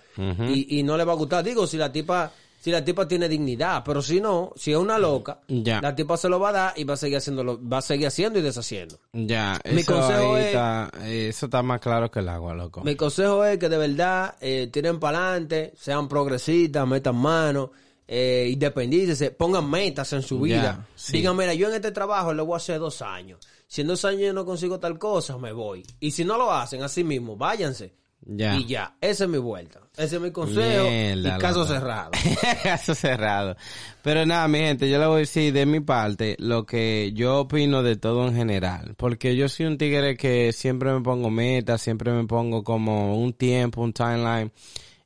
[0.50, 1.44] y, y no le va a gustar.
[1.44, 2.30] Digo, si la tipa,
[2.64, 5.82] si la tipa tiene dignidad, pero si no, si es una loca, Ya.
[5.82, 8.06] la tipa se lo va a dar y va a seguir haciéndolo, va a seguir
[8.08, 9.00] haciendo y deshaciendo.
[9.14, 12.82] Ya, Mi eso consejo es- está, eso está más claro que el agua, loco.
[12.84, 17.72] Mi consejo es que de verdad eh, tiren para adelante, sean progresistas, metan manos,
[18.08, 20.88] eh, independícense, pongan metas en su vida.
[20.96, 21.14] sí.
[21.14, 23.40] Digan, mira, yo en este trabajo le voy a hacer dos años.
[23.68, 25.84] Si en dos años yo no consigo tal cosa, me voy.
[26.00, 27.94] Y si no lo hacen así mismo, váyanse.
[28.24, 28.56] Ya.
[28.56, 29.80] Y ya, esa es mi vuelta.
[29.98, 30.90] Ese es mi consejo.
[30.90, 31.74] Mierda, y caso loco.
[31.74, 32.12] cerrado.
[32.64, 33.58] Caso cerrado.
[34.02, 37.42] Pero nada, mi gente, yo le voy a decir de mi parte lo que yo
[37.42, 38.96] opino de todo en general.
[38.96, 43.34] Porque yo soy un tigre que siempre me pongo metas, siempre me pongo como un
[43.34, 44.52] tiempo, un timeline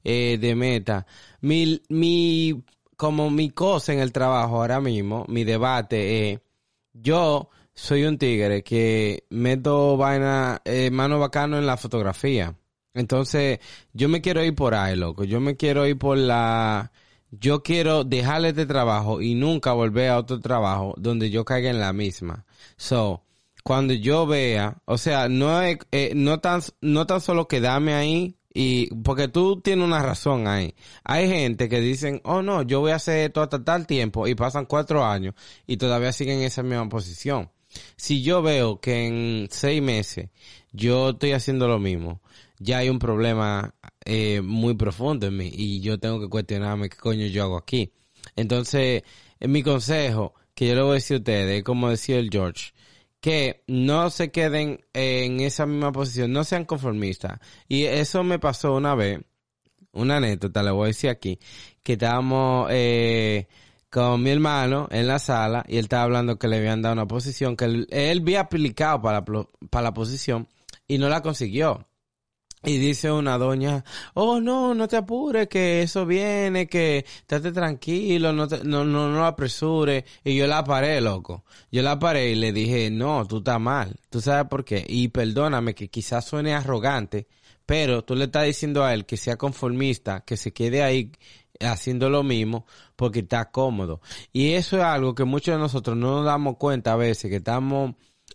[0.03, 1.07] eh, de meta.
[1.41, 2.63] Mi, mi,
[2.95, 6.39] como mi cosa en el trabajo ahora mismo, mi debate es,
[6.93, 12.55] yo soy un tigre que meto vaina, eh, mano bacano en la fotografía.
[12.95, 13.59] Entonces,
[13.93, 15.23] yo me quiero ir por ahí, loco.
[15.23, 16.91] Yo me quiero ir por la...
[17.31, 21.80] Yo quiero dejarle este trabajo y nunca volver a otro trabajo donde yo caiga en
[21.80, 22.45] la misma.
[22.77, 23.23] So,
[23.63, 25.77] cuando yo vea, o sea, no eh,
[26.15, 30.76] no tan, no tan solo quedarme ahí y, porque tú tienes una razón ahí.
[31.03, 34.35] Hay gente que dicen, oh no, yo voy a hacer esto hasta tal tiempo y
[34.35, 35.35] pasan cuatro años
[35.67, 37.51] y todavía siguen en esa misma posición.
[37.97, 40.30] Si yo veo que en seis meses
[40.72, 42.22] yo estoy haciendo lo mismo,
[42.60, 43.73] ya hay un problema
[44.06, 47.91] eh, muy profundo en mí y yo tengo que cuestionarme qué coño yo hago aquí.
[48.36, 49.03] Entonces,
[49.40, 52.30] eh, mi consejo que yo le voy a decir a ustedes, es como decía el
[52.32, 52.72] George,
[53.19, 57.40] que no se queden en esa misma posición, no sean conformistas.
[57.68, 59.19] Y eso me pasó una vez,
[59.91, 61.40] una anécdota, le voy a decir aquí,
[61.84, 63.48] que estábamos eh,
[63.90, 67.07] con mi hermano en la sala y él estaba hablando que le habían dado una
[67.07, 70.48] posición, que él, había aplicado para para la posición
[70.88, 71.88] y no la consiguió.
[72.65, 73.83] Y dice una doña,
[74.15, 79.09] oh no, no te apures, que eso viene, que estate tranquilo, no, te- no, no,
[79.09, 80.03] no apresures.
[80.23, 81.43] Y yo la paré, loco.
[81.71, 83.95] Yo la paré y le dije, no, tú estás mal.
[84.09, 84.83] ¿Tú sabes por qué?
[84.87, 87.27] Y perdóname que quizás suene arrogante,
[87.65, 91.11] pero tú le estás diciendo a él que sea conformista, que se quede ahí
[91.59, 92.65] haciendo lo mismo
[92.95, 94.01] porque está cómodo.
[94.33, 97.37] Y eso es algo que muchos de nosotros no nos damos cuenta a veces, que
[97.37, 97.93] estamos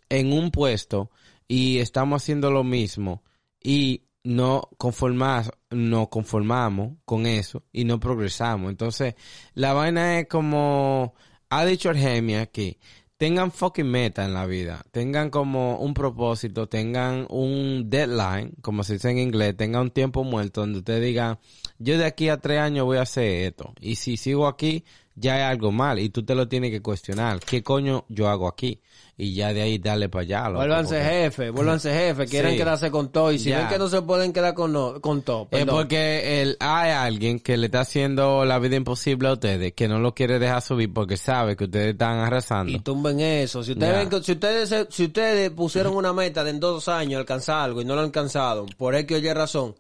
[0.09, 1.11] en un puesto
[1.49, 3.23] y estamos haciendo lo mismo
[3.63, 8.71] y no conformas, no conformamos con eso y no progresamos.
[8.71, 9.15] Entonces,
[9.55, 11.15] la vaina es como
[11.49, 12.79] ha dicho Argemia que
[13.17, 18.95] tengan fucking meta en la vida, tengan como un propósito, tengan un deadline, como se
[18.95, 21.39] dice en inglés, tengan un tiempo muerto donde usted diga,
[21.79, 23.75] yo de aquí a tres años voy a hacer esto.
[23.79, 24.85] Y si sigo aquí,
[25.17, 27.41] ya hay algo mal y tú te lo tienes que cuestionar.
[27.41, 28.81] ¿Qué coño yo hago aquí?
[29.23, 30.45] Y ya de ahí darle para allá.
[30.49, 32.57] loco, Vuélvanse porque- jefe, vuélvanse jefe, quieren Sí.
[32.57, 33.31] quedarse con todo.
[33.33, 33.59] Y si Ya.
[33.59, 37.39] ven que no se pueden quedar con, no, con todo, Es porque el, hay alguien
[37.39, 40.91] que le está haciendo la vida imposible a ustedes, que no lo quiere dejar subir
[40.95, 42.73] porque sabe que ustedes están arrasando.
[42.73, 43.63] y tumben eso.
[43.63, 47.65] Si ustedes, ven si ustedes, si ustedes pusieron una meta de en dos años alcanzar
[47.65, 49.75] algo y no lo han alcanzado, por X o Y razón,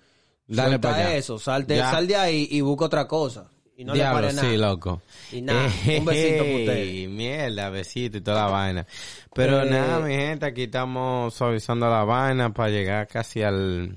[0.46, 1.14] Dale suelta pa' allá.
[1.16, 1.90] eso, salte, Ya.
[1.90, 3.48] sal de ahí y busca otra cosa.
[3.80, 5.00] Y no Diablo, le sí, loco.
[5.32, 7.08] Y nada, un besito para ustedes.
[7.08, 8.86] Mierda, besito y toda la vaina.
[9.34, 13.96] Pero Eh, nada, mi gente, aquí estamos suavizando la vaina para llegar casi al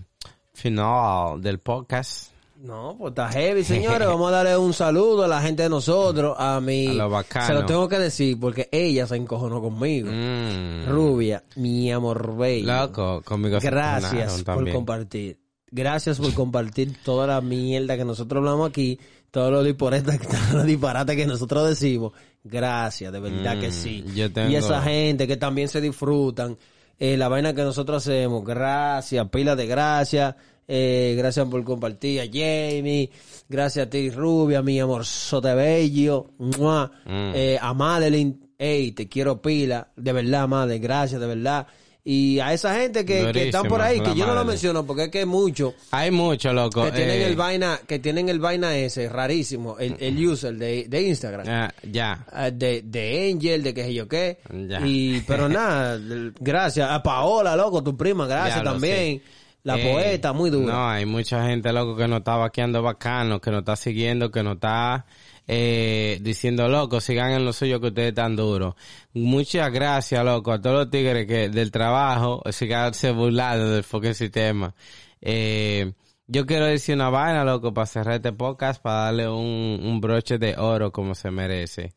[0.54, 2.32] final del podcast.
[2.62, 4.08] No, pues está heavy, señores.
[4.08, 6.88] Vamos a darle un saludo a la gente de nosotros, a mi...
[6.88, 7.48] A lo bacano.
[7.48, 10.10] Se lo tengo que decir porque ella se encojonó conmigo.
[10.10, 10.88] Mm.
[10.88, 12.74] Rubia, mi amor bello.
[12.74, 15.44] Loco, conmigo Gracias por compartir.
[15.76, 19.00] Gracias por compartir toda la mierda que nosotros hablamos aquí,
[19.34, 22.12] todos los disparates, todos los disparates que nosotros decimos.
[22.44, 24.06] Gracias, de verdad Mm, que sí.
[24.14, 26.56] yo tengo- Y esa gente que también se disfrutan
[27.00, 28.46] eh, la vaina que nosotros hacemos.
[28.46, 30.36] Gracias, pila de gracias.
[30.68, 33.10] Eh, gracias por compartir a Jamie.
[33.50, 35.04] Gracias a ti, Rubia, mi amor
[35.42, 36.28] de bello.
[36.38, 36.92] Mua.
[37.08, 38.38] Eh, a Madeline.
[38.58, 39.90] Ey, te quiero pila.
[39.98, 40.78] De verdad, madre.
[40.78, 41.66] Gracias, de verdad.
[42.06, 45.04] Y a esa gente que, que están por ahí, que yo no lo menciono porque
[45.04, 46.84] es que hay muchos Hay mucho, loco.
[46.84, 50.86] que tienen eh, el vaina, que tienen el vaina ese, rarísimo, el, el user de,
[50.90, 51.48] de Instagram.
[51.48, 52.26] ah, ya.
[52.30, 54.40] Ah, de, de Angel, de qué sé yo qué.
[54.68, 54.82] Ya.
[54.86, 55.98] Y, pero nada,
[56.42, 56.92] gracias.
[56.92, 58.98] A Paola, loco, tu prima, gracias Diablo, también.
[59.20, 59.22] sí.
[59.64, 60.74] La Eh, poeta, muy dura.
[60.74, 64.44] No, hay mucha gente, loco, que nos está vaqueando bacano, que nos está siguiendo, que
[64.44, 65.06] nos está
[65.48, 68.76] eh, diciendo, loco, sigan en lo suyo que ustedes están duros.
[69.14, 74.16] Muchas gracias, loco, a todos los tigres que del trabajo sigan se burlando del fucking
[74.16, 74.74] sistema.
[75.22, 75.94] Eh,
[76.28, 80.38] yo quiero decir una vaina, loco, para cerrar este podcast, para darle un, un broche
[80.38, 81.94] de oro como se merece.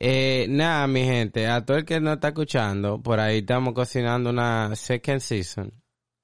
[0.00, 4.30] Eh, nada, mi gente, a todo el que nos está escuchando, por ahí estamos cocinando
[4.30, 5.72] una second season.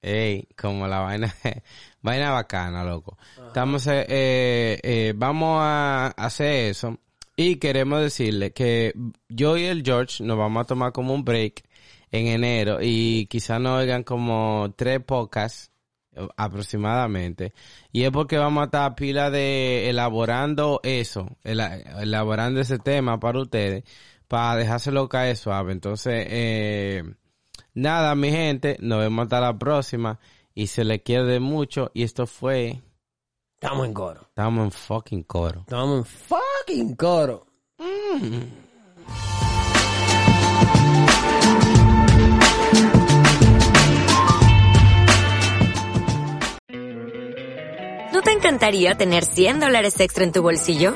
[0.01, 1.35] Ey, como la vaina,
[2.05, 3.17] vaina bacana, loco.
[3.47, 6.97] Estamos, eh, eh, eh, vamos a hacer eso.
[7.35, 8.93] Y queremos decirle que
[9.27, 11.63] yo y el George nos vamos a tomar como un break
[12.11, 15.69] en enero y quizás nos oigan como tres podcasts
[16.13, 17.53] eh, aproximadamente.
[17.91, 23.19] Y es porque vamos a estar a pila de elaborando eso, ela- elaborando ese tema
[23.19, 23.83] para ustedes,
[24.29, 25.73] para dejárselo caer suave.
[25.73, 27.03] Entonces, eh,
[27.73, 30.19] nada, mi gente, nos vemos hasta la próxima
[30.55, 32.81] y se le quiere mucho y esto fue,
[33.59, 34.21] Estamos en coro.
[34.29, 35.59] estamos en fucking coro.
[35.61, 37.45] Estamos en fucking coro.
[48.13, 50.95] ¿No te encantaría tener 100 dólares extra en tu bolsillo?